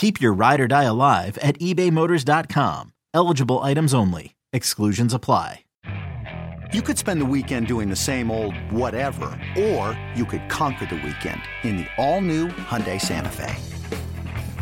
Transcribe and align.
Keep 0.00 0.18
your 0.18 0.32
ride 0.32 0.60
or 0.62 0.66
die 0.66 0.84
alive 0.84 1.36
at 1.42 1.58
ebaymotors.com. 1.58 2.94
Eligible 3.12 3.58
items 3.58 3.92
only. 3.92 4.34
Exclusions 4.50 5.12
apply. 5.12 5.66
You 6.72 6.80
could 6.80 6.96
spend 6.96 7.20
the 7.20 7.26
weekend 7.26 7.66
doing 7.66 7.90
the 7.90 7.96
same 7.96 8.30
old 8.30 8.54
whatever, 8.72 9.26
or 9.58 10.00
you 10.14 10.24
could 10.24 10.48
conquer 10.48 10.86
the 10.86 10.94
weekend 10.94 11.42
in 11.64 11.76
the 11.76 11.86
all-new 11.98 12.48
Hyundai 12.48 12.98
Santa 12.98 13.28
Fe. 13.28 13.54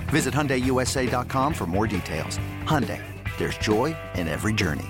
Visit 0.08 0.34
HyundaiUSA.com 0.34 1.54
for 1.54 1.66
more 1.66 1.86
details. 1.86 2.41
Hyundai, 2.64 3.00
there's 3.38 3.58
joy 3.58 3.96
in 4.16 4.26
every 4.26 4.52
journey. 4.52 4.88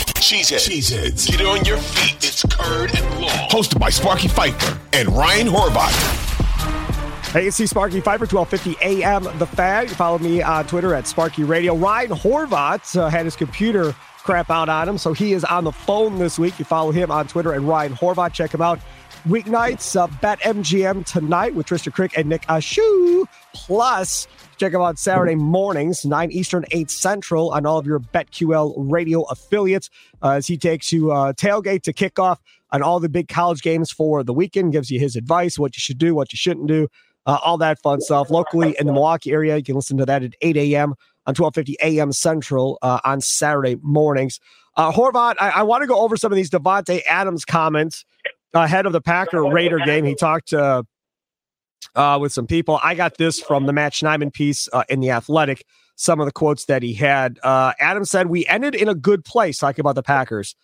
Cheeseheads. 0.00 0.66
Cheeseheads. 0.66 1.26
Get 1.26 1.42
on 1.42 1.66
your 1.66 1.76
feet. 1.76 2.16
It's 2.24 2.44
Curd 2.44 2.96
and 2.96 3.20
Long. 3.20 3.50
Hosted 3.50 3.78
by 3.78 3.90
Sparky 3.90 4.28
Fifer 4.28 4.78
and 4.94 5.10
Ryan 5.10 5.48
Horvat. 5.48 6.27
Hey, 7.32 7.46
it's 7.48 7.56
Sparky 7.56 8.00
Fifer, 8.00 8.24
1250 8.24 8.82
AM 8.82 9.38
The 9.38 9.46
Fan. 9.46 9.86
Follow 9.88 10.18
me 10.18 10.40
on 10.40 10.66
Twitter 10.66 10.94
at 10.94 11.06
Sparky 11.06 11.44
Radio. 11.44 11.76
Ryan 11.76 12.12
Horvat 12.12 12.98
uh, 12.98 13.10
had 13.10 13.26
his 13.26 13.36
computer 13.36 13.94
crap 14.22 14.48
out 14.48 14.70
on 14.70 14.88
him, 14.88 14.96
so 14.96 15.12
he 15.12 15.34
is 15.34 15.44
on 15.44 15.64
the 15.64 15.70
phone 15.70 16.18
this 16.18 16.38
week. 16.38 16.58
You 16.58 16.64
follow 16.64 16.90
him 16.90 17.10
on 17.10 17.28
Twitter 17.28 17.52
at 17.52 17.60
Ryan 17.60 17.92
Horvat. 17.92 18.32
Check 18.32 18.54
him 18.54 18.62
out. 18.62 18.80
Weeknights, 19.26 19.94
uh, 19.94 20.06
Bet 20.22 20.40
MGM 20.40 21.04
tonight 21.04 21.54
with 21.54 21.66
Tristan 21.66 21.92
Crick 21.92 22.16
and 22.16 22.30
Nick 22.30 22.46
Ashooh. 22.46 23.26
Plus, 23.52 24.26
check 24.56 24.72
him 24.72 24.80
out 24.80 24.98
Saturday 24.98 25.34
mornings, 25.34 26.06
9 26.06 26.32
Eastern, 26.32 26.64
8 26.70 26.90
Central 26.90 27.50
on 27.50 27.66
all 27.66 27.76
of 27.76 27.84
your 27.84 28.00
BetQL 28.00 28.72
radio 28.90 29.24
affiliates 29.24 29.90
uh, 30.22 30.30
as 30.30 30.46
he 30.46 30.56
takes 30.56 30.92
you 30.92 31.12
uh, 31.12 31.34
tailgate 31.34 31.82
to 31.82 31.92
kickoff 31.92 32.38
on 32.70 32.82
all 32.82 33.00
the 33.00 33.08
big 33.08 33.28
college 33.28 33.60
games 33.60 33.90
for 33.90 34.22
the 34.22 34.32
weekend, 34.32 34.72
gives 34.72 34.90
you 34.90 34.98
his 34.98 35.14
advice, 35.14 35.58
what 35.58 35.76
you 35.76 35.80
should 35.80 35.98
do, 35.98 36.14
what 36.14 36.32
you 36.32 36.36
shouldn't 36.36 36.66
do, 36.66 36.88
uh, 37.28 37.38
all 37.44 37.58
that 37.58 37.80
fun 37.82 38.00
stuff. 38.00 38.30
Locally 38.30 38.74
in 38.80 38.86
the 38.86 38.92
Milwaukee 38.92 39.30
area, 39.30 39.56
you 39.56 39.62
can 39.62 39.76
listen 39.76 39.98
to 39.98 40.06
that 40.06 40.24
at 40.24 40.32
8 40.40 40.56
a.m. 40.56 40.94
on 41.26 41.34
1250 41.34 41.76
a.m. 41.82 42.10
Central 42.10 42.78
uh, 42.80 43.00
on 43.04 43.20
Saturday 43.20 43.76
mornings. 43.82 44.40
Uh, 44.76 44.90
Horvat, 44.90 45.34
I, 45.38 45.50
I 45.50 45.62
want 45.62 45.82
to 45.82 45.86
go 45.86 46.00
over 46.00 46.16
some 46.16 46.32
of 46.32 46.36
these 46.36 46.48
Davante 46.48 47.02
Adams 47.06 47.44
comments 47.44 48.04
ahead 48.54 48.86
of 48.86 48.92
the 48.92 49.02
Packer 49.02 49.44
Raider 49.44 49.78
game. 49.78 50.06
He 50.06 50.14
talked 50.14 50.54
uh, 50.54 50.84
uh, 51.94 52.18
with 52.18 52.32
some 52.32 52.46
people. 52.46 52.80
I 52.82 52.94
got 52.94 53.18
this 53.18 53.40
from 53.40 53.66
the 53.66 53.74
Matt 53.74 53.92
Schneidman 53.92 54.32
piece 54.32 54.66
uh, 54.72 54.84
in 54.88 55.00
The 55.00 55.10
Athletic, 55.10 55.64
some 55.96 56.20
of 56.20 56.26
the 56.26 56.32
quotes 56.32 56.64
that 56.64 56.82
he 56.82 56.94
had. 56.94 57.38
Uh, 57.42 57.74
Adam 57.78 58.06
said, 58.06 58.28
We 58.28 58.46
ended 58.46 58.74
in 58.74 58.88
a 58.88 58.94
good 58.94 59.22
place 59.24 59.58
talking 59.58 59.80
about 59.80 59.96
the 59.96 60.02
Packers. 60.02 60.56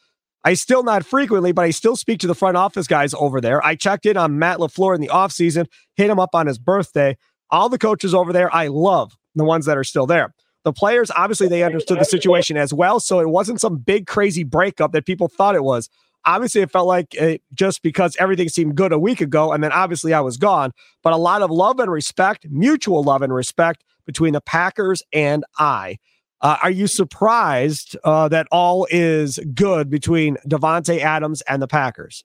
I 0.44 0.54
still 0.54 0.82
not 0.82 1.06
frequently, 1.06 1.52
but 1.52 1.64
I 1.64 1.70
still 1.70 1.96
speak 1.96 2.20
to 2.20 2.26
the 2.26 2.34
front 2.34 2.56
office 2.56 2.86
guys 2.86 3.14
over 3.14 3.40
there. 3.40 3.64
I 3.64 3.74
checked 3.74 4.04
in 4.04 4.16
on 4.16 4.38
Matt 4.38 4.58
LaFleur 4.58 4.94
in 4.94 5.00
the 5.00 5.08
offseason, 5.08 5.66
hit 5.94 6.10
him 6.10 6.20
up 6.20 6.34
on 6.34 6.46
his 6.46 6.58
birthday. 6.58 7.16
All 7.50 7.68
the 7.68 7.78
coaches 7.78 8.14
over 8.14 8.32
there, 8.32 8.54
I 8.54 8.66
love 8.66 9.16
the 9.34 9.44
ones 9.44 9.64
that 9.66 9.78
are 9.78 9.84
still 9.84 10.06
there. 10.06 10.34
The 10.64 10.72
players, 10.72 11.10
obviously, 11.10 11.48
they 11.48 11.62
understood 11.62 11.98
the 11.98 12.04
situation 12.04 12.56
as 12.56 12.72
well. 12.72 13.00
So 13.00 13.20
it 13.20 13.28
wasn't 13.28 13.60
some 13.60 13.76
big, 13.76 14.06
crazy 14.06 14.44
breakup 14.44 14.92
that 14.92 15.06
people 15.06 15.28
thought 15.28 15.54
it 15.54 15.64
was. 15.64 15.88
Obviously, 16.26 16.62
it 16.62 16.70
felt 16.70 16.86
like 16.86 17.14
it, 17.14 17.42
just 17.52 17.82
because 17.82 18.16
everything 18.18 18.48
seemed 18.48 18.74
good 18.74 18.92
a 18.92 18.98
week 18.98 19.20
ago, 19.20 19.52
and 19.52 19.62
then 19.62 19.72
obviously 19.72 20.14
I 20.14 20.20
was 20.20 20.38
gone. 20.38 20.72
But 21.02 21.12
a 21.12 21.18
lot 21.18 21.42
of 21.42 21.50
love 21.50 21.80
and 21.80 21.90
respect, 21.90 22.46
mutual 22.50 23.02
love 23.02 23.20
and 23.20 23.32
respect 23.32 23.84
between 24.06 24.32
the 24.32 24.40
Packers 24.40 25.02
and 25.12 25.44
I. 25.58 25.98
Uh, 26.44 26.58
are 26.62 26.70
you 26.70 26.86
surprised 26.86 27.96
uh, 28.04 28.28
that 28.28 28.46
all 28.52 28.86
is 28.90 29.40
good 29.54 29.88
between 29.88 30.36
Davante 30.46 31.00
Adams 31.00 31.40
and 31.48 31.62
the 31.62 31.66
Packers? 31.66 32.22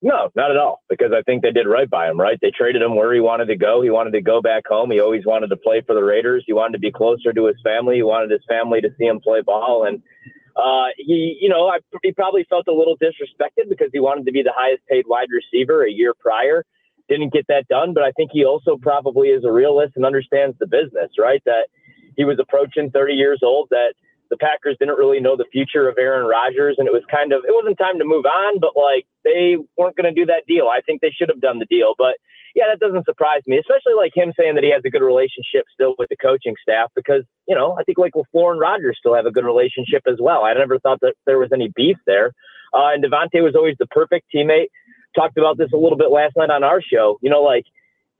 No, 0.00 0.30
not 0.34 0.50
at 0.50 0.56
all. 0.56 0.82
Because 0.88 1.12
I 1.14 1.20
think 1.22 1.42
they 1.42 1.50
did 1.50 1.66
right 1.66 1.88
by 1.88 2.08
him. 2.08 2.18
Right, 2.18 2.38
they 2.40 2.50
traded 2.50 2.80
him 2.80 2.96
where 2.96 3.12
he 3.12 3.20
wanted 3.20 3.46
to 3.46 3.56
go. 3.56 3.82
He 3.82 3.90
wanted 3.90 4.12
to 4.12 4.22
go 4.22 4.40
back 4.40 4.62
home. 4.66 4.90
He 4.90 4.98
always 4.98 5.26
wanted 5.26 5.48
to 5.48 5.56
play 5.56 5.82
for 5.86 5.94
the 5.94 6.02
Raiders. 6.02 6.42
He 6.46 6.54
wanted 6.54 6.72
to 6.72 6.78
be 6.78 6.90
closer 6.90 7.34
to 7.34 7.46
his 7.46 7.56
family. 7.62 7.96
He 7.96 8.02
wanted 8.02 8.30
his 8.30 8.40
family 8.48 8.80
to 8.80 8.88
see 8.98 9.04
him 9.04 9.20
play 9.20 9.42
ball. 9.42 9.84
And 9.86 10.02
uh, 10.56 10.88
he, 10.96 11.36
you 11.38 11.50
know, 11.50 11.68
I, 11.68 11.80
he 12.02 12.12
probably 12.12 12.46
felt 12.48 12.66
a 12.66 12.72
little 12.72 12.96
disrespected 12.96 13.68
because 13.68 13.90
he 13.92 14.00
wanted 14.00 14.24
to 14.24 14.32
be 14.32 14.42
the 14.42 14.54
highest 14.56 14.86
paid 14.86 15.04
wide 15.06 15.28
receiver 15.30 15.84
a 15.84 15.90
year 15.90 16.14
prior. 16.18 16.64
Didn't 17.10 17.34
get 17.34 17.44
that 17.48 17.68
done, 17.68 17.92
but 17.92 18.04
I 18.04 18.12
think 18.12 18.30
he 18.32 18.46
also 18.46 18.78
probably 18.80 19.28
is 19.28 19.44
a 19.44 19.52
realist 19.52 19.92
and 19.96 20.06
understands 20.06 20.56
the 20.58 20.66
business. 20.66 21.10
Right, 21.18 21.42
that 21.44 21.66
he 22.16 22.24
was 22.24 22.38
approaching 22.38 22.90
30 22.90 23.14
years 23.14 23.40
old. 23.42 23.68
That 23.70 23.94
the 24.30 24.36
Packers 24.36 24.76
didn't 24.78 24.96
really 24.96 25.20
know 25.20 25.36
the 25.36 25.46
future 25.52 25.88
of 25.88 25.96
Aaron 25.98 26.26
Rodgers, 26.26 26.76
and 26.78 26.88
it 26.88 26.92
was 26.92 27.02
kind 27.10 27.32
of 27.32 27.44
it 27.44 27.54
wasn't 27.54 27.78
time 27.78 27.98
to 27.98 28.04
move 28.04 28.24
on, 28.24 28.60
but 28.60 28.72
like 28.76 29.06
they 29.24 29.56
weren't 29.76 29.96
going 29.96 30.12
to 30.12 30.20
do 30.20 30.26
that 30.26 30.46
deal. 30.46 30.68
I 30.68 30.80
think 30.80 31.00
they 31.00 31.10
should 31.10 31.28
have 31.28 31.40
done 31.40 31.58
the 31.58 31.66
deal, 31.66 31.94
but 31.98 32.16
yeah, 32.54 32.64
that 32.70 32.78
doesn't 32.78 33.04
surprise 33.04 33.42
me, 33.46 33.58
especially 33.58 33.94
like 33.94 34.12
him 34.14 34.32
saying 34.38 34.54
that 34.54 34.64
he 34.64 34.70
has 34.70 34.82
a 34.84 34.90
good 34.90 35.02
relationship 35.02 35.66
still 35.74 35.94
with 35.98 36.08
the 36.08 36.16
coaching 36.16 36.54
staff 36.62 36.90
because 36.94 37.24
you 37.48 37.54
know 37.54 37.76
I 37.78 37.82
think 37.84 37.98
like 37.98 38.12
LaFleur 38.14 38.52
and 38.52 38.60
Rodgers 38.60 38.96
still 38.98 39.14
have 39.14 39.26
a 39.26 39.32
good 39.32 39.44
relationship 39.44 40.02
as 40.06 40.18
well. 40.20 40.44
I 40.44 40.54
never 40.54 40.78
thought 40.78 41.00
that 41.00 41.14
there 41.26 41.38
was 41.38 41.50
any 41.52 41.68
beef 41.74 41.98
there, 42.06 42.32
uh, 42.72 42.94
and 42.94 43.04
Davante 43.04 43.42
was 43.42 43.54
always 43.54 43.76
the 43.78 43.86
perfect 43.86 44.26
teammate. 44.34 44.70
Talked 45.14 45.38
about 45.38 45.58
this 45.58 45.70
a 45.72 45.76
little 45.76 45.98
bit 45.98 46.10
last 46.10 46.34
night 46.36 46.50
on 46.50 46.64
our 46.64 46.80
show. 46.80 47.18
You 47.22 47.30
know, 47.30 47.42
like 47.42 47.66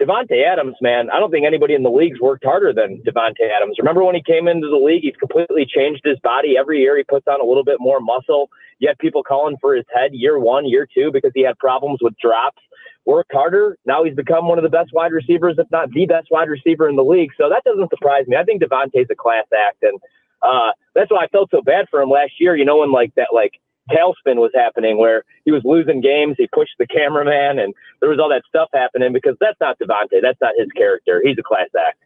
Davante 0.02 0.44
Adams, 0.44 0.74
man, 0.80 1.08
I 1.10 1.20
don't 1.20 1.30
think 1.30 1.46
anybody 1.46 1.74
in 1.74 1.84
the 1.84 1.90
league's 1.90 2.20
worked 2.20 2.44
harder 2.44 2.72
than 2.72 3.00
Davante 3.06 3.48
Adams. 3.56 3.76
Remember 3.78 4.02
when 4.02 4.16
he 4.16 4.22
came 4.22 4.48
into 4.48 4.68
the 4.68 4.76
league, 4.76 5.02
he's 5.02 5.16
completely 5.16 5.66
changed 5.66 6.02
his 6.04 6.18
body. 6.18 6.56
Every 6.58 6.80
year 6.80 6.96
he 6.96 7.04
puts 7.04 7.26
on 7.28 7.40
a 7.40 7.44
little 7.44 7.64
bit 7.64 7.76
more 7.78 8.00
muscle. 8.00 8.50
Had 8.84 8.98
people 8.98 9.22
calling 9.22 9.56
for 9.62 9.74
his 9.74 9.86
head 9.94 10.10
year 10.12 10.38
one, 10.38 10.68
year 10.68 10.86
two, 10.92 11.10
because 11.10 11.30
he 11.34 11.42
had 11.42 11.56
problems 11.58 12.00
with 12.02 12.14
drops. 12.18 12.60
Worked 13.06 13.32
harder. 13.32 13.78
Now 13.86 14.04
he's 14.04 14.14
become 14.14 14.46
one 14.46 14.58
of 14.58 14.62
the 14.64 14.68
best 14.68 14.92
wide 14.92 15.12
receivers, 15.12 15.54
if 15.58 15.70
not 15.70 15.90
the 15.90 16.04
best 16.04 16.28
wide 16.30 16.50
receiver 16.50 16.88
in 16.88 16.96
the 16.96 17.04
league. 17.04 17.30
So 17.38 17.48
that 17.48 17.64
doesn't 17.64 17.88
surprise 17.88 18.26
me. 18.26 18.36
I 18.36 18.44
think 18.44 18.62
Davante's 18.62 19.08
a 19.10 19.14
class 19.14 19.46
act, 19.54 19.82
and 19.82 19.98
uh, 20.42 20.72
that's 20.94 21.10
why 21.10 21.24
I 21.24 21.28
felt 21.28 21.50
so 21.50 21.62
bad 21.62 21.86
for 21.90 22.02
him 22.02 22.10
last 22.10 22.32
year. 22.38 22.56
You 22.56 22.66
know, 22.66 22.78
when 22.78 22.92
like 22.92 23.14
that, 23.14 23.28
like 23.32 23.52
tailspin 23.90 24.36
was 24.36 24.50
happening 24.54 24.98
where 24.98 25.24
he 25.44 25.52
was 25.52 25.62
losing 25.64 26.00
games. 26.00 26.36
He 26.38 26.48
pushed 26.52 26.74
the 26.78 26.86
cameraman 26.86 27.58
and 27.58 27.74
there 28.00 28.08
was 28.08 28.18
all 28.18 28.28
that 28.30 28.42
stuff 28.48 28.68
happening 28.72 29.12
because 29.12 29.36
that's 29.40 29.58
not 29.60 29.78
Davante. 29.78 30.20
That's 30.22 30.40
not 30.40 30.52
his 30.56 30.68
character. 30.76 31.20
He's 31.24 31.36
a 31.38 31.42
class 31.42 31.68
act. 31.86 31.98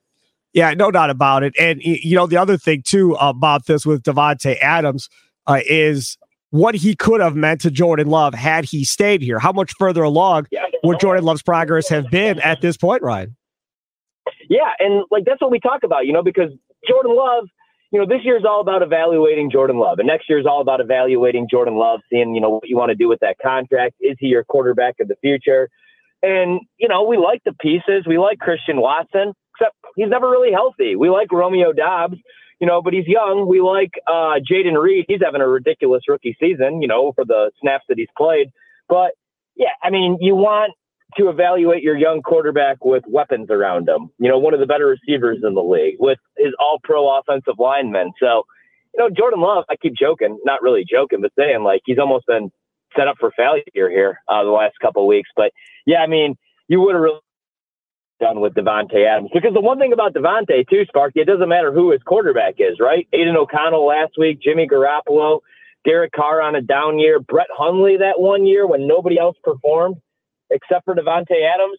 Yeah, 0.53 0.73
no 0.75 0.91
doubt 0.91 1.11
about 1.11 1.43
it. 1.43 1.55
And, 1.59 1.81
you 1.83 2.17
know, 2.17 2.27
the 2.27 2.39
other 2.39 2.57
thing, 2.57 2.83
too, 2.83 3.15
about 3.21 3.67
this 3.67 3.85
with 3.85 4.03
Davante 4.03 4.57
Adams 4.61 5.09
uh, 5.47 5.61
is 5.67 6.17
what 6.51 6.75
he 6.75 6.97
could 6.97 7.21
have 7.21 7.37
meant 7.37 7.61
to 7.61 7.71
Jordan 7.71 8.09
Love 8.09 8.35
had 8.35 8.65
he 8.65 8.85
stayed 8.85 9.21
here. 9.21 9.39
How 9.39 9.53
much 9.53 9.75
further 9.79 10.03
along 10.03 10.47
yeah, 10.51 10.65
would 10.83 10.99
Jordan 11.01 11.25
Love's 11.25 11.43
progress 11.43 11.89
have 11.91 12.11
been 12.11 12.41
at 12.41 12.63
this 12.63 12.77
point, 12.77 13.03
Ryan? 13.03 13.37
Yeah, 14.49 14.73
and 14.79 15.05
like 15.11 15.25
that's 15.27 15.41
what 15.41 15.51
we 15.51 15.61
talk 15.61 15.83
about, 15.85 16.07
you 16.07 16.13
know, 16.13 16.23
because 16.23 16.51
Jordan 16.89 17.15
Love 17.15 17.49
you 17.91 17.99
know, 17.99 18.07
this 18.07 18.25
year 18.25 18.37
is 18.37 18.45
all 18.45 18.61
about 18.61 18.83
evaluating 18.83 19.51
Jordan 19.51 19.79
Love, 19.79 19.99
and 19.99 20.07
next 20.07 20.29
year 20.29 20.39
is 20.39 20.47
all 20.47 20.61
about 20.61 20.81
evaluating 20.81 21.49
Jordan 21.51 21.77
Love, 21.77 22.01
seeing 22.11 22.35
you 22.35 22.41
know 22.41 22.51
what 22.51 22.69
you 22.69 22.77
want 22.77 22.91
to 22.91 22.95
do 22.95 23.09
with 23.09 23.21
that 23.21 23.37
contract. 23.43 23.97
Is 24.01 24.17
he 24.19 24.27
your 24.27 24.45
quarterback 24.45 24.97
of 25.01 25.09
the 25.09 25.17
future? 25.17 25.69
And 26.23 26.61
you 26.77 26.89
know, 26.89 27.05
we 27.05 27.17
like 27.17 27.43
the 27.45 27.55
pieces. 27.55 28.05
We 28.07 28.19
like 28.19 28.39
Christian 28.39 28.81
Watson, 28.81 29.33
except 29.55 29.77
he's 29.97 30.11
never 30.11 30.31
really 30.31 30.53
healthy. 30.53 30.97
We 30.97 31.09
like 31.09 31.33
Romeo 31.33 31.73
Doubs, 31.73 32.17
you 32.61 32.67
know, 32.67 32.83
but 32.83 32.93
he's 32.93 33.07
young. 33.07 33.49
We 33.49 33.61
like 33.61 33.93
uh, 34.07 34.41
Jayden 34.41 34.81
Reed. 34.81 35.07
He's 35.09 35.21
having 35.25 35.41
a 35.41 35.49
ridiculous 35.49 36.03
rookie 36.09 36.37
season, 36.39 36.83
you 36.83 36.89
know, 36.89 37.13
for 37.13 37.25
the 37.25 37.53
snaps 37.61 37.85
that 37.89 37.97
he's 37.97 38.09
played. 38.17 38.51
But 38.89 39.13
yeah, 39.57 39.75
I 39.83 39.91
mean, 39.91 40.19
you 40.21 40.35
want 40.35 40.73
to 41.17 41.29
evaluate 41.29 41.83
your 41.83 41.97
young 41.97 42.23
quarterback 42.23 42.85
with 42.85 43.03
weapons 43.09 43.49
around 43.51 43.89
him. 43.89 44.11
You 44.19 44.29
know, 44.29 44.39
one 44.39 44.55
of 44.55 44.61
the 44.61 44.67
better 44.67 44.87
receivers 44.87 45.39
in 45.43 45.55
the 45.55 45.63
league 45.63 45.97
with 45.99 46.19
his 46.37 46.53
all 46.61 46.79
pro 46.83 47.19
offensive 47.19 47.55
linemen. 47.59 48.13
So 48.21 48.45
you 48.95 49.05
know, 49.05 49.11
Jordan 49.11 49.41
Love, 49.41 49.65
I 49.71 49.77
keep 49.77 49.95
joking, 49.95 50.39
not 50.45 50.63
really 50.63 50.85
joking, 50.89 51.21
but 51.21 51.33
saying 51.39 51.63
like 51.63 51.83
he's 51.85 51.99
almost 51.99 52.27
been 52.27 52.51
set 52.97 53.09
up 53.09 53.17
for 53.19 53.31
failure 53.37 53.63
here 53.75 54.19
uh, 54.29 54.45
the 54.45 54.51
last 54.51 54.75
couple 54.81 55.03
of 55.03 55.09
weeks. 55.09 55.31
But 55.37 55.53
yeah, 55.87 55.99
I 55.99 56.07
mean, 56.07 56.37
you 56.69 56.81
would 56.81 56.95
have 56.95 57.03
really 57.03 57.21
done 58.21 58.41
with 58.41 58.55
Davante 58.55 59.07
Adams 59.07 59.31
because 59.33 59.55
the 59.55 59.61
one 59.61 59.79
thing 59.79 59.93
about 59.93 60.15
Davante 60.15 60.69
too, 60.69 60.85
Sparky, 60.89 61.21
it 61.21 61.27
doesn't 61.27 61.49
matter 61.49 61.73
who 61.73 61.93
his 61.93 62.03
quarterback 62.03 62.55
is, 62.59 62.79
right? 62.81 63.07
Aidan 63.13 63.37
O'Connell 63.37 63.87
last 63.87 64.13
week, 64.19 64.41
Jimmy 64.43 64.67
Garoppolo, 64.67 65.41
Derek 65.85 66.13
Carr 66.13 66.43
on 66.43 66.55
a 66.57 66.61
down 66.61 66.99
year, 66.99 67.21
Brett 67.21 67.47
Hundley 67.57 67.99
that 67.99 68.19
one 68.21 68.45
year 68.47 68.67
when 68.67 68.87
nobody 68.87 69.19
else 69.19 69.37
performed 69.43 69.97
except 70.51 70.85
for 70.85 70.95
Davante 70.95 71.37
Adams. 71.55 71.79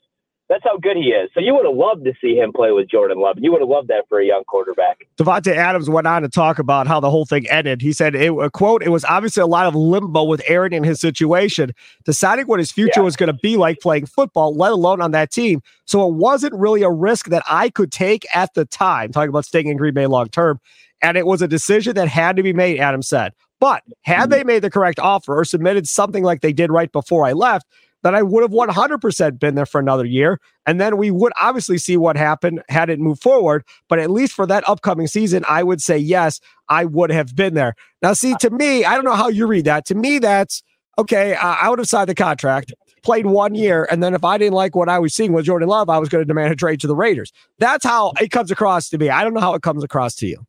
That's 0.49 0.63
how 0.63 0.77
good 0.79 0.97
he 0.97 1.09
is. 1.09 1.29
So 1.35 1.41
you 1.41 1.53
would 1.53 1.65
have 1.65 1.75
loved 1.75 2.05
to 2.05 2.13
see 2.19 2.35
him 2.35 2.51
play 2.51 2.71
with 2.71 2.89
Jordan 2.89 3.19
Love. 3.19 3.37
You 3.39 3.51
would 3.51 3.61
have 3.61 3.69
loved 3.69 3.87
that 3.89 4.05
for 4.09 4.19
a 4.19 4.25
young 4.25 4.43
quarterback. 4.45 4.97
Davante 5.15 5.55
Adams 5.55 5.91
went 5.91 6.07
on 6.07 6.23
to 6.23 6.27
talk 6.27 6.57
about 6.57 6.87
how 6.87 6.99
the 6.99 7.11
whole 7.11 7.27
thing 7.27 7.47
ended. 7.49 7.83
He 7.83 7.93
said, 7.93 8.15
it, 8.15 8.33
"quote 8.51 8.81
It 8.81 8.89
was 8.89 9.05
obviously 9.05 9.41
a 9.41 9.47
lot 9.47 9.67
of 9.67 9.75
limbo 9.75 10.23
with 10.23 10.41
Aaron 10.47 10.73
in 10.73 10.83
his 10.83 10.99
situation, 10.99 11.71
deciding 12.03 12.47
what 12.47 12.57
his 12.57 12.71
future 12.71 13.01
yeah. 13.01 13.03
was 13.03 13.15
going 13.15 13.27
to 13.27 13.33
be 13.33 13.57
like 13.57 13.79
playing 13.79 14.07
football, 14.07 14.55
let 14.55 14.71
alone 14.71 15.01
on 15.01 15.11
that 15.11 15.29
team. 15.29 15.61
So 15.85 16.07
it 16.09 16.15
wasn't 16.15 16.55
really 16.55 16.81
a 16.81 16.89
risk 16.89 17.27
that 17.27 17.43
I 17.47 17.69
could 17.69 17.91
take 17.91 18.25
at 18.35 18.51
the 18.55 18.65
time. 18.65 19.11
Talking 19.11 19.29
about 19.29 19.45
staying 19.45 19.67
in 19.67 19.77
Green 19.77 19.93
Bay 19.93 20.07
long 20.07 20.29
term, 20.29 20.59
and 20.99 21.15
it 21.15 21.27
was 21.27 21.43
a 21.43 21.47
decision 21.47 21.93
that 21.93 22.07
had 22.07 22.35
to 22.37 22.43
be 22.43 22.53
made." 22.53 22.79
Adam 22.79 23.03
said. 23.03 23.33
But 23.59 23.83
had 24.01 24.21
mm-hmm. 24.21 24.31
they 24.31 24.43
made 24.43 24.63
the 24.63 24.71
correct 24.71 24.99
offer 24.99 25.37
or 25.37 25.45
submitted 25.45 25.87
something 25.87 26.23
like 26.23 26.41
they 26.41 26.53
did 26.53 26.71
right 26.71 26.91
before 26.91 27.25
I 27.25 27.33
left, 27.33 27.67
that 28.03 28.15
I 28.15 28.21
would 28.21 28.43
have 28.43 28.51
100% 28.51 29.39
been 29.39 29.55
there 29.55 29.65
for 29.65 29.79
another 29.79 30.05
year. 30.05 30.39
And 30.65 30.79
then 30.79 30.97
we 30.97 31.11
would 31.11 31.33
obviously 31.39 31.77
see 31.77 31.97
what 31.97 32.15
happened 32.17 32.61
had 32.69 32.89
it 32.89 32.99
moved 32.99 33.21
forward. 33.21 33.63
But 33.87 33.99
at 33.99 34.09
least 34.09 34.33
for 34.33 34.45
that 34.45 34.67
upcoming 34.67 35.07
season, 35.07 35.43
I 35.47 35.63
would 35.63 35.81
say, 35.81 35.97
yes, 35.97 36.39
I 36.69 36.85
would 36.85 37.11
have 37.11 37.35
been 37.35 37.53
there. 37.53 37.75
Now, 38.01 38.13
see, 38.13 38.35
to 38.39 38.49
me, 38.49 38.85
I 38.85 38.95
don't 38.95 39.05
know 39.05 39.15
how 39.15 39.27
you 39.27 39.47
read 39.47 39.65
that. 39.65 39.85
To 39.87 39.95
me, 39.95 40.19
that's 40.19 40.63
okay. 40.97 41.35
I 41.35 41.69
would 41.69 41.79
have 41.79 41.87
signed 41.87 42.09
the 42.09 42.15
contract, 42.15 42.73
played 43.03 43.25
one 43.25 43.55
year. 43.55 43.87
And 43.89 44.01
then 44.01 44.13
if 44.13 44.23
I 44.23 44.37
didn't 44.37 44.53
like 44.53 44.75
what 44.75 44.89
I 44.89 44.99
was 44.99 45.13
seeing 45.13 45.33
with 45.33 45.45
Jordan 45.45 45.67
Love, 45.69 45.89
I 45.89 45.97
was 45.97 46.09
going 46.09 46.21
to 46.21 46.25
demand 46.25 46.53
a 46.53 46.55
trade 46.55 46.79
to 46.81 46.87
the 46.87 46.95
Raiders. 46.95 47.33
That's 47.57 47.83
how 47.83 48.13
it 48.21 48.29
comes 48.29 48.51
across 48.51 48.89
to 48.89 48.97
me. 48.97 49.09
I 49.09 49.23
don't 49.23 49.33
know 49.33 49.41
how 49.41 49.55
it 49.55 49.61
comes 49.61 49.83
across 49.83 50.15
to 50.15 50.27
you. 50.27 50.45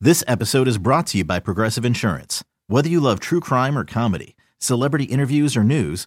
This 0.00 0.24
episode 0.26 0.66
is 0.66 0.78
brought 0.78 1.06
to 1.08 1.18
you 1.18 1.24
by 1.24 1.38
Progressive 1.38 1.84
Insurance. 1.84 2.42
Whether 2.66 2.88
you 2.88 3.00
love 3.00 3.20
true 3.20 3.40
crime 3.40 3.78
or 3.78 3.84
comedy, 3.84 4.34
celebrity 4.58 5.04
interviews 5.04 5.56
or 5.56 5.62
news, 5.62 6.06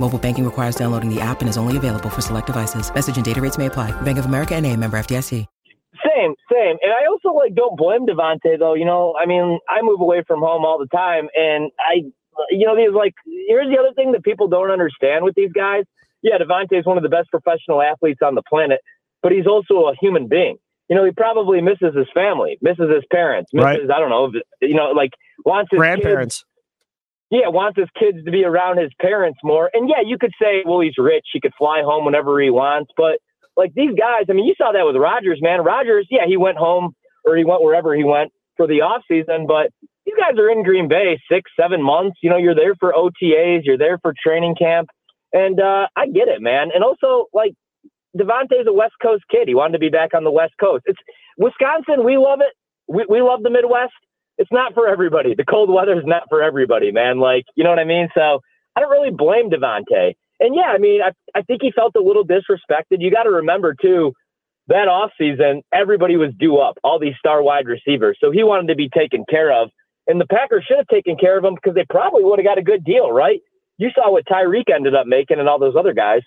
Mobile 0.00 0.18
banking 0.18 0.44
requires 0.44 0.76
downloading 0.76 1.14
the 1.14 1.20
app 1.20 1.40
and 1.40 1.48
is 1.48 1.56
only 1.56 1.76
available 1.76 2.10
for 2.10 2.20
select 2.20 2.46
devices. 2.46 2.92
Message 2.94 3.16
and 3.16 3.24
data 3.24 3.40
rates 3.40 3.58
may 3.58 3.66
apply. 3.66 3.90
Bank 4.02 4.18
of 4.18 4.26
America 4.26 4.54
and 4.54 4.66
a 4.66 4.76
member 4.76 4.98
FDIC. 4.98 5.46
Same, 6.04 6.34
same. 6.50 6.76
And 6.82 6.92
I 6.92 7.06
also 7.10 7.34
like 7.36 7.54
don't 7.54 7.76
blame 7.76 8.06
Davante 8.06 8.58
though. 8.58 8.74
You 8.74 8.84
know, 8.84 9.14
I 9.20 9.26
mean, 9.26 9.58
I 9.68 9.82
move 9.82 10.00
away 10.00 10.22
from 10.26 10.40
home 10.40 10.64
all 10.64 10.78
the 10.78 10.86
time 10.86 11.28
and 11.34 11.70
I 11.78 12.10
you 12.50 12.66
know, 12.66 12.76
these 12.76 12.94
like 12.94 13.14
here's 13.46 13.68
the 13.68 13.78
other 13.78 13.92
thing 13.94 14.12
that 14.12 14.22
people 14.22 14.48
don't 14.48 14.70
understand 14.70 15.24
with 15.24 15.34
these 15.34 15.52
guys. 15.52 15.84
Yeah, 16.22 16.38
Davante 16.38 16.78
is 16.78 16.84
one 16.84 16.96
of 16.96 17.02
the 17.02 17.08
best 17.08 17.30
professional 17.30 17.82
athletes 17.82 18.20
on 18.22 18.34
the 18.34 18.42
planet, 18.42 18.80
but 19.22 19.32
he's 19.32 19.46
also 19.46 19.88
a 19.88 19.94
human 20.00 20.28
being. 20.28 20.56
You 20.88 20.96
know, 20.96 21.04
he 21.04 21.12
probably 21.12 21.60
misses 21.60 21.94
his 21.94 22.06
family, 22.14 22.58
misses 22.62 22.88
his 22.92 23.04
parents, 23.12 23.50
misses 23.52 23.64
right. 23.64 23.90
I 23.90 24.00
don't 24.00 24.10
know, 24.10 24.32
you 24.62 24.74
know, 24.74 24.90
like 24.92 25.10
wants 25.44 25.70
his 25.70 25.78
grandparents. 25.78 26.38
Kids, 26.38 26.44
yeah, 27.30 27.48
wants 27.48 27.78
his 27.78 27.88
kids 27.98 28.24
to 28.24 28.30
be 28.30 28.44
around 28.44 28.78
his 28.78 28.90
parents 29.00 29.38
more. 29.44 29.70
And 29.72 29.88
yeah, 29.88 30.02
you 30.04 30.16
could 30.18 30.32
say, 30.40 30.62
well, 30.64 30.80
he's 30.80 30.96
rich. 30.96 31.26
He 31.32 31.40
could 31.40 31.52
fly 31.58 31.82
home 31.84 32.04
whenever 32.04 32.40
he 32.40 32.50
wants. 32.50 32.90
But 32.96 33.18
like 33.56 33.74
these 33.74 33.92
guys, 33.98 34.24
I 34.30 34.32
mean, 34.32 34.46
you 34.46 34.54
saw 34.56 34.72
that 34.72 34.86
with 34.86 34.96
Rodgers, 34.96 35.40
man. 35.42 35.62
Rodgers, 35.62 36.06
yeah, 36.10 36.26
he 36.26 36.36
went 36.36 36.56
home 36.56 36.94
or 37.24 37.36
he 37.36 37.44
went 37.44 37.62
wherever 37.62 37.94
he 37.94 38.04
went 38.04 38.32
for 38.56 38.66
the 38.66 38.80
off 38.80 39.02
season. 39.08 39.46
But 39.46 39.70
these 40.06 40.14
guys 40.16 40.38
are 40.38 40.50
in 40.50 40.64
Green 40.64 40.88
Bay 40.88 41.20
six, 41.30 41.50
seven 41.58 41.82
months. 41.82 42.18
You 42.22 42.30
know, 42.30 42.38
you're 42.38 42.54
there 42.54 42.74
for 42.80 42.92
OTAs, 42.92 43.60
you're 43.64 43.78
there 43.78 43.98
for 43.98 44.14
training 44.24 44.54
camp. 44.58 44.88
And 45.32 45.60
uh, 45.60 45.88
I 45.94 46.06
get 46.06 46.28
it, 46.28 46.40
man. 46.40 46.68
And 46.74 46.82
also, 46.82 47.26
like, 47.34 47.52
Davante's 48.16 48.66
a 48.66 48.72
West 48.72 48.94
Coast 49.02 49.24
kid. 49.30 49.48
He 49.48 49.54
wanted 49.54 49.74
to 49.74 49.78
be 49.78 49.90
back 49.90 50.14
on 50.14 50.24
the 50.24 50.30
West 50.30 50.54
Coast. 50.58 50.84
It's 50.86 50.98
Wisconsin. 51.36 52.04
We 52.04 52.16
love 52.16 52.40
it. 52.40 52.54
We, 52.88 53.04
we 53.06 53.20
love 53.20 53.42
the 53.42 53.50
Midwest 53.50 53.92
it's 54.38 54.52
not 54.52 54.72
for 54.72 54.88
everybody. 54.88 55.34
The 55.34 55.44
cold 55.44 55.68
weather 55.68 55.98
is 55.98 56.06
not 56.06 56.22
for 56.28 56.42
everybody, 56.42 56.92
man. 56.92 57.18
Like, 57.18 57.44
you 57.56 57.64
know 57.64 57.70
what 57.70 57.78
I 57.78 57.84
mean? 57.84 58.08
So 58.14 58.40
I 58.76 58.80
don't 58.80 58.90
really 58.90 59.10
blame 59.10 59.50
Davante. 59.50 60.14
And 60.40 60.54
yeah, 60.54 60.70
I 60.72 60.78
mean, 60.78 61.00
I, 61.02 61.10
I 61.36 61.42
think 61.42 61.60
he 61.62 61.72
felt 61.72 61.96
a 61.96 62.00
little 62.00 62.24
disrespected. 62.24 62.98
You 63.00 63.10
got 63.10 63.24
to 63.24 63.30
remember 63.30 63.74
too, 63.80 64.12
that 64.68 64.86
offseason, 64.86 65.62
everybody 65.72 66.16
was 66.16 66.30
due 66.38 66.58
up, 66.58 66.78
all 66.84 67.00
these 67.00 67.14
star 67.18 67.42
wide 67.42 67.66
receivers. 67.66 68.16
So 68.20 68.30
he 68.30 68.44
wanted 68.44 68.68
to 68.68 68.76
be 68.76 68.88
taken 68.88 69.24
care 69.28 69.52
of. 69.52 69.70
And 70.06 70.20
the 70.20 70.26
Packers 70.26 70.64
should 70.66 70.78
have 70.78 70.86
taken 70.86 71.16
care 71.16 71.36
of 71.36 71.44
him 71.44 71.54
because 71.54 71.74
they 71.74 71.84
probably 71.90 72.24
would 72.24 72.38
have 72.38 72.46
got 72.46 72.58
a 72.58 72.62
good 72.62 72.84
deal, 72.84 73.10
right? 73.10 73.40
You 73.76 73.90
saw 73.94 74.10
what 74.10 74.24
Tyreek 74.26 74.72
ended 74.74 74.94
up 74.94 75.06
making 75.06 75.38
and 75.38 75.48
all 75.48 75.58
those 75.58 75.76
other 75.76 75.92
guys. 75.92 76.22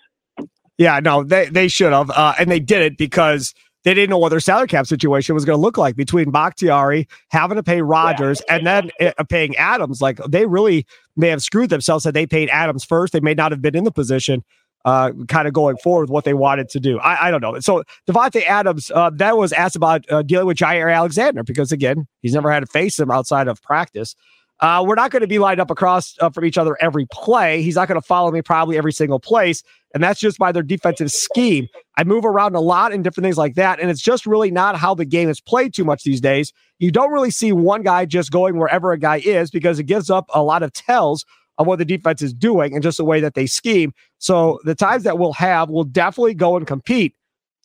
Yeah, 0.78 1.00
no, 1.00 1.24
they, 1.24 1.48
they 1.48 1.68
should 1.68 1.92
have. 1.92 2.10
Uh, 2.10 2.34
and 2.38 2.50
they 2.50 2.60
did 2.60 2.82
it 2.82 2.98
because– 2.98 3.54
they 3.84 3.94
didn't 3.94 4.10
know 4.10 4.18
what 4.18 4.28
their 4.28 4.40
salary 4.40 4.68
cap 4.68 4.86
situation 4.86 5.34
was 5.34 5.44
going 5.44 5.56
to 5.56 5.60
look 5.60 5.76
like 5.76 5.96
between 5.96 6.30
Bakhtiari 6.30 7.08
having 7.30 7.56
to 7.56 7.62
pay 7.62 7.82
Rodgers 7.82 8.40
yeah. 8.46 8.56
and 8.56 8.66
then 8.66 8.90
uh, 9.00 9.24
paying 9.24 9.56
Adams. 9.56 10.00
Like 10.00 10.18
they 10.28 10.46
really 10.46 10.86
may 11.16 11.28
have 11.28 11.42
screwed 11.42 11.70
themselves 11.70 12.04
that 12.04 12.14
they 12.14 12.26
paid 12.26 12.48
Adams 12.50 12.84
first. 12.84 13.12
They 13.12 13.20
may 13.20 13.34
not 13.34 13.52
have 13.52 13.60
been 13.60 13.76
in 13.76 13.84
the 13.84 13.92
position 13.92 14.44
uh, 14.84 15.12
kind 15.28 15.46
of 15.46 15.54
going 15.54 15.76
forward 15.76 16.02
with 16.02 16.10
what 16.10 16.24
they 16.24 16.34
wanted 16.34 16.68
to 16.70 16.80
do. 16.80 16.98
I, 16.98 17.28
I 17.28 17.30
don't 17.30 17.40
know. 17.40 17.58
So 17.60 17.84
Davante 18.08 18.44
Adams, 18.44 18.90
uh, 18.92 19.10
that 19.14 19.36
was 19.36 19.52
asked 19.52 19.76
about 19.76 20.04
uh, 20.10 20.22
dealing 20.22 20.46
with 20.46 20.56
Jaire 20.56 20.94
Alexander 20.94 21.42
because 21.42 21.72
again, 21.72 22.06
he's 22.20 22.34
never 22.34 22.50
had 22.50 22.60
to 22.60 22.66
face 22.66 22.98
him 22.98 23.10
outside 23.10 23.48
of 23.48 23.62
practice. 23.62 24.14
Uh, 24.62 24.80
we're 24.86 24.94
not 24.94 25.10
going 25.10 25.22
to 25.22 25.26
be 25.26 25.40
lined 25.40 25.60
up 25.60 25.72
across 25.72 26.14
uh, 26.20 26.30
from 26.30 26.44
each 26.44 26.56
other 26.56 26.76
every 26.80 27.04
play. 27.12 27.62
He's 27.62 27.74
not 27.74 27.88
going 27.88 28.00
to 28.00 28.06
follow 28.06 28.30
me 28.30 28.42
probably 28.42 28.78
every 28.78 28.92
single 28.92 29.18
place. 29.18 29.64
And 29.92 30.02
that's 30.02 30.20
just 30.20 30.38
by 30.38 30.52
their 30.52 30.62
defensive 30.62 31.10
scheme. 31.10 31.66
I 31.98 32.04
move 32.04 32.24
around 32.24 32.54
a 32.54 32.60
lot 32.60 32.92
and 32.92 33.02
different 33.02 33.24
things 33.24 33.36
like 33.36 33.56
that. 33.56 33.80
And 33.80 33.90
it's 33.90 34.00
just 34.00 34.24
really 34.24 34.52
not 34.52 34.76
how 34.76 34.94
the 34.94 35.04
game 35.04 35.28
is 35.28 35.40
played 35.40 35.74
too 35.74 35.84
much 35.84 36.04
these 36.04 36.20
days. 36.20 36.52
You 36.78 36.92
don't 36.92 37.10
really 37.10 37.32
see 37.32 37.52
one 37.52 37.82
guy 37.82 38.04
just 38.04 38.30
going 38.30 38.56
wherever 38.56 38.92
a 38.92 38.98
guy 38.98 39.16
is 39.16 39.50
because 39.50 39.80
it 39.80 39.84
gives 39.84 40.10
up 40.10 40.26
a 40.32 40.44
lot 40.44 40.62
of 40.62 40.72
tells 40.72 41.24
of 41.58 41.66
what 41.66 41.80
the 41.80 41.84
defense 41.84 42.22
is 42.22 42.32
doing 42.32 42.72
and 42.72 42.84
just 42.84 42.98
the 42.98 43.04
way 43.04 43.18
that 43.20 43.34
they 43.34 43.46
scheme. 43.46 43.92
So 44.18 44.60
the 44.64 44.76
times 44.76 45.02
that 45.02 45.18
we'll 45.18 45.34
have, 45.34 45.70
we'll 45.70 45.84
definitely 45.84 46.34
go 46.34 46.56
and 46.56 46.68
compete. 46.68 47.14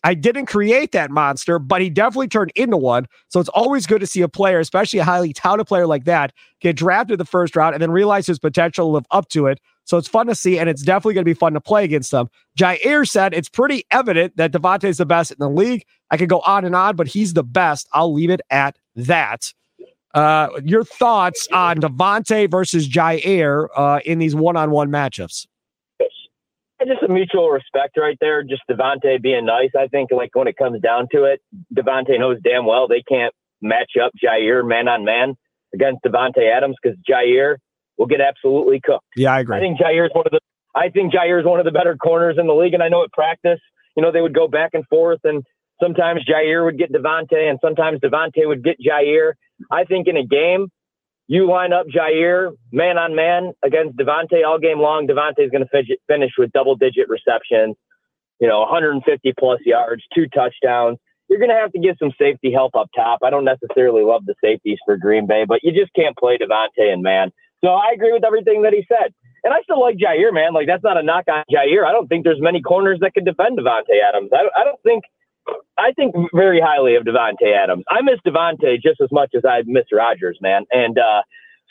I 0.08 0.14
didn't 0.14 0.46
create 0.46 0.94
that 0.94 1.12
monster, 1.12 1.60
but 1.60 1.82
he 1.82 1.90
definitely 1.90 2.30
turned 2.30 2.54
into 2.56 2.78
one. 2.78 3.08
So 3.28 3.42
it's 3.42 3.50
always 3.50 3.86
good 3.86 4.00
to 4.00 4.08
see 4.08 4.22
a 4.22 4.30
player, 4.30 4.58
especially 4.58 5.00
a 5.00 5.04
highly 5.04 5.34
touted 5.34 5.68
player 5.68 5.86
like 5.86 6.06
that, 6.06 6.32
get 6.62 6.78
drafted 6.78 7.20
the 7.20 7.26
first 7.26 7.58
round 7.58 7.76
and 7.76 7.82
then 7.82 7.92
realize 7.92 8.26
his 8.26 8.40
potential, 8.40 8.94
live 8.94 9.06
up 9.12 9.28
to 9.32 9.48
it. 9.48 9.60
So 9.84 9.98
it's 9.98 10.08
fun 10.08 10.28
to 10.28 10.36
see, 10.36 10.60
and 10.60 10.70
it's 10.70 10.82
definitely 10.82 11.16
going 11.16 11.26
to 11.26 11.30
be 11.30 11.34
fun 11.34 11.52
to 11.56 11.60
play 11.60 11.84
against 11.84 12.12
them. 12.12 12.30
Jaire 12.58 13.06
said 13.06 13.34
it's 13.34 13.50
pretty 13.50 13.84
evident 13.92 14.38
that 14.38 14.54
Davante 14.54 14.86
is 14.86 14.96
the 14.96 15.06
best 15.06 15.32
in 15.32 15.40
the 15.42 15.50
league. 15.50 15.84
I 16.10 16.16
could 16.16 16.30
go 16.30 16.40
on 16.40 16.64
and 16.64 16.74
on, 16.74 16.96
but 16.96 17.08
he's 17.08 17.34
the 17.34 17.44
best. 17.44 17.90
I'll 17.92 18.14
leave 18.14 18.30
it 18.30 18.40
at 18.50 18.78
that. 18.96 19.54
Uh, 20.14 20.48
your 20.64 20.86
thoughts 20.86 21.50
on 21.52 21.82
Davante 21.82 22.50
versus 22.50 22.88
Jaire 22.88 23.68
uh, 23.76 24.00
in 24.06 24.20
these 24.20 24.36
one-on-one 24.36 24.90
matchups? 24.90 25.48
Just 26.86 27.04
a 27.04 27.12
mutual 27.12 27.50
respect 27.50 27.98
right 27.98 28.18
there. 28.22 28.44
Just 28.44 28.62
Davante 28.70 29.22
being 29.22 29.46
nice. 29.46 29.72
I 29.78 29.88
think 29.88 30.12
like 30.12 30.36
when 30.36 30.48
it 30.48 30.56
comes 30.58 30.80
down 30.82 31.08
to 31.12 31.24
it, 31.24 31.42
Davante 31.76 32.20
knows 32.20 32.38
damn 32.44 32.66
well 32.66 32.88
they 32.88 33.02
can't 33.02 33.34
match 33.62 33.94
up 34.02 34.12
Jaire 34.24 34.68
man 34.68 34.88
on 34.88 35.04
man 35.04 35.36
against 35.74 36.04
Davante 36.04 36.52
Adams 36.56 36.76
because 36.82 36.98
Jaire 37.10 37.56
will 37.98 38.06
get 38.06 38.22
absolutely 38.22 38.80
cooked. 38.84 39.06
Yeah, 39.16 39.34
I 39.34 39.40
agree. 39.40 39.58
I 39.58 39.60
think 39.60 39.80
Jaire 39.80 40.06
is 40.06 40.12
one 40.14 40.26
of 40.28 40.32
the 40.32 40.40
I 40.76 40.90
think 40.90 41.12
Jaire 41.12 41.40
is 41.40 41.46
one 41.46 41.60
of 41.60 41.66
the 41.66 41.72
better 41.72 41.98
corners 41.98 42.36
in 42.40 42.46
the 42.46 42.54
league, 42.54 42.76
and 42.76 42.84
I 42.84 42.90
know 42.90 43.04
at 43.04 43.12
practice, 43.12 43.60
you 43.96 44.04
know, 44.04 44.12
they 44.12 44.22
would 44.22 44.36
go 44.36 44.48
back 44.48 44.72
and 44.74 44.86
forth 44.88 45.22
and 45.24 45.44
sometimes 45.82 46.22
Jaire 46.26 46.64
would 46.66 46.78
get 46.78 46.92
Davante 46.92 47.50
and 47.50 47.60
sometimes 47.62 48.00
Davante 48.00 48.46
would 48.46 48.64
get 48.64 48.78
Jaire. 48.80 49.34
I 49.72 49.84
think 49.86 50.08
in 50.08 50.18
a 50.18 50.26
game, 50.26 50.68
you 51.28 51.50
line 51.50 51.74
up 51.74 51.88
Jaire 51.88 52.52
man 52.72 52.98
on 52.98 53.16
man 53.16 53.54
against 53.64 53.98
Davante 53.98 54.46
all 54.46 54.60
game 54.60 54.80
long. 54.80 55.08
Davante 55.08 55.44
is 55.44 55.52
going 55.52 55.66
to 55.66 55.98
finish 56.08 56.32
with 56.38 56.52
double 56.52 56.76
digit 56.76 57.10
receptions, 57.10 57.76
you 58.40 58.48
know, 58.48 58.60
150 58.62 59.34
plus 59.38 59.60
yards, 59.66 60.04
two 60.16 60.28
touchdowns. 60.28 60.98
You're 61.30 61.40
going 61.40 61.52
to 61.52 61.56
have 61.56 61.74
to 61.74 61.80
get 61.80 62.00
some 62.00 62.14
safety 62.18 62.54
help 62.54 62.76
up 62.76 62.90
top. 62.96 63.20
I 63.22 63.30
don't 63.30 63.44
necessarily 63.44 64.04
love 64.04 64.26
the 64.26 64.36
safeties 64.42 64.78
for 64.86 64.96
Green 64.96 65.28
Bay, 65.28 65.44
but 65.46 65.60
you 65.62 65.74
just 65.74 65.94
can't 65.94 66.16
play 66.16 66.38
Davante 66.38 66.92
and 66.92 67.04
man. 67.04 67.32
So 67.64 67.72
I 67.72 67.92
agree 67.94 68.14
with 68.14 68.24
everything 68.24 68.62
that 68.64 68.74
he 68.74 68.86
said. 68.88 69.14
And 69.44 69.54
I 69.54 69.62
still 69.64 69.82
like 69.82 69.98
Jaire, 69.98 70.34
man. 70.34 70.54
Like 70.54 70.68
that's 70.68 70.84
not 70.84 70.98
a 70.98 71.04
knock 71.04 71.26
on 71.28 71.44
Jaire. 71.52 71.86
I 71.86 71.92
don't 71.92 72.08
think 72.08 72.24
there's 72.24 72.42
many 72.42 72.62
corners 72.62 73.00
that 73.02 73.14
can 73.14 73.26
defend 73.26 73.58
Davante 73.58 74.00
Adams. 74.08 74.30
I, 74.34 74.48
I 74.60 74.64
don't 74.64 74.82
think. 74.84 75.04
I 75.78 75.92
think 75.94 76.16
very 76.34 76.60
highly 76.60 76.96
of 76.96 77.04
Davante 77.04 77.54
Adams. 77.56 77.84
I 77.90 78.02
miss 78.02 78.20
Davante 78.26 78.82
just 78.82 79.00
as 79.02 79.10
much 79.12 79.32
as 79.36 79.44
I 79.46 79.62
miss 79.66 79.86
Rodgers, 79.92 80.38
man. 80.42 80.64
And 80.72 80.98
uh, 80.98 81.22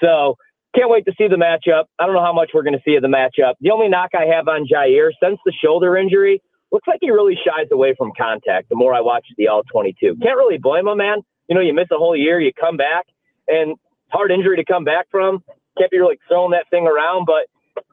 so 0.03 0.37
can't 0.77 0.91
wait 0.91 1.05
to 1.07 1.13
see 1.19 1.27
the 1.29 1.37
matchup. 1.37 1.85
I 1.99 2.07
don't 2.07 2.15
know 2.15 2.25
how 2.25 2.33
much 2.33 2.51
we're 2.55 2.63
going 2.63 2.77
to 2.77 2.83
see 2.85 2.95
of 2.97 3.03
the 3.03 3.09
matchup. 3.09 3.55
The 3.61 3.71
only 3.71 3.89
knock 3.89 4.11
I 4.15 4.27
have 4.35 4.47
on 4.47 4.67
Jaire 4.67 5.11
since 5.23 5.39
the 5.45 5.53
shoulder 5.53 5.97
injury 5.97 6.43
looks 6.71 6.87
like 6.87 6.99
he 7.01 7.11
really 7.11 7.35
shies 7.35 7.69
away 7.73 7.95
from 7.97 8.13
contact. 8.17 8.69
The 8.69 8.77
more 8.77 8.95
I 8.95 9.01
watch 9.01 9.27
the 9.37 9.49
all 9.49 9.63
22, 9.73 10.17
can't 10.23 10.37
really 10.37 10.59
blame 10.59 10.87
him, 10.87 10.99
man. 10.99 11.19
You 11.49 11.55
know, 11.55 11.63
you 11.63 11.75
miss 11.75 11.89
a 11.93 11.97
whole 11.97 12.17
year, 12.17 12.41
you 12.41 12.53
come 12.53 12.77
back, 12.77 13.07
and 13.49 13.77
hard 14.11 14.31
injury 14.31 14.57
to 14.57 14.65
come 14.65 14.85
back 14.85 15.07
from. 15.11 15.43
Can't 15.79 15.91
be 15.91 16.01
like 16.01 16.19
throwing 16.29 16.53
that 16.53 16.69
thing 16.71 16.87
around, 16.87 17.27
but 17.27 17.47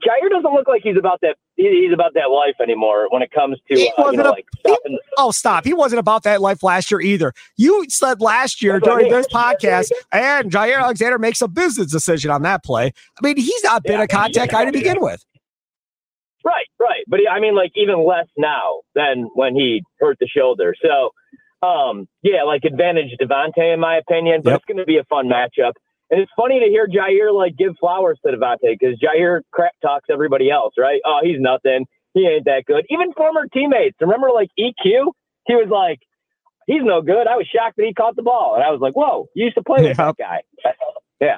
Jaire 0.05 0.29
doesn't 0.29 0.53
look 0.53 0.67
like 0.67 0.81
he's 0.83 0.97
about 0.97 1.21
that. 1.21 1.37
He's 1.55 1.93
about 1.93 2.15
that 2.15 2.31
life 2.31 2.55
anymore 2.61 3.07
when 3.09 3.21
it 3.21 3.31
comes 3.31 3.59
to 3.69 3.75
uh, 3.75 4.09
you 4.09 4.17
know, 4.17 4.23
a, 4.23 4.31
like 4.31 4.47
he, 4.65 4.99
oh 5.17 5.29
stop. 5.31 5.63
He 5.63 5.73
wasn't 5.73 5.99
about 5.99 6.23
that 6.23 6.41
life 6.41 6.63
last 6.63 6.89
year 6.89 6.99
either. 6.99 7.31
You 7.57 7.85
said 7.89 8.21
last 8.21 8.63
year 8.63 8.79
during 8.79 9.11
this 9.11 9.27
podcast, 9.27 9.91
and 10.11 10.51
Jaire 10.51 10.81
Alexander 10.81 11.19
makes 11.19 11.41
a 11.41 11.47
business 11.47 11.91
decision 11.91 12.31
on 12.31 12.41
that 12.41 12.63
play. 12.63 12.87
I 12.87 13.25
mean, 13.25 13.37
he's 13.37 13.63
not 13.63 13.83
been 13.83 13.99
yeah, 13.99 14.03
a 14.03 14.07
contact 14.07 14.51
guy 14.51 14.65
to 14.65 14.71
begin 14.71 14.99
with. 14.99 15.23
Right, 16.43 16.67
right. 16.79 17.03
But 17.07 17.19
he, 17.19 17.27
I 17.27 17.39
mean, 17.39 17.55
like 17.55 17.71
even 17.75 18.05
less 18.05 18.27
now 18.37 18.81
than 18.95 19.29
when 19.35 19.55
he 19.55 19.83
hurt 19.99 20.17
the 20.19 20.27
shoulder. 20.27 20.75
So, 20.81 21.67
um, 21.67 22.07
yeah, 22.21 22.43
like 22.43 22.65
advantage 22.65 23.11
Davante 23.21 23.73
in 23.73 23.79
my 23.79 23.97
opinion. 23.97 24.41
But 24.43 24.51
yep. 24.51 24.57
it's 24.57 24.65
going 24.65 24.77
to 24.77 24.85
be 24.85 24.97
a 24.97 25.03
fun 25.05 25.29
matchup. 25.29 25.73
And 26.13 26.21
it's 26.21 26.31
funny 26.37 26.59
to 26.59 26.67
hear 26.67 26.85
Jaire 26.85 27.33
like 27.33 27.57
give 27.57 27.73
flowers 27.79 28.19
to 28.23 28.31
Davante 28.31 28.77
because 28.79 29.01
Jaire 29.01 29.41
crap 29.51 29.71
talks 29.81 30.05
everybody 30.11 30.51
else, 30.51 30.75
right? 30.77 31.01
Oh, 31.03 31.21
he's 31.23 31.39
nothing. 31.39 31.87
He 32.13 32.27
ain't 32.27 32.45
that 32.45 32.65
good. 32.67 32.85
Even 32.91 33.11
former 33.13 33.47
teammates. 33.51 33.97
Remember, 33.99 34.29
like 34.31 34.49
EQ, 34.59 35.07
he 35.47 35.55
was 35.55 35.69
like, 35.71 36.01
he's 36.67 36.83
no 36.83 37.01
good. 37.01 37.25
I 37.25 37.35
was 37.35 37.47
shocked 37.47 37.77
that 37.77 37.85
he 37.87 37.95
caught 37.95 38.15
the 38.15 38.21
ball, 38.21 38.53
and 38.53 38.63
I 38.63 38.69
was 38.69 38.79
like, 38.79 38.93
whoa, 38.93 39.27
you 39.33 39.45
used 39.45 39.55
to 39.55 39.63
play 39.63 39.87
with 39.87 39.97
that 39.97 40.15
guy. 40.17 40.43
Yeah. 41.19 41.37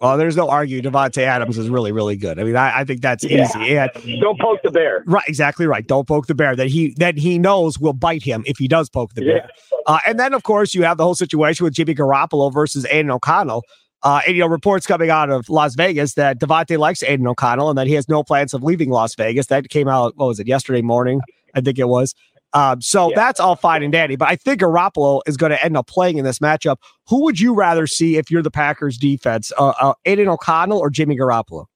Well, 0.00 0.18
there's 0.18 0.36
no 0.36 0.48
arguing. 0.48 0.82
Davante 0.82 1.22
Adams 1.22 1.56
is 1.56 1.68
really, 1.68 1.92
really 1.92 2.16
good. 2.16 2.40
I 2.40 2.42
mean, 2.42 2.56
I, 2.56 2.80
I 2.80 2.84
think 2.84 3.02
that's 3.02 3.22
yeah. 3.22 3.44
easy. 3.44 3.78
And, 3.78 4.20
Don't 4.20 4.40
poke 4.40 4.58
the 4.64 4.72
bear. 4.72 5.04
Right, 5.06 5.22
exactly 5.28 5.64
right. 5.64 5.86
Don't 5.86 6.08
poke 6.08 6.26
the 6.26 6.34
bear 6.34 6.56
that 6.56 6.66
he 6.66 6.92
that 6.98 7.16
he 7.16 7.38
knows 7.38 7.78
will 7.78 7.92
bite 7.92 8.24
him 8.24 8.42
if 8.44 8.58
he 8.58 8.66
does 8.66 8.90
poke 8.90 9.14
the 9.14 9.20
bear. 9.20 9.36
Yeah. 9.36 9.46
Uh, 9.86 10.00
and 10.04 10.18
then, 10.18 10.34
of 10.34 10.42
course, 10.42 10.74
you 10.74 10.82
have 10.82 10.96
the 10.96 11.04
whole 11.04 11.14
situation 11.14 11.62
with 11.62 11.74
Jimmy 11.74 11.94
Garoppolo 11.94 12.52
versus 12.52 12.84
Aidan 12.90 13.12
O'Connell. 13.12 13.62
Uh, 14.02 14.20
and, 14.26 14.36
you 14.36 14.40
know, 14.40 14.48
reports 14.48 14.86
coming 14.86 15.10
out 15.10 15.30
of 15.30 15.48
Las 15.48 15.74
Vegas 15.76 16.14
that 16.14 16.40
Davante 16.40 16.76
likes 16.76 17.02
Aidan 17.04 17.26
O'Connell 17.26 17.68
and 17.68 17.78
that 17.78 17.86
he 17.86 17.92
has 17.92 18.08
no 18.08 18.24
plans 18.24 18.52
of 18.52 18.62
leaving 18.62 18.90
Las 18.90 19.14
Vegas. 19.14 19.46
That 19.46 19.68
came 19.68 19.86
out, 19.86 20.16
what 20.16 20.26
was 20.26 20.40
it, 20.40 20.48
yesterday 20.48 20.82
morning? 20.82 21.20
I 21.54 21.60
think 21.60 21.78
it 21.78 21.88
was. 21.88 22.14
Um, 22.54 22.80
so 22.82 23.10
yeah. 23.10 23.16
that's 23.16 23.40
all 23.40 23.56
fine 23.56 23.82
and 23.82 23.92
dandy. 23.92 24.16
But 24.16 24.28
I 24.28 24.36
think 24.36 24.60
Garoppolo 24.60 25.22
is 25.26 25.36
going 25.36 25.52
to 25.52 25.64
end 25.64 25.76
up 25.76 25.86
playing 25.86 26.18
in 26.18 26.24
this 26.24 26.38
matchup. 26.38 26.76
Who 27.08 27.22
would 27.24 27.40
you 27.40 27.54
rather 27.54 27.86
see 27.86 28.16
if 28.16 28.30
you're 28.30 28.42
the 28.42 28.50
Packers 28.50 28.98
defense, 28.98 29.52
uh, 29.58 29.72
uh, 29.80 29.94
Aidan 30.04 30.28
O'Connell 30.28 30.78
or 30.78 30.90
Jimmy 30.90 31.16
Garoppolo? 31.16 31.66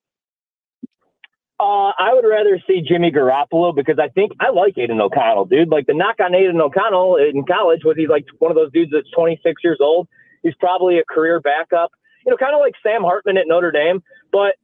Uh, 1.58 1.88
I 1.98 2.12
would 2.12 2.28
rather 2.28 2.60
see 2.66 2.82
Jimmy 2.86 3.10
Garoppolo 3.10 3.74
because 3.74 3.98
I 3.98 4.08
think 4.08 4.32
I 4.40 4.50
like 4.50 4.76
Aidan 4.76 5.00
O'Connell, 5.00 5.46
dude. 5.46 5.70
Like 5.70 5.86
the 5.86 5.94
knock 5.94 6.16
on 6.20 6.34
Aidan 6.34 6.60
O'Connell 6.60 7.16
in 7.16 7.44
college 7.46 7.80
was 7.82 7.96
he's 7.96 8.10
like 8.10 8.26
one 8.40 8.50
of 8.50 8.56
those 8.56 8.70
dudes 8.72 8.92
that's 8.92 9.08
26 9.12 9.62
years 9.64 9.78
old. 9.80 10.06
He's 10.42 10.54
probably 10.60 10.98
a 10.98 11.04
career 11.04 11.40
backup 11.40 11.92
you 12.26 12.32
know, 12.32 12.36
kind 12.36 12.54
of 12.54 12.60
like 12.60 12.74
Sam 12.82 13.02
Hartman 13.02 13.38
at 13.38 13.46
Notre 13.46 13.70
Dame, 13.70 14.02
but 14.32 14.56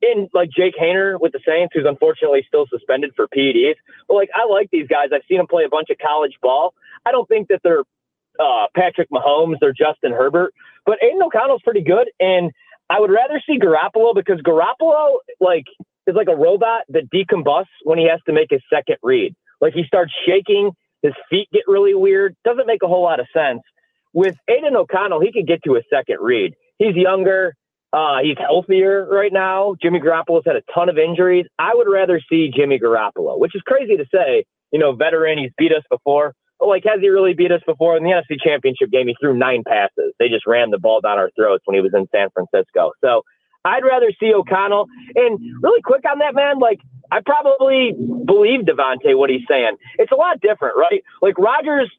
in 0.00 0.28
like 0.34 0.50
Jake 0.50 0.74
Haener 0.80 1.20
with 1.20 1.32
the 1.32 1.40
Saints, 1.46 1.72
who's 1.74 1.86
unfortunately 1.86 2.44
still 2.48 2.66
suspended 2.68 3.12
for 3.14 3.28
PEDs. 3.28 3.76
But 4.08 4.14
like, 4.14 4.30
I 4.34 4.50
like 4.50 4.70
these 4.72 4.88
guys. 4.88 5.10
I've 5.14 5.22
seen 5.28 5.38
them 5.38 5.46
play 5.46 5.64
a 5.64 5.68
bunch 5.68 5.90
of 5.90 5.98
college 5.98 6.34
ball. 6.42 6.74
I 7.06 7.12
don't 7.12 7.28
think 7.28 7.48
that 7.48 7.60
they're 7.62 7.84
uh, 8.40 8.66
Patrick 8.74 9.10
Mahomes 9.10 9.62
or 9.62 9.72
Justin 9.72 10.12
Herbert, 10.12 10.54
but 10.86 10.98
Aidan 11.02 11.22
O'Connell's 11.22 11.62
pretty 11.62 11.82
good. 11.82 12.10
And 12.18 12.50
I 12.90 12.98
would 12.98 13.10
rather 13.10 13.40
see 13.46 13.58
Garoppolo 13.58 14.14
because 14.14 14.40
Garoppolo 14.40 15.18
like 15.40 15.64
is 16.06 16.16
like 16.16 16.28
a 16.28 16.36
robot 16.36 16.82
that 16.88 17.10
decombusts 17.14 17.66
when 17.84 17.98
he 17.98 18.08
has 18.08 18.20
to 18.26 18.32
make 18.32 18.48
his 18.50 18.62
second 18.72 18.96
read. 19.02 19.34
Like 19.60 19.74
he 19.74 19.84
starts 19.84 20.12
shaking, 20.26 20.72
his 21.02 21.12
feet 21.30 21.48
get 21.52 21.62
really 21.68 21.94
weird. 21.94 22.34
Doesn't 22.44 22.66
make 22.66 22.82
a 22.82 22.88
whole 22.88 23.02
lot 23.02 23.20
of 23.20 23.26
sense. 23.32 23.60
With 24.12 24.36
Aidan 24.48 24.76
O'Connell, 24.76 25.20
he 25.20 25.32
could 25.32 25.46
get 25.46 25.62
to 25.64 25.76
a 25.76 25.82
second 25.88 26.18
read. 26.20 26.54
He's 26.82 26.96
younger. 26.96 27.54
Uh, 27.92 28.18
he's 28.22 28.36
healthier 28.38 29.06
right 29.10 29.32
now. 29.32 29.76
Jimmy 29.80 30.00
Garoppolo's 30.00 30.44
had 30.46 30.56
a 30.56 30.62
ton 30.74 30.88
of 30.88 30.98
injuries. 30.98 31.46
I 31.58 31.72
would 31.74 31.86
rather 31.88 32.20
see 32.28 32.50
Jimmy 32.54 32.78
Garoppolo, 32.78 33.38
which 33.38 33.54
is 33.54 33.62
crazy 33.62 33.96
to 33.96 34.04
say. 34.12 34.44
You 34.72 34.78
know, 34.78 34.94
veteran, 34.94 35.38
he's 35.38 35.50
beat 35.58 35.72
us 35.72 35.84
before. 35.90 36.34
But 36.58 36.68
like, 36.68 36.84
has 36.86 37.00
he 37.00 37.08
really 37.10 37.34
beat 37.34 37.52
us 37.52 37.60
before? 37.66 37.96
In 37.96 38.02
the 38.02 38.10
NFC 38.10 38.40
Championship 38.42 38.90
game, 38.90 39.06
he 39.08 39.16
threw 39.20 39.36
nine 39.36 39.62
passes. 39.66 40.14
They 40.18 40.28
just 40.28 40.46
ran 40.46 40.70
the 40.70 40.78
ball 40.78 41.00
down 41.02 41.18
our 41.18 41.30
throats 41.36 41.62
when 41.66 41.74
he 41.74 41.82
was 41.82 41.92
in 41.94 42.06
San 42.10 42.28
Francisco. 42.30 42.92
So 43.02 43.22
I'd 43.64 43.84
rather 43.84 44.10
see 44.18 44.32
O'Connell. 44.32 44.86
And 45.14 45.38
really 45.62 45.82
quick 45.82 46.02
on 46.10 46.18
that, 46.20 46.34
man, 46.34 46.58
like, 46.58 46.80
I 47.10 47.20
probably 47.24 47.92
believe 47.92 48.60
Davante 48.60 49.16
what 49.16 49.28
he's 49.28 49.44
saying. 49.48 49.76
It's 49.98 50.12
a 50.12 50.16
lot 50.16 50.40
different, 50.40 50.76
right? 50.78 51.04
Like 51.20 51.36
Rodgers 51.38 51.92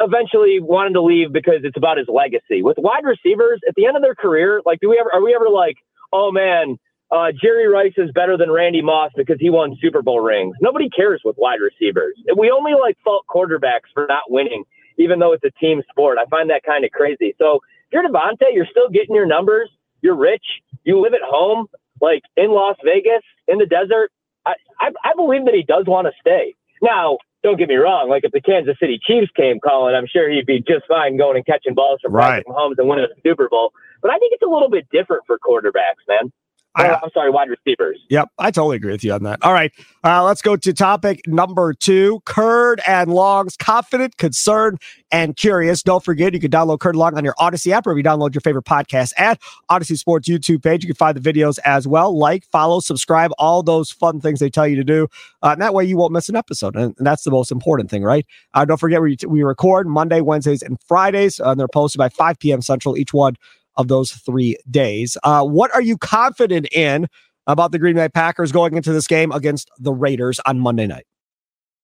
eventually 0.00 0.60
wanted 0.60 0.94
to 0.94 1.02
leave 1.02 1.32
because 1.32 1.60
it's 1.62 1.76
about 1.76 1.98
his 1.98 2.08
legacy. 2.08 2.62
With 2.62 2.76
wide 2.78 3.04
receivers, 3.04 3.60
at 3.68 3.74
the 3.76 3.86
end 3.86 3.96
of 3.96 4.02
their 4.02 4.14
career, 4.14 4.60
like, 4.64 4.80
do 4.80 4.88
we 4.88 4.98
ever 4.98 5.12
are 5.12 5.22
we 5.22 5.34
ever 5.34 5.48
like, 5.48 5.76
oh 6.12 6.32
man, 6.32 6.78
uh, 7.10 7.32
Jerry 7.40 7.68
Rice 7.68 7.94
is 7.96 8.10
better 8.12 8.36
than 8.36 8.50
Randy 8.50 8.82
Moss 8.82 9.12
because 9.16 9.36
he 9.38 9.50
won 9.50 9.76
Super 9.80 10.02
Bowl 10.02 10.20
rings? 10.20 10.56
Nobody 10.60 10.88
cares 10.88 11.22
with 11.24 11.36
wide 11.38 11.60
receivers. 11.60 12.14
We 12.36 12.50
only 12.50 12.72
like 12.80 12.96
fault 13.04 13.24
quarterbacks 13.28 13.92
for 13.92 14.06
not 14.08 14.30
winning, 14.30 14.64
even 14.98 15.18
though 15.18 15.32
it's 15.32 15.44
a 15.44 15.50
team 15.60 15.82
sport. 15.90 16.18
I 16.18 16.28
find 16.28 16.50
that 16.50 16.62
kind 16.64 16.84
of 16.84 16.90
crazy. 16.90 17.34
So 17.38 17.56
if 17.56 17.92
you're 17.92 18.02
Davante, 18.04 18.52
you're 18.52 18.66
still 18.70 18.88
getting 18.88 19.14
your 19.14 19.26
numbers. 19.26 19.70
You're 20.02 20.16
rich. 20.16 20.44
You 20.84 21.00
live 21.00 21.14
at 21.14 21.22
home, 21.24 21.66
like 22.00 22.22
in 22.36 22.50
Las 22.50 22.76
Vegas, 22.84 23.22
in 23.48 23.58
the 23.58 23.66
desert. 23.66 24.10
I, 24.44 24.54
I, 24.80 24.90
I 25.04 25.12
believe 25.16 25.44
that 25.46 25.54
he 25.54 25.62
does 25.62 25.86
want 25.86 26.06
to 26.06 26.12
stay. 26.20 26.54
Now, 26.82 27.18
don't 27.44 27.58
get 27.58 27.68
me 27.68 27.76
wrong. 27.76 28.08
Like 28.08 28.24
if 28.24 28.32
the 28.32 28.40
Kansas 28.40 28.74
City 28.80 28.98
Chiefs 28.98 29.30
came 29.36 29.60
calling, 29.60 29.94
I'm 29.94 30.08
sure 30.08 30.28
he'd 30.30 30.46
be 30.46 30.58
just 30.60 30.88
fine 30.88 31.16
going 31.16 31.36
and 31.36 31.46
catching 31.46 31.74
balls 31.74 32.00
from 32.02 32.12
right. 32.12 32.42
Patrick 32.42 32.46
Mahomes 32.48 32.78
and 32.78 32.88
winning 32.88 33.04
a 33.04 33.20
Super 33.20 33.48
Bowl. 33.48 33.72
But 34.00 34.10
I 34.10 34.18
think 34.18 34.32
it's 34.32 34.42
a 34.42 34.48
little 34.48 34.70
bit 34.70 34.88
different 34.90 35.24
for 35.26 35.38
quarterbacks, 35.38 36.02
man. 36.08 36.32
I, 36.76 36.86
am 36.88 37.10
sorry, 37.12 37.30
wide 37.30 37.48
receivers. 37.48 38.00
Yep, 38.08 38.30
I 38.38 38.50
totally 38.50 38.76
agree 38.76 38.92
with 38.92 39.04
you 39.04 39.12
on 39.12 39.22
that. 39.22 39.38
All 39.42 39.52
right, 39.52 39.72
uh, 40.02 40.24
let's 40.24 40.42
go 40.42 40.56
to 40.56 40.72
topic 40.72 41.20
number 41.26 41.72
two: 41.72 42.20
Curd 42.24 42.80
and 42.86 43.12
Long's 43.12 43.56
confident, 43.56 44.16
concerned, 44.16 44.80
and 45.12 45.36
curious. 45.36 45.82
Don't 45.82 46.04
forget, 46.04 46.34
you 46.34 46.40
can 46.40 46.50
download 46.50 46.80
Curd 46.80 46.96
Long 46.96 47.16
on 47.16 47.24
your 47.24 47.34
Audacy 47.34 47.70
app, 47.70 47.86
or 47.86 47.92
if 47.92 47.96
you 47.96 48.02
download 48.02 48.34
your 48.34 48.40
favorite 48.40 48.64
podcast 48.64 49.12
at 49.16 49.40
Audacy 49.70 49.96
Sports 49.96 50.28
YouTube 50.28 50.62
page, 50.62 50.82
you 50.82 50.88
can 50.88 50.96
find 50.96 51.16
the 51.16 51.32
videos 51.32 51.58
as 51.64 51.86
well. 51.86 52.16
Like, 52.16 52.44
follow, 52.46 52.80
subscribe, 52.80 53.30
all 53.38 53.62
those 53.62 53.90
fun 53.90 54.20
things 54.20 54.40
they 54.40 54.50
tell 54.50 54.66
you 54.66 54.76
to 54.76 54.84
do. 54.84 55.06
Uh, 55.42 55.50
and 55.52 55.62
that 55.62 55.74
way, 55.74 55.84
you 55.84 55.96
won't 55.96 56.12
miss 56.12 56.28
an 56.28 56.36
episode, 56.36 56.74
and, 56.74 56.94
and 56.98 57.06
that's 57.06 57.22
the 57.22 57.30
most 57.30 57.52
important 57.52 57.88
thing, 57.88 58.02
right? 58.02 58.26
Uh, 58.52 58.64
don't 58.64 58.78
forget, 58.78 59.00
we, 59.00 59.16
we 59.28 59.42
record 59.44 59.86
Monday, 59.86 60.20
Wednesdays, 60.20 60.62
and 60.62 60.78
Fridays, 60.88 61.38
and 61.38 61.58
they're 61.60 61.68
posted 61.68 61.98
by 61.98 62.08
5 62.08 62.38
p.m. 62.40 62.62
Central 62.62 62.96
each 62.96 63.14
one 63.14 63.36
of 63.76 63.88
those 63.88 64.12
three 64.12 64.56
days. 64.70 65.16
Uh, 65.24 65.44
what 65.44 65.72
are 65.74 65.82
you 65.82 65.96
confident 65.96 66.66
in 66.72 67.06
about 67.46 67.72
the 67.72 67.78
Green 67.78 67.96
Bay 67.96 68.08
Packers 68.08 68.52
going 68.52 68.76
into 68.76 68.92
this 68.92 69.06
game 69.06 69.32
against 69.32 69.70
the 69.78 69.92
Raiders 69.92 70.40
on 70.46 70.60
Monday 70.60 70.86
night? 70.86 71.06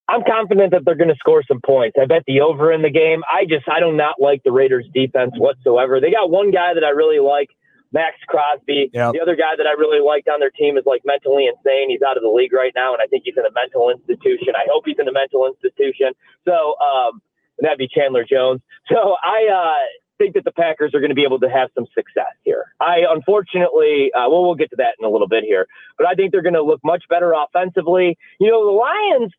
I'm 0.09 0.23
confident 0.27 0.73
that 0.73 0.83
they're 0.85 0.99
going 0.99 1.11
to 1.11 1.21
score 1.23 1.43
some 1.47 1.61
points. 1.65 1.97
I 2.01 2.07
bet 2.07 2.23
the 2.27 2.41
over 2.41 2.73
in 2.73 2.83
the 2.83 2.91
game. 2.91 3.23
I 3.31 3.45
just 3.45 3.69
I 3.69 3.79
do 3.79 3.93
not 3.93 4.17
like 4.19 4.43
the 4.43 4.51
Raiders 4.51 4.89
defense 4.93 5.33
whatsoever. 5.37 6.01
They 6.01 6.11
got 6.11 6.31
one 6.31 6.51
guy 6.51 6.75
that 6.75 6.83
I 6.83 6.91
really 6.91 7.21
like, 7.21 7.51
Maxx 7.93 8.17
Crosby. 8.27 8.91
Yep. 8.93 9.15
The 9.15 9.21
other 9.21 9.37
guy 9.37 9.55
that 9.57 9.67
I 9.67 9.75
really 9.79 10.03
liked 10.03 10.29
on 10.29 10.41
their 10.41 10.51
team 10.51 10.79
is 10.79 10.85
like 10.87 11.03
mentally 11.05 11.47
insane. 11.47 11.91
He's 11.91 12.03
out 12.03 12.17
of 12.17 12.23
the 12.23 12.31
league 12.31 12.53
right 12.53 12.73
now, 12.75 12.93
and 12.93 13.03
I 13.03 13.07
think 13.07 13.23
he's 13.25 13.37
in 13.37 13.47
a 13.47 13.55
mental 13.55 13.91
institution. 13.91 14.55
I 14.55 14.67
hope 14.71 14.85
he's 14.87 14.99
in 14.99 15.07
a 15.07 15.13
mental 15.13 15.47
institution. 15.47 16.15
So 16.47 16.75
um, 16.79 17.23
that'd 17.59 17.79
be 17.79 17.89
Chandler 17.91 18.25
Jones. 18.25 18.63
So 18.91 19.15
I 19.23 19.47
uh, 19.47 19.83
think 20.21 20.35
that 20.35 20.45
the 20.45 20.53
Packers 20.53 20.95
are 20.95 21.01
going 21.01 21.11
to 21.11 21.17
be 21.17 21.25
able 21.25 21.41
to 21.41 21.49
have 21.49 21.71
some 21.75 21.87
success 21.95 22.37
here. 22.45 22.75
I 22.79 23.09
unfortunately, 23.09 24.13
uh, 24.13 24.29
well, 24.29 24.45
we'll 24.45 24.55
get 24.55 24.69
to 24.71 24.77
that 24.77 25.01
in 25.01 25.07
a 25.07 25.09
little 25.09 25.29
bit 25.29 25.45
here, 25.45 25.67
but 25.97 26.07
I 26.07 26.13
think 26.13 26.31
they're 26.31 26.43
going 26.43 26.61
to 26.61 26.63
look 26.63 26.81
much 26.85 27.05
better 27.09 27.33
offensively. 27.33 28.19
You 28.39 28.51
know, 28.51 28.67
the 28.67 28.77
Lions, 28.77 29.33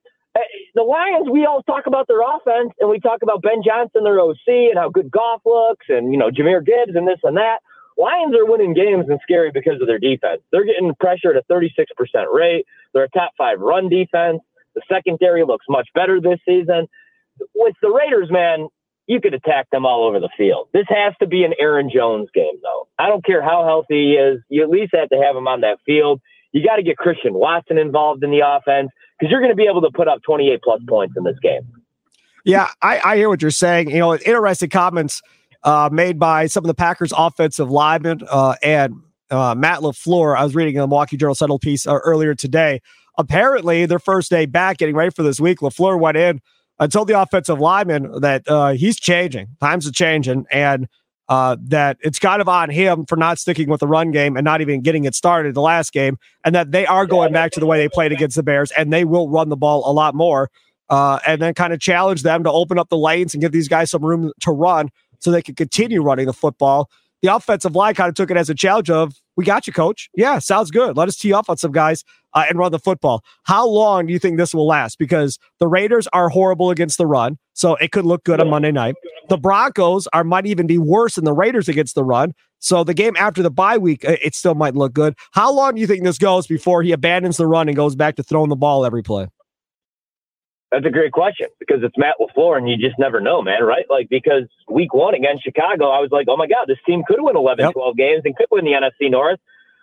the 0.73 0.81
Lions, 0.81 1.29
we 1.29 1.45
all 1.45 1.61
talk 1.61 1.85
about 1.85 2.07
their 2.07 2.21
offense 2.21 2.73
and 2.79 2.89
we 2.89 2.99
talk 2.99 3.21
about 3.21 3.43
Ben 3.43 3.61
Johnson, 3.63 4.03
their 4.03 4.19
OC, 4.19 4.73
and 4.73 4.77
how 4.77 4.89
good 4.89 5.11
Goff 5.11 5.41
looks, 5.45 5.85
and 5.87 6.11
you 6.11 6.17
know 6.17 6.31
Jahmyr 6.31 6.65
Gibbs 6.65 6.95
and 6.95 7.07
this 7.07 7.19
and 7.23 7.37
that. 7.37 7.59
Lions 7.97 8.33
are 8.35 8.45
winning 8.45 8.73
games 8.73 9.05
and 9.09 9.19
scary 9.21 9.51
because 9.51 9.79
of 9.79 9.85
their 9.85 9.99
defense. 9.99 10.41
They're 10.51 10.65
getting 10.65 10.91
pressure 10.99 11.29
at 11.29 11.37
a 11.37 11.43
36% 11.53 11.69
rate. 12.33 12.65
They're 12.93 13.03
a 13.03 13.09
top 13.09 13.33
five 13.37 13.59
run 13.59 13.89
defense. 13.89 14.41
The 14.73 14.81
secondary 14.89 15.43
looks 15.43 15.65
much 15.69 15.89
better 15.93 16.19
this 16.19 16.39
season. 16.47 16.87
With 17.53 17.75
the 17.81 17.89
Raiders, 17.89 18.31
man, 18.31 18.69
you 19.11 19.19
could 19.19 19.33
attack 19.33 19.69
them 19.71 19.85
all 19.85 20.05
over 20.05 20.21
the 20.21 20.29
field. 20.37 20.69
This 20.71 20.85
has 20.87 21.13
to 21.19 21.27
be 21.27 21.43
an 21.43 21.53
Aaron 21.59 21.91
Jones 21.93 22.29
game, 22.33 22.53
though. 22.63 22.87
I 22.97 23.09
don't 23.09 23.25
care 23.25 23.41
how 23.41 23.65
healthy 23.65 24.05
he 24.05 24.13
is. 24.13 24.39
You 24.47 24.63
at 24.63 24.69
least 24.69 24.95
have 24.95 25.09
to 25.09 25.17
have 25.17 25.35
him 25.35 25.49
on 25.49 25.59
that 25.61 25.79
field. 25.85 26.21
You 26.53 26.65
got 26.65 26.77
to 26.77 26.81
get 26.81 26.95
Christian 26.95 27.33
Watson 27.33 27.77
involved 27.77 28.23
in 28.23 28.31
the 28.31 28.39
offense 28.39 28.89
because 29.19 29.29
you're 29.29 29.41
going 29.41 29.51
to 29.51 29.55
be 29.55 29.67
able 29.69 29.81
to 29.81 29.91
put 29.93 30.07
up 30.07 30.21
28 30.23 30.61
plus 30.63 30.79
points 30.87 31.15
in 31.17 31.25
this 31.25 31.35
game. 31.43 31.67
Yeah, 32.45 32.69
I, 32.81 33.01
I 33.03 33.17
hear 33.17 33.27
what 33.27 33.41
you're 33.41 33.51
saying. 33.51 33.89
You 33.89 33.99
know, 33.99 34.15
interesting 34.15 34.69
comments 34.69 35.21
uh, 35.63 35.89
made 35.91 36.17
by 36.17 36.47
some 36.47 36.63
of 36.63 36.69
the 36.69 36.73
Packers 36.73 37.11
offensive 37.11 37.69
linemen 37.69 38.21
uh, 38.29 38.55
and 38.63 38.95
uh, 39.29 39.55
Matt 39.55 39.79
LaFleur. 39.79 40.37
I 40.37 40.45
was 40.45 40.55
reading 40.55 40.77
a 40.77 40.87
Milwaukee 40.87 41.17
Journal 41.17 41.35
Sentinel 41.35 41.59
piece 41.59 41.85
uh, 41.85 41.95
earlier 41.95 42.33
today. 42.33 42.81
Apparently, 43.17 43.85
their 43.85 43.99
first 43.99 44.29
day 44.29 44.45
back, 44.45 44.77
getting 44.77 44.95
ready 44.95 45.11
for 45.11 45.21
this 45.21 45.41
week, 45.41 45.59
LaFleur 45.59 45.99
went 45.99 46.15
in 46.15 46.39
and 46.81 46.91
told 46.91 47.07
the 47.07 47.21
offensive 47.21 47.59
lineman 47.59 48.19
that 48.21 48.43
uh, 48.47 48.71
he's 48.71 48.99
changing. 48.99 49.47
Times 49.61 49.87
are 49.87 49.91
changing, 49.91 50.45
and 50.51 50.87
uh, 51.29 51.55
that 51.61 51.97
it's 52.01 52.19
kind 52.19 52.41
of 52.41 52.49
on 52.49 52.69
him 52.69 53.05
for 53.05 53.15
not 53.15 53.37
sticking 53.37 53.69
with 53.69 53.79
the 53.79 53.87
run 53.87 54.11
game 54.11 54.35
and 54.35 54.43
not 54.43 54.59
even 54.59 54.81
getting 54.81 55.05
it 55.05 55.15
started 55.15 55.53
the 55.53 55.61
last 55.61 55.93
game, 55.93 56.17
and 56.43 56.55
that 56.55 56.71
they 56.71 56.85
are 56.87 57.05
going 57.05 57.31
back 57.31 57.51
to 57.51 57.59
the 57.59 57.67
way 57.67 57.77
they 57.77 57.87
played 57.87 58.11
against 58.11 58.35
the 58.35 58.43
Bears, 58.43 58.71
and 58.71 58.91
they 58.91 59.05
will 59.05 59.29
run 59.29 59.47
the 59.49 59.55
ball 59.55 59.89
a 59.89 59.93
lot 59.93 60.15
more. 60.15 60.49
Uh, 60.89 61.19
and 61.25 61.41
then 61.41 61.53
kind 61.53 61.71
of 61.71 61.79
challenge 61.79 62.21
them 62.21 62.43
to 62.43 62.51
open 62.51 62.77
up 62.77 62.89
the 62.89 62.97
lanes 62.97 63.33
and 63.33 63.39
give 63.39 63.53
these 63.53 63.69
guys 63.69 63.89
some 63.89 64.03
room 64.03 64.33
to 64.41 64.51
run 64.51 64.89
so 65.19 65.31
they 65.31 65.41
can 65.41 65.55
continue 65.55 66.01
running 66.01 66.25
the 66.25 66.33
football. 66.33 66.89
The 67.21 67.33
offensive 67.33 67.75
line 67.75 67.93
kind 67.93 68.09
of 68.09 68.15
took 68.15 68.31
it 68.31 68.37
as 68.37 68.49
a 68.49 68.55
challenge 68.55 68.89
of, 68.89 69.13
we 69.37 69.45
got 69.45 69.67
you, 69.67 69.73
coach. 69.73 70.09
Yeah, 70.15 70.39
sounds 70.39 70.71
good. 70.71 70.97
Let 70.97 71.07
us 71.07 71.17
tee 71.17 71.33
off 71.33 71.49
on 71.49 71.57
some 71.57 71.71
guys 71.71 72.03
uh, 72.33 72.45
and 72.49 72.57
run 72.57 72.71
the 72.71 72.79
football. 72.79 73.23
How 73.43 73.67
long 73.67 74.07
do 74.07 74.13
you 74.13 74.19
think 74.19 74.37
this 74.37 74.53
will 74.53 74.67
last? 74.67 74.97
Because 74.97 75.37
the 75.59 75.67
Raiders 75.67 76.07
are 76.13 76.29
horrible 76.29 76.71
against 76.71 76.97
the 76.97 77.05
run, 77.05 77.37
so 77.53 77.75
it 77.75 77.91
could 77.91 78.05
look 78.05 78.23
good 78.23 78.39
on 78.39 78.49
Monday 78.49 78.71
night. 78.71 78.95
The 79.29 79.37
Broncos 79.37 80.07
are 80.13 80.23
might 80.23 80.45
even 80.45 80.67
be 80.67 80.77
worse 80.77 81.15
than 81.15 81.25
the 81.25 81.33
Raiders 81.33 81.69
against 81.69 81.95
the 81.95 82.03
run. 82.03 82.33
So 82.59 82.83
the 82.83 82.93
game 82.93 83.15
after 83.17 83.41
the 83.41 83.51
bye 83.51 83.77
week, 83.77 84.07
uh, 84.07 84.17
it 84.21 84.35
still 84.35 84.55
might 84.55 84.75
look 84.75 84.93
good. 84.93 85.15
How 85.31 85.51
long 85.51 85.75
do 85.75 85.81
you 85.81 85.87
think 85.87 86.03
this 86.03 86.17
goes 86.17 86.47
before 86.47 86.83
he 86.83 86.91
abandons 86.91 87.37
the 87.37 87.47
run 87.47 87.67
and 87.67 87.75
goes 87.75 87.95
back 87.95 88.15
to 88.17 88.23
throwing 88.23 88.49
the 88.49 88.55
ball 88.55 88.85
every 88.85 89.03
play? 89.03 89.27
That's 90.71 90.85
a 90.85 90.89
great 90.89 91.11
question 91.11 91.47
because 91.59 91.83
it's 91.83 91.97
Matt 91.97 92.15
LaFleur 92.19 92.57
and 92.57 92.69
you 92.69 92.77
just 92.77 92.97
never 92.97 93.19
know, 93.19 93.41
man, 93.41 93.63
right? 93.63 93.85
Like, 93.89 94.07
because 94.09 94.43
week 94.69 94.93
one 94.93 95.13
against 95.13 95.43
Chicago, 95.43 95.89
I 95.89 95.99
was 95.99 96.09
like, 96.11 96.27
oh 96.29 96.37
my 96.37 96.47
God, 96.47 96.65
this 96.67 96.77
team 96.85 97.03
could 97.05 97.19
win 97.19 97.35
11, 97.35 97.65
yep. 97.65 97.73
12 97.73 97.97
games 97.97 98.21
and 98.23 98.35
could 98.35 98.47
win 98.49 98.63
the 98.63 98.71
NFC 98.71 99.11
North 99.11 99.39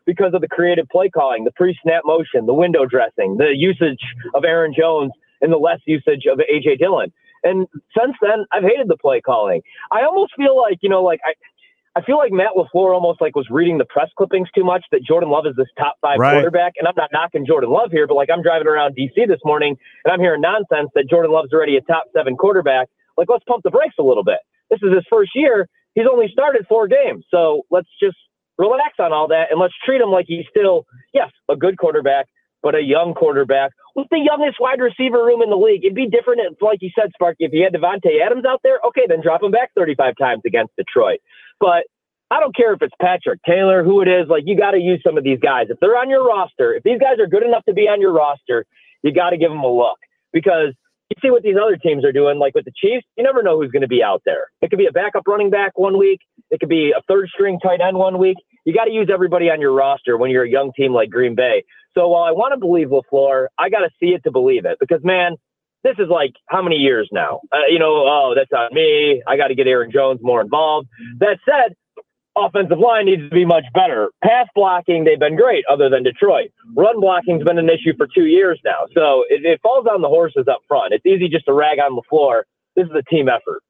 because 0.06 0.32
of 0.32 0.40
the 0.40 0.48
creative 0.48 0.88
play 0.88 1.10
calling, 1.10 1.44
the 1.44 1.52
pre 1.52 1.78
snap 1.82 2.02
motion, 2.06 2.46
the 2.46 2.54
window 2.54 2.86
dressing, 2.86 3.36
the 3.36 3.52
usage 3.54 4.00
of 4.34 4.44
Aaron 4.44 4.72
Jones, 4.76 5.12
and 5.42 5.52
the 5.52 5.58
less 5.58 5.80
usage 5.84 6.24
of 6.24 6.40
A.J. 6.40 6.76
Dillon. 6.76 7.12
And 7.44 7.66
since 7.96 8.16
then, 8.22 8.46
I've 8.50 8.62
hated 8.64 8.88
the 8.88 8.96
play 8.96 9.20
calling. 9.20 9.60
I 9.92 10.02
almost 10.04 10.32
feel 10.36 10.56
like, 10.56 10.78
you 10.80 10.88
know, 10.88 11.02
like 11.02 11.20
I, 11.24 11.34
I 11.98 12.02
feel 12.02 12.16
like 12.16 12.30
Matt 12.30 12.54
LaFleur 12.56 12.94
almost 12.94 13.20
like 13.20 13.34
was 13.34 13.48
reading 13.50 13.76
the 13.76 13.84
press 13.84 14.08
clippings 14.16 14.46
too 14.54 14.62
much 14.62 14.84
that 14.92 15.02
Jordan 15.02 15.30
Love 15.30 15.46
is 15.46 15.56
this 15.56 15.66
top 15.76 15.96
five 16.00 16.20
right. 16.20 16.34
quarterback. 16.34 16.74
And 16.78 16.86
I'm 16.86 16.94
not 16.96 17.10
knocking 17.12 17.44
Jordan 17.44 17.70
Love 17.70 17.90
here, 17.90 18.06
but 18.06 18.14
like 18.14 18.30
I'm 18.32 18.40
driving 18.40 18.68
around 18.68 18.94
DC 18.94 19.26
this 19.26 19.40
morning 19.44 19.76
and 20.04 20.12
I'm 20.12 20.20
hearing 20.20 20.40
nonsense 20.40 20.90
that 20.94 21.10
Jordan 21.10 21.32
Love's 21.32 21.52
already 21.52 21.76
a 21.76 21.80
top 21.80 22.04
seven 22.14 22.36
quarterback. 22.36 22.86
Like, 23.16 23.28
let's 23.28 23.42
pump 23.48 23.64
the 23.64 23.72
brakes 23.72 23.96
a 23.98 24.04
little 24.04 24.22
bit. 24.22 24.38
This 24.70 24.78
is 24.80 24.94
his 24.94 25.02
first 25.10 25.32
year. 25.34 25.68
He's 25.96 26.06
only 26.08 26.28
started 26.30 26.66
four 26.68 26.86
games. 26.86 27.24
So 27.32 27.62
let's 27.68 27.88
just 28.00 28.16
relax 28.58 28.94
on 29.00 29.12
all 29.12 29.26
that 29.28 29.50
and 29.50 29.58
let's 29.58 29.74
treat 29.84 30.00
him 30.00 30.10
like 30.10 30.26
he's 30.28 30.46
still, 30.48 30.86
yes, 31.12 31.30
a 31.48 31.56
good 31.56 31.78
quarterback, 31.78 32.28
but 32.62 32.74
a 32.74 32.82
young 32.82 33.14
quarterback 33.14 33.72
with 33.94 34.06
the 34.10 34.18
youngest 34.18 34.58
wide 34.60 34.80
receiver 34.80 35.24
room 35.24 35.42
in 35.42 35.50
the 35.50 35.56
league. 35.56 35.84
It'd 35.84 35.94
be 35.94 36.08
different, 36.08 36.40
if, 36.40 36.60
like 36.60 36.78
you 36.80 36.90
said, 36.98 37.10
Sparky, 37.14 37.44
if 37.44 37.52
you 37.52 37.64
had 37.64 37.72
Davante 37.72 38.20
Adams 38.24 38.44
out 38.44 38.60
there, 38.62 38.78
okay, 38.88 39.02
then 39.08 39.20
drop 39.22 39.42
him 39.42 39.50
back 39.50 39.70
35 39.76 40.14
times 40.18 40.42
against 40.46 40.74
Detroit. 40.76 41.20
But 41.60 41.84
I 42.30 42.40
don't 42.40 42.54
care 42.54 42.74
if 42.74 42.82
it's 42.82 42.94
Patrick 43.00 43.40
Taylor, 43.46 43.82
who 43.82 44.02
it 44.02 44.08
is, 44.08 44.28
like 44.28 44.44
you 44.46 44.56
got 44.56 44.72
to 44.72 44.78
use 44.78 45.00
some 45.04 45.16
of 45.16 45.24
these 45.24 45.38
guys. 45.40 45.66
If 45.70 45.80
they're 45.80 45.96
on 45.96 46.10
your 46.10 46.26
roster, 46.26 46.74
if 46.74 46.82
these 46.82 46.98
guys 46.98 47.18
are 47.18 47.26
good 47.26 47.42
enough 47.42 47.64
to 47.66 47.72
be 47.72 47.88
on 47.88 48.00
your 48.00 48.12
roster, 48.12 48.66
you 49.02 49.12
got 49.12 49.30
to 49.30 49.38
give 49.38 49.50
them 49.50 49.64
a 49.64 49.72
look 49.72 49.98
because 50.32 50.74
you 51.08 51.16
see 51.22 51.30
what 51.30 51.42
these 51.42 51.56
other 51.56 51.76
teams 51.76 52.04
are 52.04 52.12
doing, 52.12 52.38
like 52.38 52.54
with 52.54 52.66
the 52.66 52.72
Chiefs, 52.76 53.06
you 53.16 53.24
never 53.24 53.42
know 53.42 53.58
who's 53.58 53.70
going 53.70 53.82
to 53.82 53.88
be 53.88 54.02
out 54.02 54.22
there. 54.26 54.48
It 54.60 54.68
could 54.68 54.78
be 54.78 54.86
a 54.86 54.92
backup 54.92 55.26
running 55.26 55.48
back 55.48 55.78
one 55.78 55.98
week, 55.98 56.20
it 56.50 56.60
could 56.60 56.68
be 56.68 56.92
a 56.96 57.00
third 57.08 57.28
string 57.32 57.58
tight 57.60 57.80
end 57.80 57.96
one 57.96 58.18
week. 58.18 58.36
You 58.68 58.74
got 58.74 58.84
to 58.84 58.92
use 58.92 59.08
everybody 59.10 59.48
on 59.48 59.62
your 59.62 59.72
roster 59.72 60.18
when 60.18 60.30
you're 60.30 60.44
a 60.44 60.48
young 60.48 60.72
team 60.76 60.92
like 60.92 61.08
Green 61.08 61.34
Bay. 61.34 61.64
So 61.94 62.06
while 62.08 62.24
I 62.24 62.32
want 62.32 62.52
to 62.52 62.60
believe 62.60 62.88
LaFleur, 62.88 63.46
I 63.56 63.70
got 63.70 63.78
to 63.78 63.88
see 63.98 64.08
it 64.08 64.22
to 64.24 64.30
believe 64.30 64.66
it 64.66 64.76
because, 64.78 65.00
man, 65.02 65.36
this 65.84 65.94
is 65.98 66.08
like 66.10 66.34
how 66.50 66.60
many 66.60 66.76
years 66.76 67.08
now? 67.10 67.40
Uh, 67.50 67.64
you 67.70 67.78
know, 67.78 68.04
oh, 68.06 68.34
that's 68.36 68.52
on 68.52 68.74
me. 68.74 69.22
I 69.26 69.38
got 69.38 69.48
to 69.48 69.54
get 69.54 69.66
Aaron 69.66 69.90
Jones 69.90 70.20
more 70.22 70.42
involved. 70.42 70.88
That 71.18 71.38
said, 71.48 71.76
offensive 72.36 72.78
line 72.78 73.06
needs 73.06 73.22
to 73.22 73.30
be 73.30 73.46
much 73.46 73.64
better. 73.72 74.10
Pass 74.22 74.48
blocking, 74.54 75.04
they've 75.04 75.18
been 75.18 75.36
great, 75.36 75.64
other 75.72 75.88
than 75.88 76.02
Detroit. 76.02 76.50
Run 76.76 77.00
blocking's 77.00 77.44
been 77.44 77.56
an 77.56 77.70
issue 77.70 77.96
for 77.96 78.06
two 78.06 78.26
years 78.26 78.60
now. 78.66 78.84
So 78.92 79.24
it, 79.30 79.46
it 79.46 79.60
falls 79.62 79.86
on 79.90 80.02
the 80.02 80.08
horses 80.08 80.44
up 80.46 80.60
front. 80.68 80.92
It's 80.92 81.06
easy 81.06 81.30
just 81.30 81.46
to 81.46 81.54
rag 81.54 81.78
on 81.78 81.98
floor. 82.10 82.44
This 82.76 82.84
is 82.84 82.92
a 82.94 83.02
team 83.08 83.30
effort. 83.30 83.62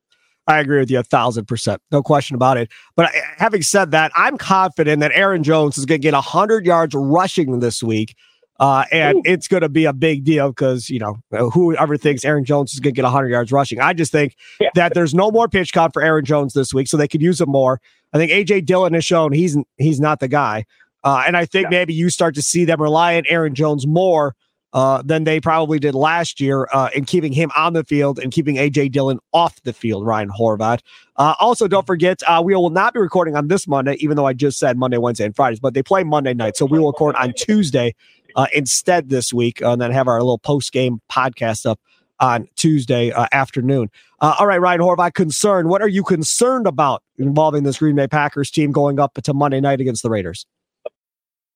I 0.48 0.60
agree 0.60 0.78
with 0.78 0.90
you 0.90 0.98
a 0.98 1.04
thousand 1.04 1.46
percent. 1.46 1.80
No 1.92 2.02
question 2.02 2.34
about 2.34 2.56
it. 2.56 2.70
But 2.96 3.12
having 3.36 3.62
said 3.62 3.90
that, 3.90 4.10
I'm 4.16 4.38
confident 4.38 5.00
that 5.00 5.12
Aaron 5.14 5.42
Jones 5.42 5.76
is 5.76 5.84
going 5.84 6.00
to 6.00 6.02
get 6.02 6.14
100 6.14 6.64
yards 6.64 6.94
rushing 6.94 7.60
this 7.60 7.82
week. 7.82 8.16
Uh, 8.58 8.84
and 8.90 9.18
Ooh. 9.18 9.22
it's 9.24 9.46
going 9.46 9.60
to 9.60 9.68
be 9.68 9.84
a 9.84 9.92
big 9.92 10.24
deal 10.24 10.48
because, 10.48 10.90
you 10.90 10.98
know, 10.98 11.18
whoever 11.52 11.96
thinks 11.96 12.24
Aaron 12.24 12.44
Jones 12.44 12.72
is 12.72 12.80
going 12.80 12.92
to 12.92 12.96
get 12.96 13.04
100 13.04 13.28
yards 13.28 13.52
rushing. 13.52 13.78
I 13.78 13.92
just 13.92 14.10
think 14.10 14.34
yeah. 14.58 14.70
that 14.74 14.94
there's 14.94 15.14
no 15.14 15.30
more 15.30 15.48
pitch 15.48 15.72
count 15.72 15.92
for 15.92 16.02
Aaron 16.02 16.24
Jones 16.24 16.54
this 16.54 16.74
week, 16.74 16.88
so 16.88 16.96
they 16.96 17.06
could 17.06 17.22
use 17.22 17.40
him 17.40 17.50
more. 17.50 17.80
I 18.12 18.18
think 18.18 18.32
AJ 18.32 18.64
Dillon 18.64 18.94
has 18.94 19.04
shown 19.04 19.32
he's 19.32 19.56
he's 19.76 20.00
not 20.00 20.18
the 20.18 20.28
guy. 20.28 20.64
Uh, 21.04 21.22
and 21.26 21.36
I 21.36 21.44
think 21.44 21.64
yeah. 21.64 21.78
maybe 21.78 21.94
you 21.94 22.10
start 22.10 22.34
to 22.34 22.42
see 22.42 22.64
them 22.64 22.82
rely 22.82 23.16
on 23.16 23.22
Aaron 23.28 23.54
Jones 23.54 23.86
more 23.86 24.34
uh, 24.78 25.02
than 25.04 25.24
they 25.24 25.40
probably 25.40 25.80
did 25.80 25.92
last 25.92 26.40
year 26.40 26.68
uh, 26.72 26.88
in 26.94 27.04
keeping 27.04 27.32
him 27.32 27.50
on 27.56 27.72
the 27.72 27.82
field 27.82 28.16
and 28.20 28.30
keeping 28.30 28.54
AJ 28.54 28.92
Dillon 28.92 29.18
off 29.32 29.60
the 29.62 29.72
field, 29.72 30.06
Ryan 30.06 30.30
Horvat. 30.30 30.82
Uh, 31.16 31.34
also, 31.40 31.66
don't 31.66 31.84
forget, 31.84 32.22
uh, 32.28 32.40
we 32.44 32.54
will 32.54 32.70
not 32.70 32.94
be 32.94 33.00
recording 33.00 33.34
on 33.34 33.48
this 33.48 33.66
Monday, 33.66 33.96
even 33.98 34.16
though 34.16 34.26
I 34.26 34.34
just 34.34 34.56
said 34.56 34.78
Monday, 34.78 34.96
Wednesday, 34.96 35.24
and 35.24 35.34
Fridays, 35.34 35.58
but 35.58 35.74
they 35.74 35.82
play 35.82 36.04
Monday 36.04 36.32
night. 36.32 36.56
So 36.56 36.64
we 36.64 36.78
will 36.78 36.92
record 36.92 37.16
on 37.16 37.32
Tuesday 37.32 37.92
uh, 38.36 38.46
instead 38.54 39.08
this 39.08 39.34
week 39.34 39.60
and 39.60 39.82
then 39.82 39.90
have 39.90 40.06
our 40.06 40.20
little 40.20 40.38
post 40.38 40.70
game 40.70 41.00
podcast 41.10 41.66
up 41.66 41.80
on 42.20 42.46
Tuesday 42.54 43.10
afternoon. 43.32 43.90
All 44.20 44.46
right, 44.46 44.60
Ryan 44.60 44.80
Horvat, 44.80 45.14
concerned. 45.14 45.68
What 45.68 45.82
are 45.82 45.88
you 45.88 46.04
concerned 46.04 46.68
about 46.68 47.02
involving 47.16 47.64
this 47.64 47.78
Green 47.78 47.96
Bay 47.96 48.06
Packers 48.06 48.48
team 48.48 48.70
going 48.70 49.00
up 49.00 49.14
to 49.14 49.34
Monday 49.34 49.60
night 49.60 49.80
against 49.80 50.04
the 50.04 50.10
Raiders? 50.10 50.46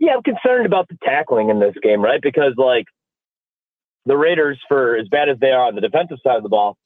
Yeah, 0.00 0.14
I'm 0.16 0.22
concerned 0.22 0.66
about 0.66 0.88
the 0.88 0.96
tackling 1.04 1.50
in 1.50 1.60
this 1.60 1.74
game, 1.82 2.02
right? 2.02 2.20
Because 2.22 2.54
like 2.56 2.86
the 4.06 4.16
Raiders, 4.16 4.58
for 4.66 4.96
as 4.96 5.06
bad 5.08 5.28
as 5.28 5.38
they 5.40 5.50
are 5.50 5.66
on 5.66 5.74
the 5.74 5.82
defensive 5.82 6.18
side 6.24 6.38
of 6.38 6.42
the 6.42 6.48
ball, 6.48 6.76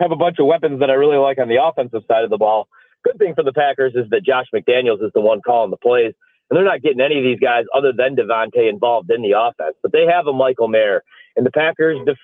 have 0.00 0.12
a 0.12 0.16
bunch 0.16 0.36
of 0.38 0.46
weapons 0.46 0.80
that 0.80 0.90
I 0.90 0.94
really 0.94 1.16
like 1.16 1.38
on 1.38 1.48
the 1.48 1.62
offensive 1.62 2.02
side 2.06 2.24
of 2.24 2.30
the 2.30 2.36
ball. 2.36 2.68
Good 3.04 3.18
thing 3.18 3.34
for 3.34 3.42
the 3.42 3.54
Packers 3.54 3.94
is 3.94 4.04
that 4.10 4.24
Josh 4.24 4.46
McDaniels 4.54 5.02
is 5.02 5.10
the 5.14 5.20
one 5.22 5.40
calling 5.40 5.70
the 5.70 5.78
plays, 5.78 6.12
and 6.50 6.56
they're 6.56 6.64
not 6.64 6.82
getting 6.82 7.00
any 7.00 7.16
of 7.18 7.24
these 7.24 7.40
guys 7.40 7.64
other 7.74 7.92
than 7.96 8.16
Davante 8.16 8.68
involved 8.68 9.10
in 9.10 9.22
the 9.22 9.32
offense. 9.32 9.76
But 9.82 9.92
they 9.92 10.04
have 10.06 10.26
a 10.26 10.32
Michael 10.32 10.68
Mayer, 10.68 11.02
and 11.36 11.46
the 11.46 11.50
Packers 11.50 11.98
def- 12.04 12.18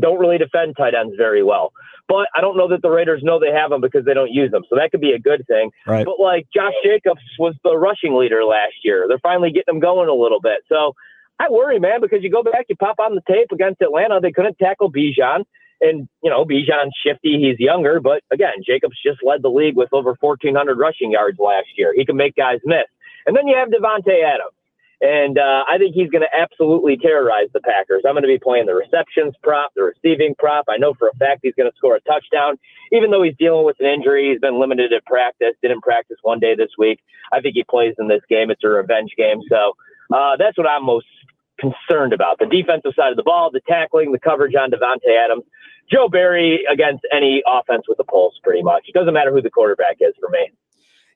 don't 0.00 0.18
really 0.18 0.38
defend 0.38 0.76
tight 0.78 0.94
ends 0.94 1.14
very 1.18 1.42
well. 1.42 1.72
But 2.08 2.28
I 2.34 2.40
don't 2.40 2.56
know 2.56 2.68
that 2.68 2.80
the 2.80 2.90
Raiders 2.90 3.20
know 3.22 3.38
they 3.38 3.52
have 3.52 3.70
them 3.70 3.82
because 3.82 4.04
they 4.06 4.14
don't 4.14 4.32
use 4.32 4.50
them. 4.50 4.64
So 4.70 4.76
that 4.76 4.90
could 4.90 5.02
be 5.02 5.12
a 5.12 5.18
good 5.18 5.46
thing. 5.46 5.70
Right. 5.86 6.06
But 6.06 6.18
like 6.18 6.48
Josh 6.52 6.72
Jacobs 6.82 7.20
was 7.38 7.54
the 7.62 7.76
rushing 7.76 8.16
leader 8.16 8.44
last 8.44 8.76
year. 8.82 9.04
They're 9.06 9.18
finally 9.18 9.50
getting 9.50 9.74
them 9.74 9.80
going 9.80 10.08
a 10.08 10.14
little 10.14 10.40
bit. 10.40 10.64
So 10.68 10.94
I 11.38 11.48
worry, 11.50 11.78
man, 11.78 12.00
because 12.00 12.22
you 12.22 12.30
go 12.30 12.42
back, 12.42 12.64
you 12.68 12.76
pop 12.76 12.98
on 12.98 13.14
the 13.14 13.20
tape 13.28 13.52
against 13.52 13.82
Atlanta, 13.82 14.20
they 14.20 14.32
couldn't 14.32 14.58
tackle 14.58 14.90
Bijan. 14.90 15.44
And, 15.80 16.08
you 16.24 16.30
know, 16.30 16.44
Bijan's 16.44 16.96
shifty. 17.06 17.38
He's 17.38 17.60
younger. 17.60 18.00
But 18.00 18.22
again, 18.32 18.54
Jacobs 18.66 18.96
just 19.04 19.22
led 19.22 19.42
the 19.42 19.50
league 19.50 19.76
with 19.76 19.90
over 19.92 20.16
1,400 20.18 20.76
rushing 20.76 21.12
yards 21.12 21.38
last 21.38 21.68
year. 21.76 21.92
He 21.94 22.04
can 22.04 22.16
make 22.16 22.34
guys 22.34 22.58
miss. 22.64 22.88
And 23.26 23.36
then 23.36 23.46
you 23.46 23.56
have 23.56 23.68
Davante 23.68 24.24
Adams. 24.24 24.57
And 25.00 25.38
uh, 25.38 25.62
I 25.70 25.78
think 25.78 25.94
he's 25.94 26.10
going 26.10 26.26
to 26.26 26.34
absolutely 26.34 26.96
terrorize 26.96 27.48
the 27.54 27.60
Packers. 27.60 28.02
I'm 28.06 28.14
going 28.14 28.22
to 28.22 28.28
be 28.28 28.38
playing 28.38 28.66
the 28.66 28.74
receptions 28.74 29.34
prop, 29.42 29.70
the 29.76 29.84
receiving 29.94 30.34
prop. 30.36 30.64
I 30.68 30.76
know 30.76 30.92
for 30.94 31.08
a 31.08 31.14
fact 31.14 31.40
he's 31.42 31.54
going 31.54 31.70
to 31.70 31.76
score 31.76 31.94
a 31.94 32.00
touchdown, 32.00 32.58
even 32.90 33.10
though 33.10 33.22
he's 33.22 33.36
dealing 33.38 33.64
with 33.64 33.76
an 33.78 33.86
injury. 33.86 34.30
He's 34.30 34.40
been 34.40 34.58
limited 34.58 34.92
at 34.92 35.04
practice, 35.06 35.54
didn't 35.62 35.82
practice 35.82 36.18
one 36.22 36.40
day 36.40 36.56
this 36.56 36.70
week. 36.76 36.98
I 37.32 37.40
think 37.40 37.54
he 37.54 37.62
plays 37.62 37.94
in 37.98 38.08
this 38.08 38.22
game. 38.28 38.50
It's 38.50 38.64
a 38.64 38.68
revenge 38.68 39.12
game. 39.16 39.40
So 39.48 39.74
uh, 40.12 40.36
that's 40.36 40.58
what 40.58 40.68
I'm 40.68 40.84
most 40.84 41.06
concerned 41.60 42.12
about 42.12 42.38
the 42.38 42.46
defensive 42.46 42.92
side 42.96 43.10
of 43.10 43.16
the 43.16 43.22
ball, 43.22 43.50
the 43.52 43.60
tackling, 43.68 44.10
the 44.12 44.18
coverage 44.18 44.54
on 44.54 44.70
Davante 44.70 45.14
Adams. 45.24 45.44
Joe 45.90 46.08
Barry 46.08 46.64
against 46.70 47.06
any 47.14 47.42
offense 47.46 47.84
with 47.88 47.98
a 47.98 48.04
pulse, 48.04 48.34
pretty 48.42 48.62
much. 48.62 48.84
It 48.88 48.94
doesn't 48.94 49.14
matter 49.14 49.32
who 49.32 49.40
the 49.40 49.50
quarterback 49.50 49.96
is 50.00 50.14
for 50.20 50.28
me. 50.28 50.50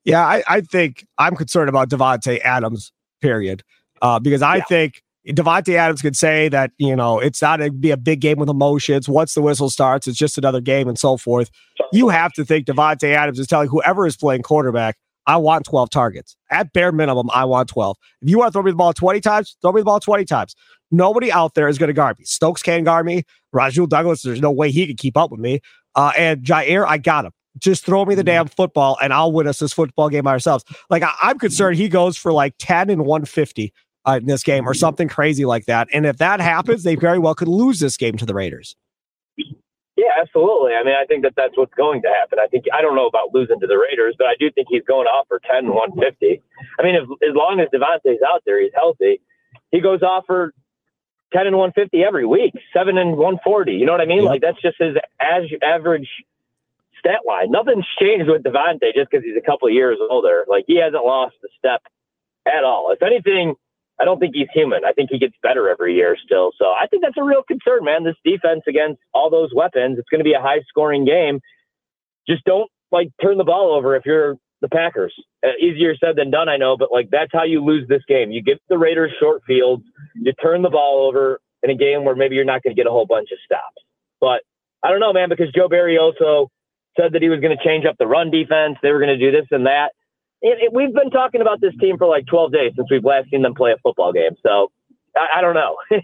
Yeah, 0.05 0.25
I, 0.27 0.42
I 0.49 0.61
think 0.62 1.07
I'm 1.18 1.37
concerned 1.37 1.68
about 1.68 1.88
Davante 1.88 2.40
Adams, 2.40 2.92
period. 3.23 3.63
Uh, 4.03 4.19
because 4.19 4.43
I 4.43 4.57
yeah. 4.57 4.65
think 4.65 5.03
Davante 5.29 5.75
Adams 5.75 6.03
could 6.03 6.17
say 6.17 6.49
that, 6.49 6.73
you 6.79 6.97
know, 6.97 7.21
it's 7.21 7.41
not 7.41 7.59
to 7.59 7.71
be 7.71 7.93
a 7.93 7.97
big 7.97 8.21
game 8.21 8.39
with 8.39 8.49
emotions. 8.49 9.09
Once 9.09 9.35
the 9.35 9.43
whistle 9.43 9.71
starts, 9.71 10.09
it's 10.09 10.19
just 10.19 10.37
another 10.37 10.61
game 10.61 10.89
and 10.89 10.99
so 10.99 11.17
forth. 11.17 11.51
You 11.93 12.09
have 12.09 12.33
to 12.33 12.45
think 12.45 12.67
Davante 12.67 13.15
Adams 13.15 13.39
is 13.39 13.47
telling 13.47 13.69
whoever 13.69 14.07
is 14.07 14.17
playing 14.17 14.43
quarterback, 14.43 14.97
I 15.27 15.37
want 15.37 15.65
12 15.65 15.91
targets. 15.91 16.37
At 16.51 16.73
bare 16.73 16.91
minimum, 16.91 17.31
I 17.33 17.45
want 17.45 17.69
12. 17.69 17.97
If 18.23 18.29
you 18.29 18.39
want 18.39 18.49
to 18.49 18.53
throw 18.53 18.63
me 18.63 18.73
the 18.73 18.77
ball 18.77 18.93
20 18.93 19.21
times, 19.21 19.57
throw 19.63 19.73
me 19.73 19.81
the 19.81 19.85
ball 19.85 20.01
20 20.01 20.25
times. 20.25 20.57
Nobody 20.91 21.31
out 21.31 21.55
there 21.55 21.69
is 21.69 21.79
going 21.79 21.89
to 21.89 21.95
guard 21.95 22.19
me. 22.19 22.25
Stokes 22.25 22.63
can't 22.63 22.85
guard 22.85 23.07
me. 23.07 23.23
Rasul 23.53 23.87
Douglas, 23.87 24.23
there's 24.23 24.41
no 24.41 24.51
way 24.51 24.71
he 24.71 24.87
can 24.87 24.97
keep 24.97 25.17
up 25.17 25.31
with 25.31 25.41
me. 25.41 25.61
Uh, 25.95 26.13
and 26.19 26.43
Jaire, 26.43 26.85
I 26.87 26.99
got 26.99 27.25
him. 27.25 27.33
Just 27.59 27.85
throw 27.85 28.05
me 28.05 28.15
the 28.15 28.23
mm-hmm. 28.23 28.27
damn 28.27 28.49
football 28.49 28.97
and 29.03 29.12
I'll 29.12 29.33
win 29.33 29.47
us 29.47 29.59
this 29.59 29.73
football 29.73 30.09
game 30.09 30.27
ourselves. 30.27 30.65
Like, 30.91 31.03
I, 31.03 31.09
am 31.09 31.15
mm-hmm. 31.15 31.38
concerned 31.38 31.77
he 31.77 31.88
goes 31.88 32.17
for 32.17 32.33
like 32.33 32.55
10 32.59 32.91
and 32.91 33.03
150 33.03 33.73
uh, 34.07 34.19
in 34.21 34.27
this 34.27 34.43
game 34.43 34.67
or 34.67 34.73
mm-hmm. 34.73 34.79
something 34.79 35.09
crazy 35.09 35.45
like 35.45 35.67
that. 35.67 35.88
And 35.93 36.07
if 36.07 36.19
that 36.19 36.41
happens, 36.41 36.83
they 36.83 36.95
very 36.95 37.19
well 37.19 37.35
could 37.35 37.49
lose 37.49 37.81
this 37.81 37.97
game 37.97 38.17
to 38.17 38.27
the 38.27 38.35
Raiders. 38.35 38.77
Yeah, 39.95 40.09
absolutely. 40.21 40.73
I 40.73 40.83
mean, 40.83 40.95
I 40.95 41.05
think 41.05 41.23
that 41.23 41.35
that's 41.37 41.57
what's 41.57 41.75
going 41.75 42.03
to 42.03 42.09
happen. 42.09 42.38
I 42.43 42.47
think 42.47 42.65
I 42.73 42.81
don't 42.81 42.97
know 42.97 43.07
about 43.07 43.35
losing 43.35 43.61
to 43.61 43.67
the 43.67 43.77
Raiders, 43.77 44.15
but 44.19 44.27
I 44.27 44.35
do 44.38 44.51
think 44.51 44.69
he's 44.71 44.83
going 44.83 45.07
off 45.07 45.29
for 45.29 45.38
10 45.41 45.67
and 45.67 45.69
150. 45.69 46.43
I 46.79 46.83
mean, 46.83 46.95
if, 46.95 47.03
as 47.03 47.37
long 47.37 47.61
as 47.61 47.69
Davante's 47.69 48.23
out 48.27 48.43
there, 48.47 48.61
he's 48.61 48.73
healthy. 48.75 49.21
He 49.71 49.81
goes 49.81 50.03
off 50.03 50.25
for 50.27 50.55
10 51.35 51.47
and 51.47 51.57
150 51.57 52.03
every 52.03 52.27
week, 52.27 52.55
7 52.73 52.97
and 52.97 53.12
140. 53.12 53.73
You 53.73 53.87
know 53.87 53.93
what 53.93 54.01
I 54.01 54.07
mean? 54.07 54.23
Yep. 54.23 54.31
Like 54.31 54.41
that's 54.41 54.61
just 54.62 54.77
his 54.79 54.97
as 55.21 55.45
average 55.62 56.09
stat 57.03 57.21
line. 57.27 57.51
Nothing's 57.51 57.87
changed 57.99 58.31
with 58.31 58.43
Davante 58.43 58.95
just 58.95 59.11
because 59.11 59.25
he's 59.25 59.37
a 59.37 59.45
couple 59.45 59.69
years 59.69 59.99
older. 60.11 60.45
Like 60.49 60.65
he 60.67 60.79
hasn't 60.81 61.05
lost 61.05 61.35
a 61.45 61.49
step 61.59 61.83
at 62.47 62.65
all. 62.65 62.93
If 62.93 63.03
anything, 63.03 63.55
I 64.01 64.05
don't 64.05 64.19
think 64.19 64.35
he's 64.35 64.49
human. 64.55 64.85
I 64.85 64.93
think 64.93 65.11
he 65.11 65.19
gets 65.19 65.35
better 65.43 65.69
every 65.69 65.95
year 65.95 66.17
still. 66.25 66.53
So 66.59 66.67
I 66.67 66.87
think 66.87 67.03
that's 67.03 67.17
a 67.19 67.23
real 67.23 67.43
concern, 67.43 67.85
man. 67.85 68.05
This 68.05 68.17
defense 68.25 68.62
against 68.69 69.01
all 69.12 69.31
those 69.31 69.51
weapons, 69.55 69.99
it's 69.99 70.09
going 70.09 70.21
to 70.21 70.25
be 70.25 70.35
a 70.35 70.41
high 70.41 70.61
scoring 70.69 71.05
game. 71.05 71.41
Just 72.29 72.45
don't 72.45 72.71
like 72.91 73.11
turn 73.21 73.38
the 73.38 73.45
ball 73.45 73.75
over 73.75 73.97
if 73.97 74.07
you're 74.07 74.37
the 74.61 74.69
Packers. 74.69 75.12
Uh, 75.45 75.51
easier 75.61 75.95
said 75.97 76.17
than 76.17 76.31
done, 76.31 76.49
I 76.49 76.57
know, 76.57 76.77
but 76.77 76.93
like 76.93 77.11
that's 77.11 77.33
how 77.33 77.43
you 77.43 77.65
lose 77.65 77.87
this 77.88 78.03
game. 78.09 78.31
You 78.31 78.43
give 78.43 78.59
the 78.69 78.79
Raiders 78.79 79.12
short 79.21 79.43
fields, 79.47 79.85
you 80.15 80.33
turn 80.35 80.62
the 80.62 80.71
ball 80.71 81.07
over 81.09 81.41
in 81.62 81.71
a 81.71 81.75
game 81.75 82.05
where 82.05 82.15
maybe 82.15 82.37
you're 82.37 82.45
not 82.45 82.62
going 82.62 82.75
to 82.75 82.81
get 82.81 82.88
a 82.88 82.93
whole 82.93 83.07
bunch 83.07 83.31
of 83.33 83.38
stops. 83.45 83.83
But 84.21 84.43
I 84.83 84.91
don't 84.91 85.01
know, 85.01 85.12
man, 85.12 85.29
because 85.29 85.51
Joe 85.53 85.69
Barry 85.69 85.99
also 85.99 86.51
said 86.98 87.12
that 87.12 87.22
he 87.22 87.28
was 87.28 87.40
going 87.40 87.57
to 87.57 87.64
change 87.64 87.85
up 87.85 87.96
the 87.98 88.07
run 88.07 88.31
defense. 88.31 88.76
They 88.83 88.90
were 88.90 88.98
going 88.98 89.18
to 89.18 89.18
do 89.18 89.31
this 89.31 89.46
and 89.50 89.66
that 89.66 89.92
it, 90.42 90.59
it, 90.61 90.72
we've 90.72 90.92
been 90.92 91.11
talking 91.11 91.40
about 91.40 91.61
this 91.61 91.72
team 91.81 91.96
for 91.98 92.07
like 92.07 92.26
12 92.26 92.52
days 92.52 92.72
since 92.76 92.88
we've 92.90 93.05
last 93.05 93.31
seen 93.31 93.42
them 93.42 93.55
play 93.55 93.72
a 93.72 93.76
football 93.83 94.12
game. 94.12 94.33
So 94.42 94.70
I, 95.16 95.38
I 95.38 95.40
don't 95.40 95.55
know. 95.55 95.76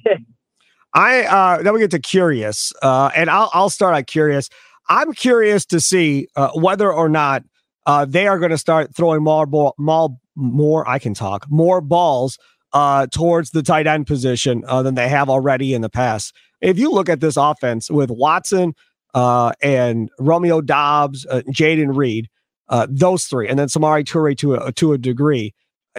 I 0.95 1.25
uh, 1.25 1.63
then 1.63 1.75
we 1.75 1.81
get 1.81 1.91
to 1.91 1.99
curious, 1.99 2.73
uh, 2.81 3.11
and 3.15 3.29
I'll 3.29 3.51
I'll 3.53 3.69
start 3.69 3.95
at 3.95 4.07
curious. 4.07 4.49
I'm 4.89 5.13
curious 5.13 5.67
to 5.67 5.81
see 5.81 6.29
uh, 6.35 6.51
whether 6.55 6.91
or 6.91 7.11
not 7.11 7.45
uh, 7.85 8.07
they 8.07 8.27
are 8.27 8.39
going 8.39 8.53
to 8.53 8.59
start 8.59 8.97
throwing 8.97 9.23
more 9.23 9.45
ball, 9.45 9.75
more 9.77 10.17
more. 10.35 10.89
I 10.89 10.99
can 10.99 11.13
talk 11.13 11.45
more 11.51 11.83
balls 11.83 12.39
uh, 12.73 13.07
towards 13.09 13.51
the 13.51 13.63
tight 13.63 13.87
end 13.87 14.07
position 14.07 14.65
uh, 14.67 14.83
than 14.83 14.95
they 14.95 15.09
have 15.09 15.29
already 15.29 15.75
in 15.75 15.83
the 15.83 15.91
past. 15.91 16.35
If 16.63 16.79
you 16.79 16.91
look 16.91 17.09
at 17.09 17.21
this 17.21 17.37
offense 17.37 17.91
with 17.91 18.11
Watson 18.11 18.75
uh, 19.15 19.53
and 19.63 20.11
Romeo 20.19 20.61
Doubs, 20.61 21.27
uh, 21.27 21.43
Jayden 21.51 21.97
Reed, 21.97 22.29
uh, 22.69 22.87
those 22.91 23.25
three, 23.25 23.49
and 23.49 23.59
then 23.59 23.69
Samori 23.69 24.05
Toure 24.05 24.37
to 24.39 24.55
a 24.55 24.73
to 24.73 24.93
a 24.93 24.99
degree. 24.99 25.55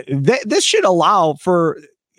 Th- 0.08 0.44
this 0.46 0.64
should 0.64 0.86
allow 0.86 1.34
for 1.42 1.78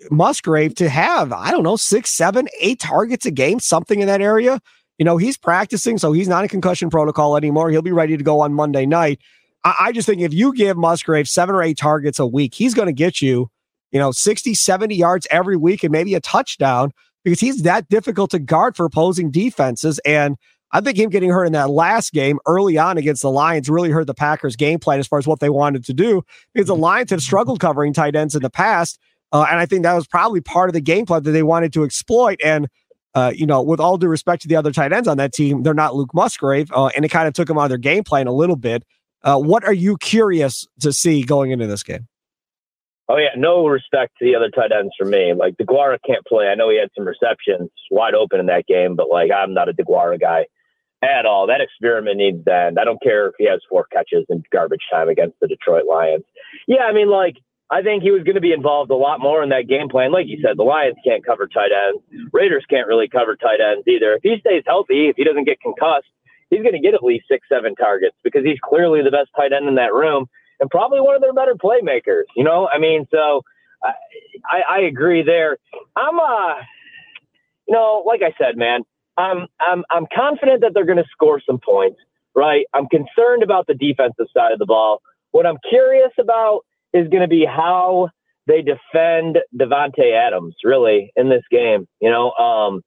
Musgrave 0.09 0.75
to 0.75 0.89
have 0.89 1.31
I 1.31 1.51
don't 1.51 1.63
know 1.63 1.75
six, 1.75 2.09
seven, 2.09 2.47
eight 2.59 2.79
targets 2.79 3.25
a 3.25 3.31
game, 3.31 3.59
something 3.59 4.01
in 4.01 4.07
that 4.07 4.21
area. 4.21 4.59
You 4.97 5.05
know, 5.05 5.17
he's 5.17 5.37
practicing, 5.37 5.97
so 5.97 6.11
he's 6.11 6.27
not 6.27 6.43
in 6.43 6.49
concussion 6.49 6.89
protocol 6.89 7.35
anymore. 7.35 7.69
He'll 7.71 7.81
be 7.81 7.91
ready 7.91 8.17
to 8.17 8.23
go 8.23 8.41
on 8.41 8.53
Monday 8.53 8.85
night. 8.85 9.19
I, 9.63 9.75
I 9.79 9.91
just 9.91 10.05
think 10.05 10.21
if 10.21 10.33
you 10.33 10.53
give 10.53 10.77
Musgrave 10.77 11.27
seven 11.27 11.55
or 11.55 11.63
eight 11.63 11.77
targets 11.77 12.19
a 12.19 12.27
week, 12.27 12.53
he's 12.53 12.73
going 12.73 12.87
to 12.87 12.93
get 12.93 13.21
you, 13.21 13.49
you 13.91 13.99
know, 13.99 14.11
60, 14.11 14.53
70 14.53 14.95
yards 14.95 15.25
every 15.31 15.57
week 15.57 15.83
and 15.83 15.91
maybe 15.91 16.13
a 16.13 16.19
touchdown 16.19 16.91
because 17.23 17.39
he's 17.39 17.63
that 17.63 17.89
difficult 17.89 18.31
to 18.31 18.39
guard 18.39 18.75
for 18.75 18.85
opposing 18.85 19.31
defenses. 19.31 19.99
And 20.05 20.37
I 20.73 20.79
think 20.81 20.97
him 20.97 21.09
getting 21.09 21.29
hurt 21.29 21.45
in 21.45 21.53
that 21.53 21.69
last 21.69 22.13
game 22.13 22.39
early 22.45 22.77
on 22.77 22.97
against 22.97 23.21
the 23.21 23.31
Lions 23.31 23.69
really 23.69 23.89
hurt 23.89 24.07
the 24.07 24.13
Packers' 24.13 24.55
game 24.55 24.79
plan 24.79 24.99
as 24.99 25.07
far 25.07 25.19
as 25.19 25.27
what 25.27 25.39
they 25.39 25.49
wanted 25.49 25.83
to 25.85 25.93
do 25.93 26.23
because 26.53 26.67
the 26.67 26.75
Lions 26.75 27.11
have 27.11 27.21
struggled 27.21 27.59
covering 27.59 27.93
tight 27.93 28.15
ends 28.15 28.35
in 28.35 28.41
the 28.41 28.49
past. 28.49 28.97
Uh, 29.33 29.45
and 29.49 29.59
I 29.59 29.65
think 29.65 29.83
that 29.83 29.93
was 29.93 30.07
probably 30.07 30.41
part 30.41 30.69
of 30.69 30.73
the 30.73 30.81
game 30.81 31.05
plan 31.05 31.23
that 31.23 31.31
they 31.31 31.43
wanted 31.43 31.73
to 31.73 31.83
exploit. 31.83 32.39
And, 32.43 32.67
uh, 33.15 33.33
you 33.35 33.45
know, 33.45 33.61
with 33.61 33.79
all 33.79 33.97
due 33.97 34.07
respect 34.07 34.41
to 34.43 34.47
the 34.47 34.55
other 34.55 34.71
tight 34.71 34.93
ends 34.93 35.07
on 35.07 35.17
that 35.17 35.33
team, 35.33 35.63
they're 35.63 35.73
not 35.73 35.95
Luke 35.95 36.13
Musgrave. 36.13 36.71
Uh, 36.71 36.87
and 36.95 37.03
it 37.03 37.09
kind 37.09 37.27
of 37.27 37.33
took 37.33 37.47
them 37.47 37.57
out 37.57 37.63
of 37.63 37.69
their 37.69 37.77
game 37.77 38.03
plan 38.03 38.27
a 38.27 38.33
little 38.33 38.55
bit. 38.55 38.83
Uh, 39.23 39.37
what 39.37 39.63
are 39.63 39.73
you 39.73 39.97
curious 39.97 40.67
to 40.79 40.91
see 40.93 41.23
going 41.23 41.51
into 41.51 41.67
this 41.67 41.83
game? 41.83 42.07
Oh 43.09 43.17
yeah, 43.17 43.29
no 43.35 43.67
respect 43.67 44.13
to 44.19 44.25
the 44.25 44.35
other 44.35 44.49
tight 44.49 44.71
ends 44.71 44.93
for 44.97 45.05
me. 45.05 45.33
Like 45.33 45.57
DeGuara 45.57 45.97
can't 46.07 46.25
play. 46.25 46.47
I 46.47 46.55
know 46.55 46.69
he 46.69 46.79
had 46.79 46.89
some 46.95 47.05
receptions 47.05 47.69
wide 47.91 48.13
open 48.13 48.39
in 48.39 48.45
that 48.45 48.67
game, 48.67 48.95
but 48.95 49.09
like 49.09 49.31
I'm 49.31 49.53
not 49.53 49.67
a 49.67 49.73
DeGuara 49.73 50.19
guy 50.19 50.45
at 51.01 51.25
all. 51.25 51.47
That 51.47 51.61
experiment 51.61 52.17
needs 52.17 52.43
to 52.45 52.53
end. 52.53 52.79
I 52.79 52.83
don't 52.83 53.01
care 53.01 53.27
if 53.27 53.35
he 53.37 53.45
has 53.49 53.61
four 53.69 53.85
catches 53.91 54.25
in 54.29 54.43
garbage 54.51 54.85
time 54.91 55.09
against 55.09 55.39
the 55.39 55.47
Detroit 55.47 55.85
Lions. 55.89 56.23
Yeah, 56.67 56.83
I 56.83 56.93
mean, 56.93 57.09
like, 57.09 57.37
I 57.71 57.81
think 57.81 58.03
he 58.03 58.11
was 58.11 58.23
going 58.23 58.35
to 58.35 58.41
be 58.41 58.51
involved 58.51 58.91
a 58.91 58.95
lot 58.95 59.19
more 59.19 59.41
in 59.41 59.49
that 59.49 59.67
game 59.67 59.87
plan. 59.87 60.11
Like 60.11 60.27
you 60.27 60.39
said, 60.43 60.57
the 60.57 60.63
Lions 60.63 60.97
can't 61.05 61.25
cover 61.25 61.47
tight 61.47 61.71
ends. 61.71 62.03
Raiders 62.33 62.65
can't 62.69 62.87
really 62.87 63.07
cover 63.07 63.35
tight 63.35 63.61
ends 63.61 63.87
either. 63.87 64.13
If 64.13 64.23
he 64.23 64.37
stays 64.39 64.63
healthy, 64.67 65.07
if 65.07 65.15
he 65.15 65.23
doesn't 65.23 65.45
get 65.45 65.61
concussed, 65.61 66.11
he's 66.49 66.61
going 66.61 66.73
to 66.73 66.79
get 66.79 66.93
at 66.93 67.03
least 67.03 67.25
six, 67.29 67.47
seven 67.47 67.75
targets 67.75 68.17
because 68.23 68.43
he's 68.43 68.59
clearly 68.61 69.01
the 69.01 69.09
best 69.11 69.29
tight 69.35 69.53
end 69.53 69.67
in 69.67 69.75
that 69.75 69.93
room 69.93 70.27
and 70.59 70.69
probably 70.69 70.99
one 70.99 71.15
of 71.15 71.21
their 71.21 71.33
better 71.33 71.55
playmakers. 71.55 72.23
You 72.35 72.43
know, 72.43 72.67
I 72.67 72.77
mean, 72.77 73.07
so 73.09 73.41
I, 73.83 73.93
I, 74.45 74.61
I 74.69 74.79
agree 74.81 75.23
there. 75.23 75.57
I'm, 75.95 76.19
uh, 76.19 76.55
you 77.67 77.73
know, 77.73 78.03
like 78.05 78.21
I 78.21 78.33
said, 78.37 78.57
man, 78.57 78.81
I'm 79.17 79.47
I'm 79.59 79.83
I'm 79.89 80.05
confident 80.13 80.61
that 80.61 80.73
they're 80.73 80.85
going 80.85 80.97
to 80.97 81.09
score 81.11 81.41
some 81.45 81.59
points, 81.59 81.99
right? 82.35 82.65
I'm 82.73 82.87
concerned 82.87 83.43
about 83.43 83.67
the 83.67 83.73
defensive 83.73 84.27
side 84.33 84.53
of 84.53 84.59
the 84.59 84.65
ball. 84.65 85.01
What 85.31 85.45
I'm 85.45 85.57
curious 85.69 86.11
about 86.19 86.61
is 86.93 87.07
going 87.09 87.21
to 87.21 87.27
be 87.27 87.45
how 87.45 88.09
they 88.47 88.61
defend 88.61 89.37
Davante 89.55 90.13
Adams, 90.13 90.55
really, 90.63 91.11
in 91.15 91.29
this 91.29 91.43
game. 91.51 91.87
You 91.99 92.09
know, 92.09 92.31
um, 92.31 92.81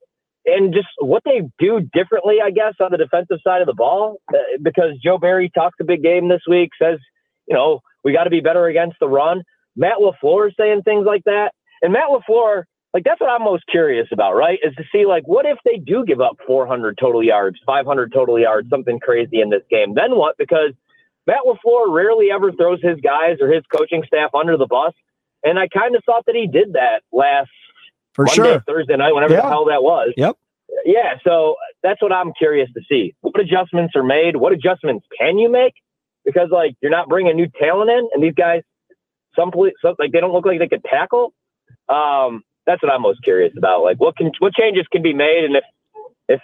and 0.46 0.74
just 0.74 0.88
what 1.00 1.22
they 1.24 1.42
do 1.58 1.80
differently, 1.92 2.38
I 2.42 2.50
guess, 2.50 2.74
on 2.80 2.90
the 2.90 2.98
defensive 2.98 3.38
side 3.44 3.60
of 3.60 3.66
the 3.66 3.74
ball. 3.74 4.16
Uh, 4.32 4.38
because 4.62 4.92
Joe 5.02 5.18
Barry 5.18 5.50
talks 5.54 5.76
a 5.80 5.84
big 5.84 6.02
game 6.02 6.28
this 6.28 6.42
week, 6.48 6.70
says, 6.80 6.98
you 7.46 7.54
know, 7.54 7.80
we 8.02 8.12
got 8.12 8.24
to 8.24 8.30
be 8.30 8.40
better 8.40 8.66
against 8.66 8.96
the 9.00 9.08
run. 9.08 9.42
Matt 9.76 9.96
LaFleur 9.98 10.48
is 10.48 10.54
saying 10.58 10.82
things 10.82 11.04
like 11.06 11.24
that, 11.24 11.52
and 11.82 11.92
Matt 11.92 12.08
LaFleur 12.10 12.64
like 12.94 13.02
that's 13.02 13.20
what 13.20 13.28
I'm 13.28 13.42
most 13.42 13.64
curious 13.66 14.06
about, 14.12 14.34
right? 14.34 14.58
Is 14.62 14.74
to 14.76 14.84
see 14.92 15.04
like 15.04 15.26
what 15.26 15.44
if 15.44 15.58
they 15.64 15.76
do 15.76 16.04
give 16.06 16.20
up 16.20 16.38
400 16.46 16.96
total 16.96 17.22
yards, 17.22 17.58
500 17.66 18.12
total 18.12 18.38
yards, 18.38 18.70
something 18.70 19.00
crazy 19.00 19.40
in 19.40 19.50
this 19.50 19.62
game? 19.68 19.94
Then 19.94 20.16
what? 20.16 20.36
Because 20.38 20.70
Matt 21.26 21.40
LaFleur 21.44 21.92
rarely 21.92 22.28
ever 22.32 22.52
throws 22.52 22.80
his 22.80 23.00
guys 23.00 23.38
or 23.40 23.52
his 23.52 23.64
coaching 23.74 24.04
staff 24.06 24.30
under 24.34 24.56
the 24.56 24.66
bus, 24.66 24.94
and 25.42 25.58
I 25.58 25.68
kind 25.68 25.96
of 25.96 26.04
thought 26.04 26.24
that 26.26 26.36
he 26.36 26.46
did 26.46 26.74
that 26.74 27.00
last 27.12 27.50
for 28.12 28.26
Monday, 28.26 28.34
sure 28.34 28.60
Thursday 28.60 28.96
night, 28.96 29.12
whenever 29.12 29.34
yeah. 29.34 29.42
the 29.42 29.48
hell 29.48 29.64
that 29.66 29.82
was. 29.82 30.12
Yep. 30.16 30.36
Yeah, 30.84 31.14
so 31.24 31.56
that's 31.82 32.00
what 32.00 32.12
I'm 32.12 32.32
curious 32.32 32.68
to 32.74 32.80
see. 32.88 33.14
What 33.20 33.38
adjustments 33.40 33.94
are 33.96 34.02
made? 34.02 34.36
What 34.36 34.52
adjustments 34.52 35.06
can 35.18 35.38
you 35.38 35.50
make? 35.50 35.74
Because 36.24 36.48
like 36.50 36.76
you're 36.80 36.90
not 36.90 37.08
bringing 37.08 37.36
new 37.36 37.48
talent 37.60 37.90
in, 37.90 38.08
and 38.12 38.22
these 38.22 38.34
guys, 38.34 38.62
some, 39.36 39.50
some 39.82 39.94
like 39.98 40.12
they 40.12 40.20
don't 40.20 40.32
look 40.32 40.46
like 40.46 40.58
they 40.58 40.68
could 40.68 40.84
tackle. 40.84 41.32
Um, 41.88 42.42
That's 42.66 42.82
what 42.82 42.92
I'm 42.92 43.02
most 43.02 43.22
curious 43.22 43.52
about. 43.56 43.82
Like, 43.82 43.98
what 43.98 44.16
can 44.16 44.30
what 44.38 44.54
changes 44.54 44.86
can 44.90 45.02
be 45.02 45.12
made, 45.12 45.44
and 45.44 45.56
if 45.56 45.64
if 46.28 46.40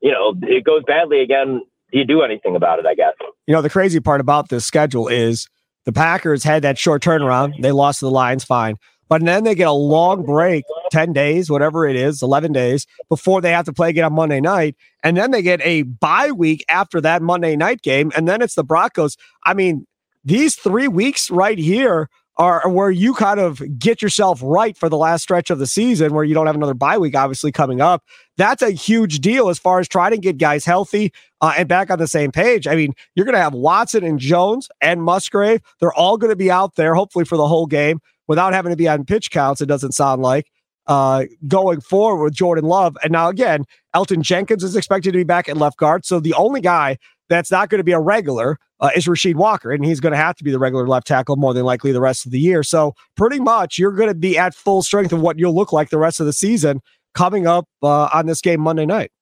you 0.00 0.12
know 0.12 0.34
it 0.42 0.64
goes 0.64 0.82
badly 0.86 1.20
again, 1.20 1.62
do 1.92 1.98
you 1.98 2.04
do 2.04 2.22
anything 2.22 2.56
about 2.56 2.78
it? 2.78 2.86
I 2.86 2.94
guess. 2.94 3.14
You 3.46 3.54
know, 3.54 3.62
the 3.62 3.70
crazy 3.70 4.00
part 4.00 4.20
about 4.20 4.48
this 4.48 4.64
schedule 4.64 5.08
is 5.08 5.48
the 5.84 5.92
Packers 5.92 6.44
had 6.44 6.62
that 6.62 6.78
short 6.78 7.02
turnaround. 7.02 7.60
They 7.60 7.72
lost 7.72 8.00
to 8.00 8.06
the 8.06 8.10
Lions, 8.10 8.44
fine. 8.44 8.76
But 9.08 9.22
then 9.26 9.44
they 9.44 9.54
get 9.54 9.68
a 9.68 9.72
long 9.72 10.24
break, 10.24 10.64
10 10.90 11.12
days, 11.12 11.50
whatever 11.50 11.86
it 11.86 11.96
is, 11.96 12.22
11 12.22 12.52
days 12.52 12.86
before 13.10 13.42
they 13.42 13.50
have 13.50 13.66
to 13.66 13.72
play 13.72 13.90
again 13.90 14.04
on 14.04 14.14
Monday 14.14 14.40
night. 14.40 14.74
And 15.02 15.18
then 15.18 15.32
they 15.32 15.42
get 15.42 15.60
a 15.62 15.82
bye 15.82 16.30
week 16.30 16.64
after 16.70 16.98
that 17.02 17.20
Monday 17.20 17.54
night 17.54 17.82
game. 17.82 18.10
And 18.16 18.26
then 18.26 18.40
it's 18.40 18.54
the 18.54 18.64
Broncos. 18.64 19.18
I 19.44 19.52
mean, 19.52 19.86
these 20.24 20.54
three 20.54 20.88
weeks 20.88 21.30
right 21.30 21.58
here 21.58 22.08
are 22.38 22.66
where 22.68 22.90
you 22.90 23.12
kind 23.14 23.38
of 23.38 23.62
get 23.78 24.00
yourself 24.00 24.40
right 24.42 24.76
for 24.76 24.88
the 24.88 24.96
last 24.96 25.22
stretch 25.22 25.50
of 25.50 25.58
the 25.58 25.66
season 25.66 26.14
where 26.14 26.24
you 26.24 26.34
don't 26.34 26.46
have 26.46 26.56
another 26.56 26.74
bye 26.74 26.96
week 26.96 27.14
obviously 27.14 27.52
coming 27.52 27.80
up. 27.80 28.02
That's 28.38 28.62
a 28.62 28.70
huge 28.70 29.18
deal 29.20 29.50
as 29.50 29.58
far 29.58 29.80
as 29.80 29.88
trying 29.88 30.12
to 30.12 30.18
get 30.18 30.38
guys 30.38 30.64
healthy 30.64 31.12
uh, 31.42 31.52
and 31.58 31.68
back 31.68 31.90
on 31.90 31.98
the 31.98 32.08
same 32.08 32.32
page. 32.32 32.66
I 32.66 32.74
mean 32.74 32.94
you're 33.14 33.26
going 33.26 33.34
to 33.34 33.42
have 33.42 33.52
watson 33.52 34.02
and 34.02 34.18
jones 34.18 34.68
and 34.80 35.02
musgrave. 35.02 35.60
They're 35.80 35.92
all 35.92 36.16
going 36.16 36.30
to 36.30 36.36
be 36.36 36.50
out 36.50 36.76
there 36.76 36.94
hopefully 36.94 37.26
for 37.26 37.36
the 37.36 37.46
whole 37.46 37.66
game 37.66 38.00
without 38.28 38.54
having 38.54 38.70
to 38.70 38.76
be 38.76 38.88
on 38.88 39.04
pitch 39.04 39.30
counts 39.30 39.60
it 39.60 39.66
doesn't 39.66 39.92
sound 39.92 40.22
like 40.22 40.50
uh, 40.86 41.24
going 41.46 41.82
forward 41.82 42.24
with 42.24 42.34
jordan 42.34 42.64
love. 42.64 42.96
And 43.02 43.12
now 43.12 43.28
again 43.28 43.66
Elgton 43.94 44.22
jenkins 44.22 44.64
is 44.64 44.74
expected 44.74 45.12
to 45.12 45.18
be 45.18 45.24
back 45.24 45.50
at 45.50 45.58
left 45.58 45.76
guard. 45.76 46.06
So 46.06 46.18
the 46.18 46.34
only 46.34 46.62
guy 46.62 46.96
that's 47.32 47.50
not 47.50 47.68
going 47.68 47.78
to 47.78 47.84
be 47.84 47.92
a 47.92 48.00
regular 48.00 48.58
uh, 48.80 48.90
is 48.94 49.06
Rasheed 49.06 49.36
Walker, 49.36 49.72
and 49.72 49.84
he's 49.84 50.00
going 50.00 50.12
to 50.12 50.18
have 50.18 50.36
to 50.36 50.44
be 50.44 50.50
the 50.50 50.58
regular 50.58 50.86
left 50.86 51.06
tackle 51.06 51.36
more 51.36 51.54
than 51.54 51.64
likely 51.64 51.92
the 51.92 52.00
rest 52.00 52.26
of 52.26 52.32
the 52.32 52.38
year. 52.38 52.62
So 52.62 52.94
pretty 53.16 53.40
much 53.40 53.78
you're 53.78 53.92
going 53.92 54.08
to 54.08 54.14
be 54.14 54.36
at 54.36 54.54
full 54.54 54.82
strength 54.82 55.12
of 55.12 55.20
what 55.20 55.38
you'll 55.38 55.54
look 55.54 55.72
like 55.72 55.90
the 55.90 55.98
rest 55.98 56.20
of 56.20 56.26
the 56.26 56.32
season 56.32 56.80
coming 57.14 57.46
up 57.46 57.66
uh, 57.82 58.08
on 58.12 58.26
this 58.26 58.40
game 58.40 58.60
Monday 58.60 58.86
night. 58.86 59.12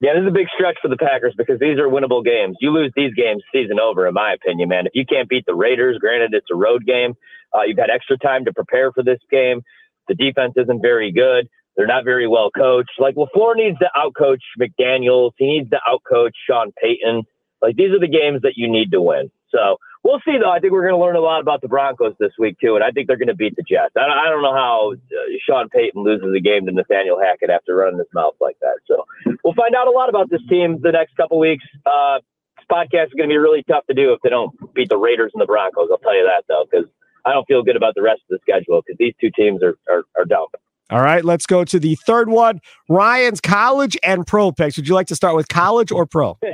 Yeah, 0.00 0.12
this 0.14 0.22
is 0.22 0.28
a 0.28 0.32
big 0.32 0.46
stretch 0.54 0.76
for 0.80 0.86
the 0.86 0.96
Packers 0.96 1.34
because 1.36 1.58
these 1.58 1.76
are 1.78 1.88
winnable 1.88 2.24
games. 2.24 2.56
You 2.60 2.70
lose 2.70 2.92
these 2.94 3.12
games, 3.14 3.42
season 3.52 3.80
over, 3.80 4.06
in 4.06 4.14
my 4.14 4.32
opinion, 4.32 4.68
man. 4.68 4.86
If 4.86 4.92
you 4.94 5.04
can't 5.04 5.28
beat 5.28 5.44
the 5.44 5.54
Raiders, 5.54 5.98
granted 5.98 6.34
it's 6.34 6.46
a 6.52 6.56
road 6.56 6.86
game, 6.86 7.14
uh, 7.56 7.62
you've 7.62 7.78
had 7.78 7.90
extra 7.90 8.16
time 8.16 8.44
to 8.44 8.52
prepare 8.52 8.92
for 8.92 9.02
this 9.02 9.18
game. 9.28 9.62
The 10.06 10.14
defense 10.14 10.54
isn't 10.56 10.80
very 10.80 11.10
good. 11.10 11.48
They're 11.78 11.86
not 11.86 12.04
very 12.04 12.26
well 12.26 12.50
coached. 12.50 12.90
Like 12.98 13.14
LaFleur 13.14 13.54
needs 13.54 13.78
to 13.78 13.88
outcoach 13.96 14.42
McDaniels. 14.60 15.30
He 15.38 15.46
needs 15.46 15.70
to 15.70 15.78
outcoach 15.88 16.32
Sean 16.44 16.72
Payton. 16.82 17.22
Like 17.62 17.76
these 17.76 17.92
are 17.92 18.00
the 18.00 18.08
games 18.08 18.42
that 18.42 18.54
you 18.56 18.68
need 18.68 18.90
to 18.90 19.00
win. 19.00 19.30
So 19.50 19.78
we'll 20.02 20.18
see, 20.24 20.38
though. 20.42 20.50
I 20.50 20.58
think 20.58 20.72
we're 20.72 20.82
going 20.82 20.98
to 20.98 21.00
learn 21.00 21.14
a 21.14 21.20
lot 21.20 21.40
about 21.40 21.60
the 21.60 21.68
Broncos 21.68 22.14
this 22.18 22.32
week 22.36 22.58
too, 22.60 22.74
and 22.74 22.82
I 22.82 22.90
think 22.90 23.06
they're 23.06 23.16
going 23.16 23.28
to 23.28 23.36
beat 23.36 23.54
the 23.54 23.62
Jets. 23.62 23.94
I, 23.96 24.00
I 24.00 24.28
don't 24.28 24.42
know 24.42 24.52
how 24.54 24.92
uh, 24.92 25.30
Sean 25.46 25.68
Payton 25.68 26.02
loses 26.02 26.34
a 26.36 26.40
game 26.40 26.66
to 26.66 26.72
Nathaniel 26.72 27.20
Hackett 27.20 27.48
after 27.48 27.76
running 27.76 27.98
his 27.98 28.08
mouth 28.12 28.34
like 28.40 28.56
that. 28.60 28.78
So 28.88 29.04
we'll 29.44 29.54
find 29.54 29.76
out 29.76 29.86
a 29.86 29.92
lot 29.92 30.08
about 30.08 30.30
this 30.30 30.42
team 30.48 30.80
the 30.82 30.92
next 30.92 31.16
couple 31.16 31.38
weeks. 31.38 31.64
Uh, 31.86 32.18
this 32.56 32.66
podcast 32.70 33.06
is 33.06 33.14
going 33.14 33.28
to 33.28 33.32
be 33.32 33.38
really 33.38 33.62
tough 33.62 33.86
to 33.86 33.94
do 33.94 34.12
if 34.12 34.20
they 34.22 34.30
don't 34.30 34.52
beat 34.74 34.88
the 34.88 34.98
Raiders 34.98 35.30
and 35.32 35.40
the 35.40 35.46
Broncos. 35.46 35.88
I'll 35.92 35.98
tell 35.98 36.16
you 36.16 36.26
that 36.26 36.42
though, 36.48 36.66
because 36.68 36.88
I 37.24 37.32
don't 37.32 37.46
feel 37.46 37.62
good 37.62 37.76
about 37.76 37.94
the 37.94 38.02
rest 38.02 38.22
of 38.28 38.36
the 38.36 38.40
schedule 38.42 38.82
because 38.82 38.98
these 38.98 39.14
two 39.20 39.30
teams 39.30 39.62
are 39.62 39.78
are, 39.88 40.02
are 40.16 40.24
dumb. 40.24 40.48
All 40.90 41.02
right, 41.02 41.22
let's 41.24 41.44
go 41.44 41.64
to 41.64 41.78
the 41.78 41.96
third 41.96 42.30
one. 42.30 42.60
Ryan's 42.88 43.40
college 43.40 43.96
and 44.02 44.26
pro 44.26 44.52
picks. 44.52 44.76
Would 44.76 44.88
you 44.88 44.94
like 44.94 45.08
to 45.08 45.16
start 45.16 45.36
with 45.36 45.48
college 45.48 45.92
or 45.92 46.06
pro? 46.06 46.38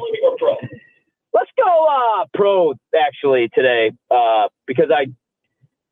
Let's 1.32 1.50
go 1.56 1.86
uh, 1.90 2.26
pro 2.32 2.74
actually 2.96 3.50
today 3.52 3.90
uh, 4.08 4.48
because 4.68 4.90
I, 4.90 5.06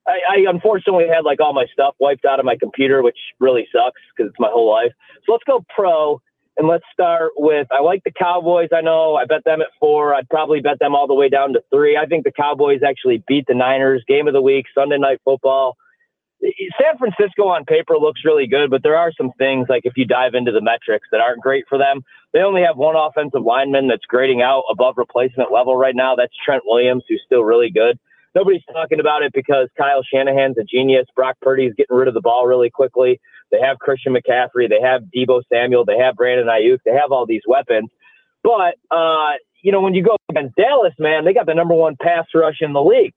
I, 0.09 0.19
I 0.31 0.45
unfortunately 0.49 1.09
had 1.09 1.25
like 1.25 1.41
all 1.41 1.53
my 1.53 1.67
stuff 1.73 1.97
wiped 1.99 2.25
out 2.25 2.39
of 2.39 2.45
my 2.45 2.57
computer, 2.57 3.03
which 3.03 3.19
really 3.41 3.67
sucks 3.73 4.01
because 4.17 4.31
it's 4.31 4.39
my 4.39 4.49
whole 4.49 4.71
life. 4.71 4.93
So 5.27 5.33
let's 5.33 5.43
go 5.45 5.65
pro 5.75 6.21
and 6.57 6.69
let's 6.69 6.85
start 6.93 7.33
with 7.37 7.67
I 7.73 7.81
like 7.81 8.05
the 8.05 8.13
Cowboys. 8.13 8.69
I 8.73 8.83
know 8.83 9.17
I 9.17 9.25
bet 9.25 9.45
them 9.45 9.61
at 9.63 9.69
four. 9.81 10.15
I'd 10.15 10.29
probably 10.29 10.61
bet 10.61 10.79
them 10.79 10.95
all 10.95 11.09
the 11.09 11.15
way 11.15 11.29
down 11.29 11.55
to 11.55 11.63
three. 11.73 11.97
I 11.97 12.07
think 12.07 12.23
the 12.23 12.33
Cowboys 12.33 12.83
actually 12.87 13.25
beat 13.27 13.47
the 13.49 13.55
Niners. 13.55 14.05
Game 14.07 14.29
of 14.29 14.35
the 14.35 14.43
week, 14.43 14.67
Sunday 14.73 14.99
night 14.99 15.21
football. 15.25 15.77
San 16.43 16.99
Francisco 16.99 17.47
on 17.49 17.65
paper 17.65 17.97
looks 17.97 18.23
really 18.25 18.47
good, 18.47 18.71
but 18.71 18.83
there 18.83 18.97
are 18.97 19.13
some 19.17 19.31
things 19.39 19.67
like 19.69 19.83
if 19.85 19.93
you 19.97 20.05
dive 20.05 20.35
into 20.35 20.51
the 20.51 20.61
metrics 20.61 21.07
that 21.13 21.21
aren't 21.21 21.41
great 21.41 21.65
for 21.69 21.79
them. 21.79 22.03
They 22.33 22.41
only 22.41 22.63
have 22.63 22.77
one 22.77 22.97
offensive 22.97 23.43
lineman 23.43 23.89
that's 23.89 24.05
grading 24.07 24.43
out 24.43 24.65
above 24.71 24.95
replacement 24.97 25.53
level 25.53 25.77
right 25.77 25.95
now. 25.95 26.17
That's 26.17 26.33
Trent 26.45 26.63
Williams, 26.67 27.05
who's 27.09 27.23
still 27.25 27.45
really 27.45 27.71
good. 27.71 27.99
Nobody's 28.35 28.63
talking 28.73 28.99
about 28.99 29.23
it 29.23 29.33
because 29.35 29.69
Kyle 29.77 30.03
Shanahan's 30.03 30.57
a 30.59 30.65
genius. 30.65 31.07
Brock 31.15 31.37
Purdy's 31.43 31.75
getting 31.77 31.95
rid 31.95 32.09
of 32.09 32.15
the 32.15 32.23
ball 32.23 32.47
really 32.47 32.71
quickly. 32.71 33.21
They 33.51 33.61
have 33.61 33.79
Christian 33.79 34.15
McCaffrey. 34.15 34.69
They 34.69 34.81
have 34.81 35.03
Deebo 35.15 35.43
Samuel. 35.53 35.85
They 35.85 35.99
have 35.99 36.17
Brandon 36.17 36.47
Aiyuk. 36.47 36.79
They 36.85 36.93
have 36.93 37.13
all 37.13 37.27
these 37.27 37.43
weapons. 37.47 37.91
But, 38.43 38.77
uh, 38.91 39.33
you 39.63 39.71
know, 39.71 39.83
when 39.83 39.95
you 39.95 40.03
go 40.03 40.17
against 40.31 40.57
Dallas, 40.57 40.95
man, 40.99 41.27
they 41.27 41.35
got 41.35 41.47
the 41.47 41.55
number 41.55 41.75
one 41.75 41.97
pass 42.01 42.25
rush 42.35 42.57
in 42.63 42.73
the 42.73 42.83
league. 42.83 43.13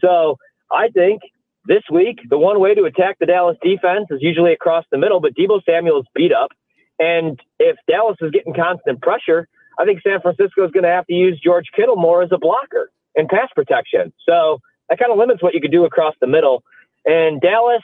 So 0.00 0.38
I 0.72 0.88
think 0.88 1.20
this 1.66 1.82
week, 1.90 2.20
the 2.28 2.38
one 2.38 2.60
way 2.60 2.74
to 2.74 2.84
attack 2.84 3.18
the 3.18 3.26
Dallas 3.26 3.56
defense 3.62 4.06
is 4.10 4.18
usually 4.20 4.52
across 4.52 4.84
the 4.90 4.98
middle, 4.98 5.20
but 5.20 5.34
Deebo 5.34 5.64
Samuel 5.64 6.00
is 6.00 6.06
beat 6.14 6.32
up. 6.32 6.50
And 6.98 7.40
if 7.58 7.76
Dallas 7.88 8.16
is 8.20 8.30
getting 8.30 8.54
constant 8.54 9.00
pressure, 9.02 9.48
I 9.78 9.84
think 9.84 10.00
San 10.02 10.20
Francisco 10.20 10.64
is 10.64 10.70
going 10.70 10.84
to 10.84 10.90
have 10.90 11.06
to 11.06 11.14
use 11.14 11.40
George 11.42 11.66
Kittle 11.74 11.96
more 11.96 12.22
as 12.22 12.30
a 12.32 12.38
blocker 12.38 12.90
and 13.16 13.28
pass 13.28 13.48
protection. 13.54 14.12
So 14.28 14.58
that 14.88 14.98
kind 14.98 15.10
of 15.10 15.18
limits 15.18 15.42
what 15.42 15.54
you 15.54 15.60
could 15.60 15.72
do 15.72 15.84
across 15.84 16.14
the 16.20 16.26
middle. 16.26 16.62
And 17.04 17.40
Dallas, 17.40 17.82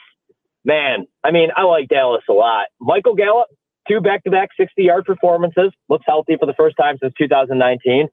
man, 0.63 1.07
I 1.23 1.31
mean, 1.31 1.49
I 1.55 1.63
like 1.63 1.89
Dallas 1.89 2.23
a 2.29 2.33
lot. 2.33 2.67
Michael 2.79 3.15
Gallup, 3.15 3.47
two 3.87 3.99
back 3.99 4.23
to 4.23 4.31
back 4.31 4.49
60 4.57 4.81
yard 4.83 5.05
performances, 5.05 5.71
looks 5.89 6.05
healthy 6.07 6.37
for 6.39 6.45
the 6.45 6.53
first 6.53 6.77
time 6.77 6.97
since 7.01 7.13
2019. 7.17 8.07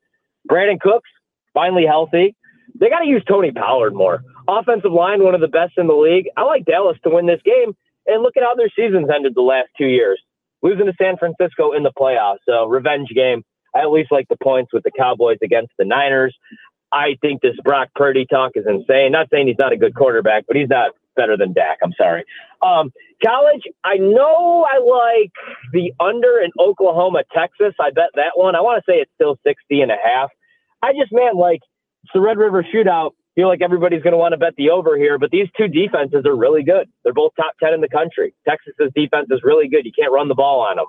Brandin 0.50 0.80
Cooks, 0.80 1.10
finally 1.54 1.84
healthy. 1.86 2.34
They 2.80 2.88
got 2.88 3.00
to 3.00 3.06
use 3.06 3.22
Tony 3.28 3.50
Pollard 3.50 3.94
more. 3.94 4.22
Offensive 4.46 4.92
line, 4.92 5.22
one 5.22 5.34
of 5.34 5.40
the 5.40 5.48
best 5.48 5.74
in 5.76 5.86
the 5.86 5.94
league. 5.94 6.28
I 6.36 6.42
like 6.42 6.64
Dallas 6.64 6.96
to 7.04 7.10
win 7.10 7.26
this 7.26 7.40
game. 7.44 7.76
And 8.06 8.22
look 8.22 8.36
at 8.36 8.42
how 8.42 8.54
their 8.54 8.70
seasons 8.74 9.08
ended 9.14 9.34
the 9.34 9.42
last 9.42 9.68
two 9.76 9.86
years, 9.86 10.18
losing 10.62 10.86
to 10.86 10.94
San 10.98 11.18
Francisco 11.18 11.72
in 11.72 11.82
the 11.82 11.92
playoffs. 11.92 12.38
So 12.48 12.66
revenge 12.66 13.10
game. 13.14 13.44
I 13.74 13.80
at 13.80 13.90
least 13.90 14.10
like 14.10 14.26
the 14.28 14.36
points 14.42 14.72
with 14.72 14.82
the 14.82 14.90
Cowboys 14.96 15.36
against 15.42 15.72
the 15.78 15.84
Niners. 15.84 16.34
I 16.90 17.18
think 17.20 17.42
this 17.42 17.54
Brock 17.62 17.88
Purdy 17.94 18.24
talk 18.24 18.52
is 18.54 18.64
insane. 18.66 19.12
Not 19.12 19.28
saying 19.30 19.46
he's 19.46 19.58
not 19.58 19.72
a 19.72 19.76
good 19.76 19.94
quarterback, 19.94 20.44
but 20.46 20.56
he's 20.56 20.70
not 20.70 20.92
better 21.16 21.36
than 21.36 21.52
Dak. 21.52 21.78
I'm 21.82 21.92
sorry. 21.98 22.24
Um, 22.62 22.92
college, 23.22 23.62
I 23.84 23.96
know 23.98 24.66
I 24.70 24.78
like 24.78 25.32
the 25.72 25.92
under 26.00 26.40
in 26.40 26.50
Oklahoma, 26.58 27.24
Texas. 27.34 27.74
I 27.78 27.90
bet 27.90 28.10
that 28.14 28.32
one. 28.36 28.54
I 28.54 28.62
want 28.62 28.82
to 28.82 28.90
say 28.90 28.98
it's 28.98 29.10
still 29.16 29.36
60 29.46 29.82
and 29.82 29.90
a 29.90 29.96
half. 30.02 30.30
I 30.82 30.92
just, 30.92 31.12
man, 31.12 31.36
like 31.36 31.60
it's 32.04 32.12
the 32.12 32.20
Red 32.20 32.38
River 32.38 32.64
Shootout. 32.64 33.12
Feel 33.34 33.48
like 33.48 33.62
everybody's 33.62 34.02
going 34.02 34.12
to 34.12 34.18
want 34.18 34.32
to 34.32 34.36
bet 34.36 34.54
the 34.56 34.70
over 34.70 34.96
here, 34.96 35.16
but 35.16 35.30
these 35.30 35.46
two 35.56 35.68
defenses 35.68 36.26
are 36.26 36.36
really 36.36 36.64
good. 36.64 36.88
They're 37.04 37.12
both 37.12 37.32
top 37.36 37.54
10 37.62 37.72
in 37.72 37.80
the 37.80 37.88
country. 37.88 38.34
Texas's 38.48 38.90
defense 38.96 39.28
is 39.30 39.40
really 39.44 39.68
good. 39.68 39.84
You 39.84 39.92
can't 39.96 40.12
run 40.12 40.26
the 40.26 40.34
ball 40.34 40.60
on 40.60 40.76
them. 40.76 40.86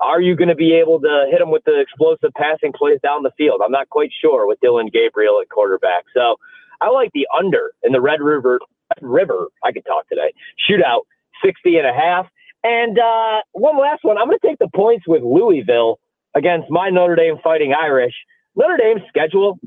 Are 0.00 0.20
you 0.20 0.34
going 0.34 0.48
to 0.48 0.56
be 0.56 0.74
able 0.74 1.00
to 1.00 1.26
hit 1.30 1.38
them 1.38 1.50
with 1.50 1.64
the 1.64 1.80
explosive 1.80 2.32
passing 2.36 2.72
plays 2.72 2.98
down 3.02 3.22
the 3.22 3.30
field? 3.38 3.60
I'm 3.64 3.70
not 3.70 3.88
quite 3.88 4.10
sure 4.20 4.46
with 4.46 4.60
Dillon 4.60 4.90
Gabriel 4.92 5.40
at 5.40 5.48
quarterback. 5.48 6.04
So 6.12 6.36
I 6.80 6.90
like 6.90 7.10
the 7.14 7.26
under 7.36 7.72
in 7.82 7.92
the 7.92 8.00
Red 8.00 8.20
River 8.20 8.58
River. 9.00 9.48
I 9.64 9.72
could 9.72 9.86
talk 9.86 10.08
today. 10.08 10.32
Shootout 10.68 11.02
60 11.44 11.78
and 11.78 11.86
a 11.86 11.92
half. 11.92 12.26
And 12.64 12.98
uh, 12.98 13.42
one 13.52 13.78
last 13.78 14.02
one. 14.02 14.18
I'm 14.18 14.26
going 14.26 14.38
to 14.40 14.46
take 14.46 14.58
the 14.58 14.68
points 14.74 15.06
with 15.06 15.22
Louisville 15.22 15.98
against 16.34 16.70
my 16.70 16.90
Notre 16.90 17.16
Dame 17.16 17.36
Fighting 17.42 17.72
Irish. 17.72 18.14
Notre 18.56 18.76
Dame's 18.78 19.02
schedule 19.08 19.58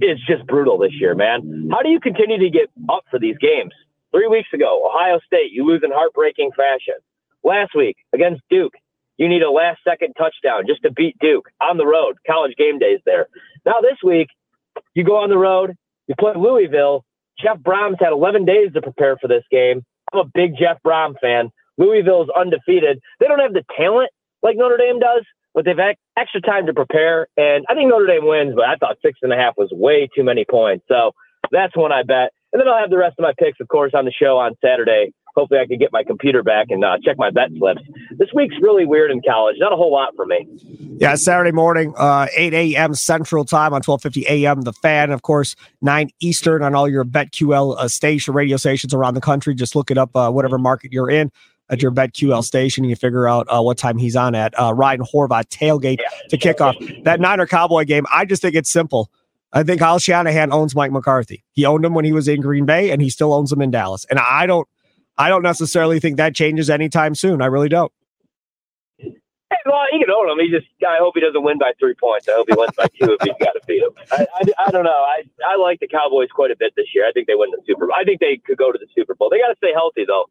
is 0.00 0.18
just 0.26 0.46
brutal 0.46 0.78
this 0.78 0.92
year, 0.98 1.14
man. 1.14 1.68
How 1.70 1.82
do 1.82 1.90
you 1.90 2.00
continue 2.00 2.38
to 2.38 2.50
get 2.50 2.70
up 2.88 3.04
for 3.10 3.18
these 3.18 3.36
games? 3.38 3.72
Three 4.10 4.26
weeks 4.26 4.48
ago, 4.54 4.88
Ohio 4.88 5.20
State, 5.26 5.52
you 5.52 5.66
lose 5.66 5.82
in 5.84 5.90
heartbreaking 5.92 6.52
fashion. 6.56 6.94
Last 7.44 7.74
week 7.74 7.96
against 8.14 8.42
Duke, 8.48 8.72
you 9.18 9.28
need 9.28 9.42
a 9.42 9.50
last 9.50 9.80
second 9.86 10.14
touchdown 10.16 10.64
just 10.66 10.82
to 10.82 10.90
beat 10.90 11.16
Duke 11.20 11.48
on 11.60 11.76
the 11.76 11.86
road. 11.86 12.16
College 12.26 12.56
game 12.56 12.78
days 12.78 13.00
there. 13.04 13.26
Now 13.66 13.80
this 13.82 13.98
week, 14.02 14.28
you 14.94 15.04
go 15.04 15.16
on 15.16 15.28
the 15.28 15.38
road, 15.38 15.76
you 16.06 16.14
play 16.18 16.32
Louisville. 16.34 17.04
Jeff 17.38 17.58
Brohm's 17.58 17.98
had 18.00 18.12
11 18.12 18.46
days 18.46 18.72
to 18.72 18.82
prepare 18.82 19.16
for 19.18 19.28
this 19.28 19.44
game. 19.50 19.84
I'm 20.12 20.20
a 20.20 20.30
big 20.34 20.56
Jeff 20.58 20.78
Brohm 20.84 21.14
fan. 21.20 21.50
Louisville 21.76 22.22
is 22.22 22.28
undefeated. 22.34 22.98
They 23.20 23.26
don't 23.26 23.38
have 23.38 23.52
the 23.52 23.64
talent 23.76 24.10
like 24.42 24.56
Notre 24.56 24.76
Dame 24.76 24.98
does, 24.98 25.24
but 25.54 25.64
they've 25.64 25.76
had 25.76 25.96
extra 26.16 26.40
time 26.40 26.66
to 26.66 26.74
prepare. 26.74 27.28
And 27.36 27.64
I 27.68 27.74
think 27.74 27.88
Notre 27.88 28.06
Dame 28.06 28.26
wins, 28.26 28.54
but 28.54 28.64
I 28.64 28.76
thought 28.76 28.96
six 29.02 29.18
and 29.22 29.32
a 29.32 29.36
half 29.36 29.54
was 29.56 29.68
way 29.72 30.08
too 30.14 30.24
many 30.24 30.44
points. 30.48 30.84
So 30.88 31.12
that's 31.50 31.76
one 31.76 31.92
I 31.92 32.02
bet. 32.02 32.32
And 32.52 32.60
then 32.60 32.68
I'll 32.68 32.80
have 32.80 32.90
the 32.90 32.98
rest 32.98 33.16
of 33.18 33.22
my 33.22 33.32
picks, 33.38 33.60
of 33.60 33.68
course, 33.68 33.92
on 33.94 34.04
the 34.04 34.12
show 34.12 34.38
on 34.38 34.54
Saturday. 34.64 35.12
Hopefully, 35.36 35.60
I 35.60 35.66
can 35.66 35.78
get 35.78 35.92
my 35.92 36.02
computer 36.02 36.42
back 36.42 36.66
and 36.70 36.82
uh, 36.82 36.96
check 37.04 37.16
my 37.16 37.30
bet 37.30 37.50
slips. 37.56 37.82
This 38.16 38.30
week's 38.34 38.56
really 38.60 38.86
weird 38.86 39.12
in 39.12 39.20
college. 39.22 39.56
Not 39.60 39.72
a 39.72 39.76
whole 39.76 39.92
lot 39.92 40.16
for 40.16 40.26
me. 40.26 40.48
Yeah, 40.98 41.14
Saturday 41.14 41.52
morning, 41.52 41.94
uh, 41.96 42.26
8 42.34 42.54
a.m. 42.54 42.94
Central 42.94 43.44
Time 43.44 43.72
on 43.72 43.80
12:50 43.82 44.24
a.m. 44.28 44.62
The 44.62 44.72
Fan, 44.72 45.12
of 45.12 45.22
course, 45.22 45.54
9 45.80 46.10
Eastern 46.20 46.62
on 46.64 46.74
all 46.74 46.88
your 46.88 47.04
BetQL 47.04 47.76
uh, 47.78 47.86
station 47.86 48.34
radio 48.34 48.56
stations 48.56 48.92
around 48.92 49.14
the 49.14 49.20
country. 49.20 49.54
Just 49.54 49.76
look 49.76 49.92
it 49.92 49.98
up, 49.98 50.10
uh, 50.16 50.28
whatever 50.30 50.58
market 50.58 50.92
you're 50.92 51.10
in. 51.10 51.30
At 51.70 51.82
your 51.82 51.90
BetQL 51.90 52.42
station. 52.44 52.84
You 52.84 52.96
figure 52.96 53.28
out 53.28 53.46
uh, 53.48 53.62
what 53.62 53.78
time 53.78 53.98
he's 53.98 54.16
on 54.16 54.34
at. 54.34 54.58
Uh, 54.58 54.72
Ryan 54.74 55.00
Horvat 55.00 55.48
tailgate 55.48 55.98
yeah. 56.00 56.28
to 56.28 56.36
kick 56.36 56.60
off 56.60 56.76
that 57.04 57.20
Niner 57.20 57.46
Cowboy 57.46 57.84
game. 57.84 58.06
I 58.12 58.24
just 58.24 58.42
think 58.42 58.54
it's 58.54 58.70
simple. 58.70 59.10
I 59.52 59.62
think 59.62 59.80
Kyle 59.80 59.98
Shanahan 59.98 60.52
owns 60.52 60.74
Mike 60.74 60.92
McCarthy. 60.92 61.42
He 61.52 61.64
owned 61.64 61.84
him 61.84 61.94
when 61.94 62.04
he 62.04 62.12
was 62.12 62.28
in 62.28 62.40
Green 62.40 62.66
Bay, 62.66 62.90
and 62.90 63.00
he 63.00 63.08
still 63.08 63.32
owns 63.32 63.50
him 63.50 63.62
in 63.62 63.70
Dallas. 63.70 64.04
And 64.10 64.18
I 64.18 64.46
don't, 64.46 64.68
I 65.16 65.28
don't 65.30 65.42
necessarily 65.42 66.00
think 66.00 66.18
that 66.18 66.34
changes 66.34 66.68
anytime 66.68 67.14
soon. 67.14 67.40
I 67.40 67.46
really 67.46 67.70
don't. 67.70 67.90
Hey, 68.98 69.56
well, 69.64 69.80
he 69.90 69.98
can 69.98 70.10
own 70.10 70.28
him. 70.28 70.38
He 70.38 70.50
just, 70.50 70.66
I 70.86 70.98
hope 71.00 71.14
he 71.14 71.22
doesn't 71.22 71.42
win 71.42 71.58
by 71.58 71.72
three 71.80 71.94
points. 71.94 72.28
I 72.28 72.32
hope 72.32 72.48
he 72.50 72.54
wins 72.54 72.76
by 72.76 72.86
two 73.00 73.16
if 73.16 73.22
he's 73.22 73.32
got 73.40 73.52
to 73.52 73.60
beat 73.66 73.82
him. 73.82 73.90
I, 74.12 74.26
I, 74.34 74.66
I, 74.66 74.70
don't 74.70 74.84
know. 74.84 74.90
I, 74.90 75.24
I 75.46 75.56
like 75.56 75.80
the 75.80 75.88
Cowboys 75.88 76.28
quite 76.28 76.50
a 76.50 76.56
bit 76.56 76.74
this 76.76 76.88
year. 76.94 77.08
I 77.08 77.12
think 77.12 77.26
they 77.26 77.34
win 77.34 77.50
the 77.50 77.62
Super 77.66 77.86
Bowl. 77.86 77.96
I 77.98 78.04
think 78.04 78.20
they 78.20 78.36
could 78.44 78.58
go 78.58 78.70
to 78.70 78.78
the 78.78 78.86
Super 78.94 79.14
Bowl. 79.14 79.30
They 79.30 79.38
got 79.38 79.48
to 79.48 79.56
stay 79.56 79.72
healthy 79.72 80.04
though. 80.06 80.26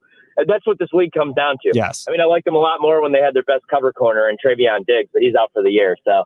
That's 0.46 0.68
what 0.68 0.78
this 0.80 0.90
league 0.94 1.12
comes 1.14 1.36
down 1.36 1.58
to. 1.64 1.72
Yes. 1.74 2.06
I 2.08 2.12
mean, 2.12 2.22
I 2.22 2.26
like 2.26 2.44
them 2.44 2.56
a 2.56 2.60
lot 2.60 2.80
more 2.80 3.02
when 3.02 3.12
they 3.12 3.20
had 3.20 3.34
their 3.34 3.44
best 3.44 3.64
cover 3.70 3.92
corner 3.92 4.28
and 4.28 4.38
Trevon 4.44 4.86
Diggs, 4.86 5.10
but 5.12 5.22
he's 5.22 5.36
out 5.36 5.50
for 5.54 5.64
the 5.64 5.72
year. 5.72 5.98
So 6.06 6.24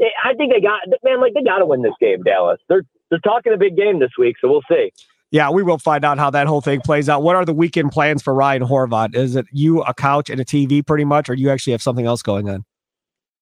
I 0.00 0.34
think 0.34 0.52
they 0.52 0.60
got 0.60 0.80
man, 1.04 1.20
like 1.20 1.34
they 1.34 1.42
got 1.42 1.58
to 1.58 1.66
win 1.66 1.82
this 1.82 1.94
game, 2.00 2.22
Dallas. 2.22 2.58
They're 2.68 2.82
they're 3.10 3.20
talking 3.20 3.52
a 3.52 3.58
big 3.58 3.76
game 3.76 4.00
this 4.00 4.12
week, 4.18 4.36
so 4.40 4.48
we'll 4.48 4.62
see. 4.70 4.90
Yeah, 5.30 5.50
we 5.50 5.62
will 5.62 5.78
find 5.78 6.04
out 6.04 6.18
how 6.18 6.30
that 6.30 6.46
whole 6.46 6.60
thing 6.60 6.80
plays 6.80 7.08
out. 7.08 7.22
What 7.22 7.36
are 7.36 7.44
the 7.44 7.54
weekend 7.54 7.92
plans 7.92 8.22
for 8.22 8.34
Ryan 8.34 8.62
Horvat? 8.62 9.14
Is 9.14 9.36
it 9.36 9.46
you, 9.52 9.82
a 9.82 9.94
couch, 9.94 10.28
and 10.28 10.40
a 10.40 10.44
TV, 10.44 10.86
pretty 10.86 11.04
much, 11.04 11.28
or 11.28 11.36
do 11.36 11.42
you 11.42 11.50
actually 11.50 11.72
have 11.72 11.82
something 11.82 12.06
else 12.06 12.22
going 12.22 12.48
on? 12.48 12.64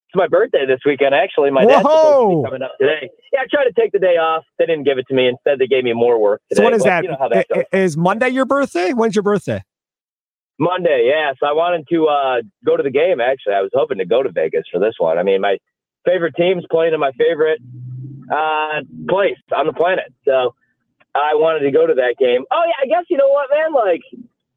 It's 0.09 0.17
my 0.17 0.27
birthday 0.27 0.67
this 0.67 0.81
weekend. 0.85 1.15
Actually, 1.15 1.53
my 1.53 1.65
dad's 1.65 1.85
coming 1.85 2.63
up 2.63 2.73
today. 2.81 3.11
Yeah, 3.33 3.41
I 3.41 3.47
tried 3.49 3.65
to 3.65 3.73
take 3.73 3.93
the 3.93 4.01
day 4.01 4.17
off. 4.17 4.45
They 4.59 4.67
didn't 4.67 4.85
give 4.85 4.99
it 4.99 5.07
to 5.09 5.15
me. 5.15 5.29
Instead, 5.29 5.61
they 5.61 5.69
gave 5.69 5.85
me 5.85 5.93
more 5.93 6.21
work 6.21 6.43
today. 6.49 6.61
So 6.61 6.65
what 6.65 6.75
is 6.75 6.83
that? 6.83 7.05
You 7.05 7.11
know 7.11 7.29
that 7.31 7.67
is 7.73 7.97
Monday 7.97 8.29
your 8.31 8.45
birthday? 8.45 8.93
When's 8.93 9.15
your 9.15 9.23
birthday? 9.23 9.63
Monday, 10.61 11.09
yeah. 11.09 11.33
So 11.41 11.47
I 11.47 11.53
wanted 11.53 11.89
to 11.89 12.07
uh, 12.07 12.43
go 12.65 12.77
to 12.77 12.83
the 12.83 12.91
game. 12.91 13.19
Actually, 13.19 13.55
I 13.55 13.63
was 13.63 13.71
hoping 13.73 13.97
to 13.99 14.05
go 14.05 14.23
to 14.23 14.31
Vegas 14.31 14.65
for 14.71 14.79
this 14.79 14.95
one. 14.99 15.17
I 15.17 15.23
mean, 15.23 15.41
my 15.41 15.57
favorite 16.05 16.35
team's 16.37 16.65
playing 16.71 16.93
in 16.93 17.01
my 17.01 17.13
favorite 17.13 17.61
uh, 18.31 18.85
place 19.09 19.41
on 19.57 19.67
the 19.67 19.73
planet. 19.73 20.13
So 20.27 20.55
I 21.15 21.33
wanted 21.35 21.65
to 21.65 21.71
go 21.73 21.87
to 21.87 21.95
that 21.95 22.17
game. 22.21 22.45
Oh 22.51 22.63
yeah, 22.67 22.85
I 22.85 22.87
guess 22.87 23.07
you 23.09 23.17
know 23.17 23.29
what, 23.29 23.49
man? 23.51 23.73
Like 23.73 24.03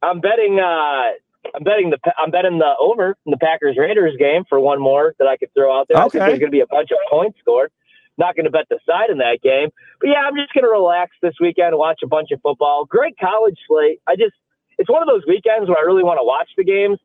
I'm 0.03 0.19
betting. 0.19 0.59
Uh, 0.59 1.15
I'm 1.55 1.63
betting 1.63 1.89
the 1.89 1.99
I'm 2.19 2.31
betting 2.31 2.59
the 2.59 2.75
over 2.79 3.15
in 3.25 3.31
the 3.31 3.37
Packers 3.37 3.77
Raiders 3.77 4.15
game 4.19 4.43
for 4.47 4.59
one 4.59 4.81
more 4.81 5.15
that 5.19 5.27
I 5.27 5.37
could 5.37 5.53
throw 5.53 5.77
out 5.77 5.87
there. 5.87 6.03
Okay. 6.03 6.19
There's 6.19 6.39
going 6.39 6.51
to 6.51 6.55
be 6.55 6.61
a 6.61 6.67
bunch 6.67 6.91
of 6.91 6.97
points 7.09 7.39
scored. 7.39 7.71
Not 8.17 8.35
going 8.35 8.45
to 8.45 8.51
bet 8.51 8.67
the 8.69 8.77
side 8.85 9.09
in 9.09 9.17
that 9.17 9.39
game, 9.41 9.69
but 9.99 10.07
yeah, 10.07 10.21
I'm 10.27 10.35
just 10.35 10.53
going 10.53 10.63
to 10.63 10.69
relax 10.69 11.15
this 11.23 11.33
weekend 11.41 11.69
and 11.69 11.77
watch 11.79 12.01
a 12.03 12.07
bunch 12.07 12.29
of 12.31 12.39
football. 12.41 12.85
Great 12.85 13.17
college 13.17 13.57
slate. 13.67 14.01
I 14.05 14.15
just 14.15 14.35
it's 14.83 14.89
one 14.89 15.01
of 15.01 15.07
those 15.07 15.23
weekends 15.25 15.69
where 15.69 15.77
I 15.77 15.83
really 15.83 16.03
want 16.03 16.19
to 16.19 16.25
watch 16.25 16.49
the 16.57 16.65
games. 16.65 16.99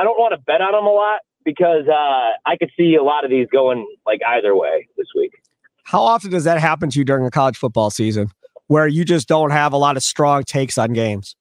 I 0.00 0.02
don't 0.02 0.18
want 0.18 0.34
to 0.34 0.38
bet 0.38 0.60
on 0.60 0.72
them 0.72 0.86
a 0.86 0.90
lot 0.90 1.20
because 1.44 1.86
uh, 1.86 2.32
I 2.44 2.56
could 2.58 2.72
see 2.76 2.96
a 2.96 3.02
lot 3.04 3.24
of 3.24 3.30
these 3.30 3.46
going 3.52 3.86
like 4.04 4.18
either 4.26 4.56
way 4.56 4.88
this 4.96 5.06
week. 5.14 5.30
How 5.84 6.02
often 6.02 6.32
does 6.32 6.42
that 6.42 6.58
happen 6.58 6.90
to 6.90 6.98
you 6.98 7.04
during 7.04 7.24
a 7.24 7.30
college 7.30 7.56
football 7.56 7.90
season 7.90 8.32
where 8.66 8.88
you 8.88 9.04
just 9.04 9.28
don't 9.28 9.52
have 9.52 9.72
a 9.72 9.76
lot 9.76 9.96
of 9.96 10.02
strong 10.02 10.42
takes 10.42 10.76
on 10.76 10.94
games? 10.94 11.36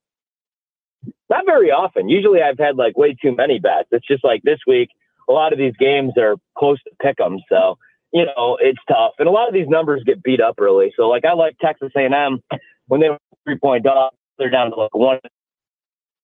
Not 1.31 1.47
very 1.47 1.71
often. 1.71 2.09
Usually 2.09 2.43
I've 2.43 2.59
had 2.59 2.75
like 2.75 2.95
way 2.95 3.17
too 3.19 3.35
many 3.35 3.57
bets. 3.57 3.87
It's 3.91 4.05
just 4.05 4.23
like 4.23 4.43
this 4.43 4.59
week, 4.67 4.89
a 5.27 5.33
lot 5.33 5.51
of 5.51 5.57
these 5.57 5.73
games 5.79 6.13
are 6.15 6.35
close 6.59 6.77
to 6.83 6.91
pick 7.01 7.17
them. 7.17 7.39
So, 7.49 7.79
you 8.13 8.25
know, 8.25 8.59
it's 8.61 8.77
tough. 8.87 9.13
And 9.17 9.27
a 9.27 9.31
lot 9.31 9.47
of 9.47 9.55
these 9.55 9.67
numbers 9.67 10.03
get 10.05 10.21
beat 10.21 10.41
up 10.41 10.57
early. 10.59 10.93
So 10.95 11.07
like 11.07 11.25
I 11.25 11.33
like 11.33 11.57
Texas 11.57 11.91
A&M 11.97 12.39
when 12.85 13.01
they 13.01 13.09
were 13.09 13.17
three 13.45 13.57
point 13.57 13.83
dog, 13.83 14.11
they're 14.37 14.51
down 14.51 14.69
to 14.69 14.75
like 14.75 14.93
one. 14.93 15.19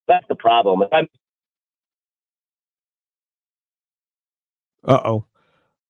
That's 0.08 0.26
the 0.28 0.36
problem. 0.36 0.84
Uh 4.84 5.00
oh. 5.04 5.26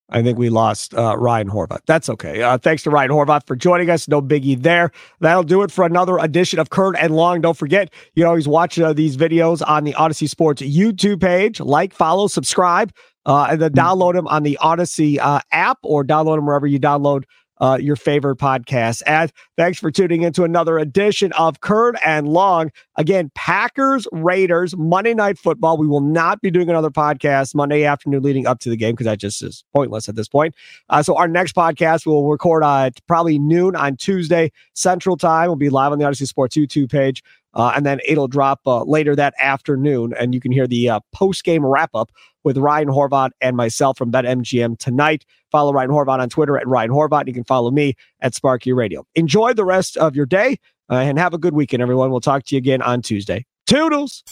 I 0.10 0.24
think 0.24 0.38
we 0.38 0.50
lost 0.50 0.94
uh, 0.94 1.18
Ryan 1.18 1.50
Horvat. 1.50 1.80
That's 1.86 2.10
okay. 2.10 2.42
Uh, 2.42 2.58
thanks 2.58 2.84
to 2.84 2.90
Ryan 2.90 3.12
Horvat 3.12 3.46
for 3.46 3.58
joining 3.58 3.90
us. 3.90 4.08
No 4.08 4.22
biggie 4.22 4.62
there. 4.62 4.92
That'll 5.20 5.44
do 5.44 5.64
it 5.64 5.72
for 5.72 5.86
another 5.86 6.18
edition 6.18 6.60
of 6.60 6.70
Curd 6.70 6.96
and 6.96 7.14
Long. 7.14 7.42
Don't 7.42 7.58
forget, 7.58 7.94
you 8.16 8.24
can 8.24 8.30
always 8.30 8.48
watch 8.48 8.80
uh, 8.80 8.94
these 8.94 9.18
videos 9.18 9.62
on 9.68 9.84
the 9.84 9.94
Audacy 9.94 10.30
Sports 10.30 10.62
YouTube 10.62 11.20
page. 11.20 11.60
Like, 11.60 11.94
follow, 11.94 12.28
subscribe, 12.28 12.94
uh, 13.26 13.48
and 13.52 13.62
then 13.62 13.74
download 13.74 14.14
them 14.14 14.28
on 14.28 14.44
the 14.44 14.58
Audacy 14.62 15.20
uh, 15.20 15.42
app 15.52 15.80
or 15.84 16.06
download 16.06 16.38
them 16.38 16.46
wherever 16.46 16.68
you 16.68 16.80
download 16.80 17.26
uh, 17.60 17.78
your 17.82 17.96
favorite 17.96 18.38
podcast. 18.38 19.02
And 19.06 19.32
thanks 19.56 19.80
for 19.80 19.92
tuning 19.92 20.22
into 20.22 20.44
another 20.44 20.78
edition 20.78 21.32
of 21.34 21.62
Curd 21.62 21.98
and 22.06 22.28
Long. 22.28 22.72
Again, 22.98 23.32
Packers 23.36 24.08
Raiders 24.12 24.76
Monday 24.78 25.14
Night 25.14 25.38
Football. 25.38 25.78
We 25.78 25.88
will 25.88 26.02
not 26.02 26.42
be 26.42 26.52
doing 26.52 26.70
another 26.70 26.90
podcast 26.90 27.56
Monday 27.56 27.84
afternoon 27.84 28.24
leading 28.24 28.48
up 28.48 28.60
to 28.60 28.70
the 28.70 28.78
game 28.78 28.94
because 28.94 29.06
that 29.06 29.20
just 29.20 29.42
is 29.42 29.64
pointless 29.74 30.10
at 30.10 30.16
this 30.16 30.28
point. 30.28 30.56
Uh, 30.90 31.04
so 31.04 31.16
our 31.16 31.28
next 31.28 31.56
podcast 31.56 32.06
we'll 32.06 32.26
record 32.26 32.64
uh, 32.64 32.90
probably 33.08 33.40
noon 33.40 33.76
on 33.76 33.98
Tuesday 33.98 34.52
Central 34.74 35.18
Time. 35.18 35.48
We'll 35.48 35.56
be 35.56 35.70
live 35.70 35.92
on 35.92 36.00
the 36.00 36.06
Audacy 36.06 36.28
Sports 36.28 36.56
YouTube 36.56 36.92
page. 36.92 37.24
Uh, 37.54 37.72
and 37.76 37.86
then 37.86 38.00
it'll 38.06 38.28
drop 38.28 38.62
uh, 38.68 38.84
later 38.84 39.16
that 39.16 39.34
afternoon, 39.40 40.14
and 40.20 40.36
you 40.36 40.40
can 40.40 40.52
hear 40.52 40.68
the 40.68 40.90
uh, 40.90 41.00
post 41.12 41.44
game 41.44 41.66
wrap 41.66 41.90
up 41.96 42.12
with 42.48 42.58
Ryan 42.58 42.88
Horvat 42.88 43.32
and 43.42 43.58
myself 43.58 43.98
from 43.98 44.10
BetMGM 44.10 44.80
tonight. 44.80 45.26
Follow 45.52 45.74
Ryan 45.74 45.90
Horvat 45.90 46.20
on 46.20 46.30
Twitter 46.30 46.58
at 46.58 46.66
Ryan 46.66 46.92
Horvat. 46.92 47.28
You 47.28 47.34
can 47.34 47.44
follow 47.44 47.72
me 47.72 47.94
at 48.22 48.34
Sparky 48.34 48.72
Radio. 48.72 49.06
Enjoy 49.16 49.52
the 49.52 49.66
rest 49.66 49.98
of 49.98 50.16
your 50.16 50.26
day 50.26 50.58
uh, 50.90 50.96
and 50.96 51.20
have 51.20 51.34
a 51.34 51.38
good 51.38 51.54
weekend, 51.54 51.84
everyone. 51.84 52.10
We'll 52.10 52.22
talk 52.22 52.46
to 52.46 52.56
you 52.56 52.60
again 52.60 52.82
on 52.82 53.02
Tuesday. 53.02 53.46
Toodles. 53.66 54.24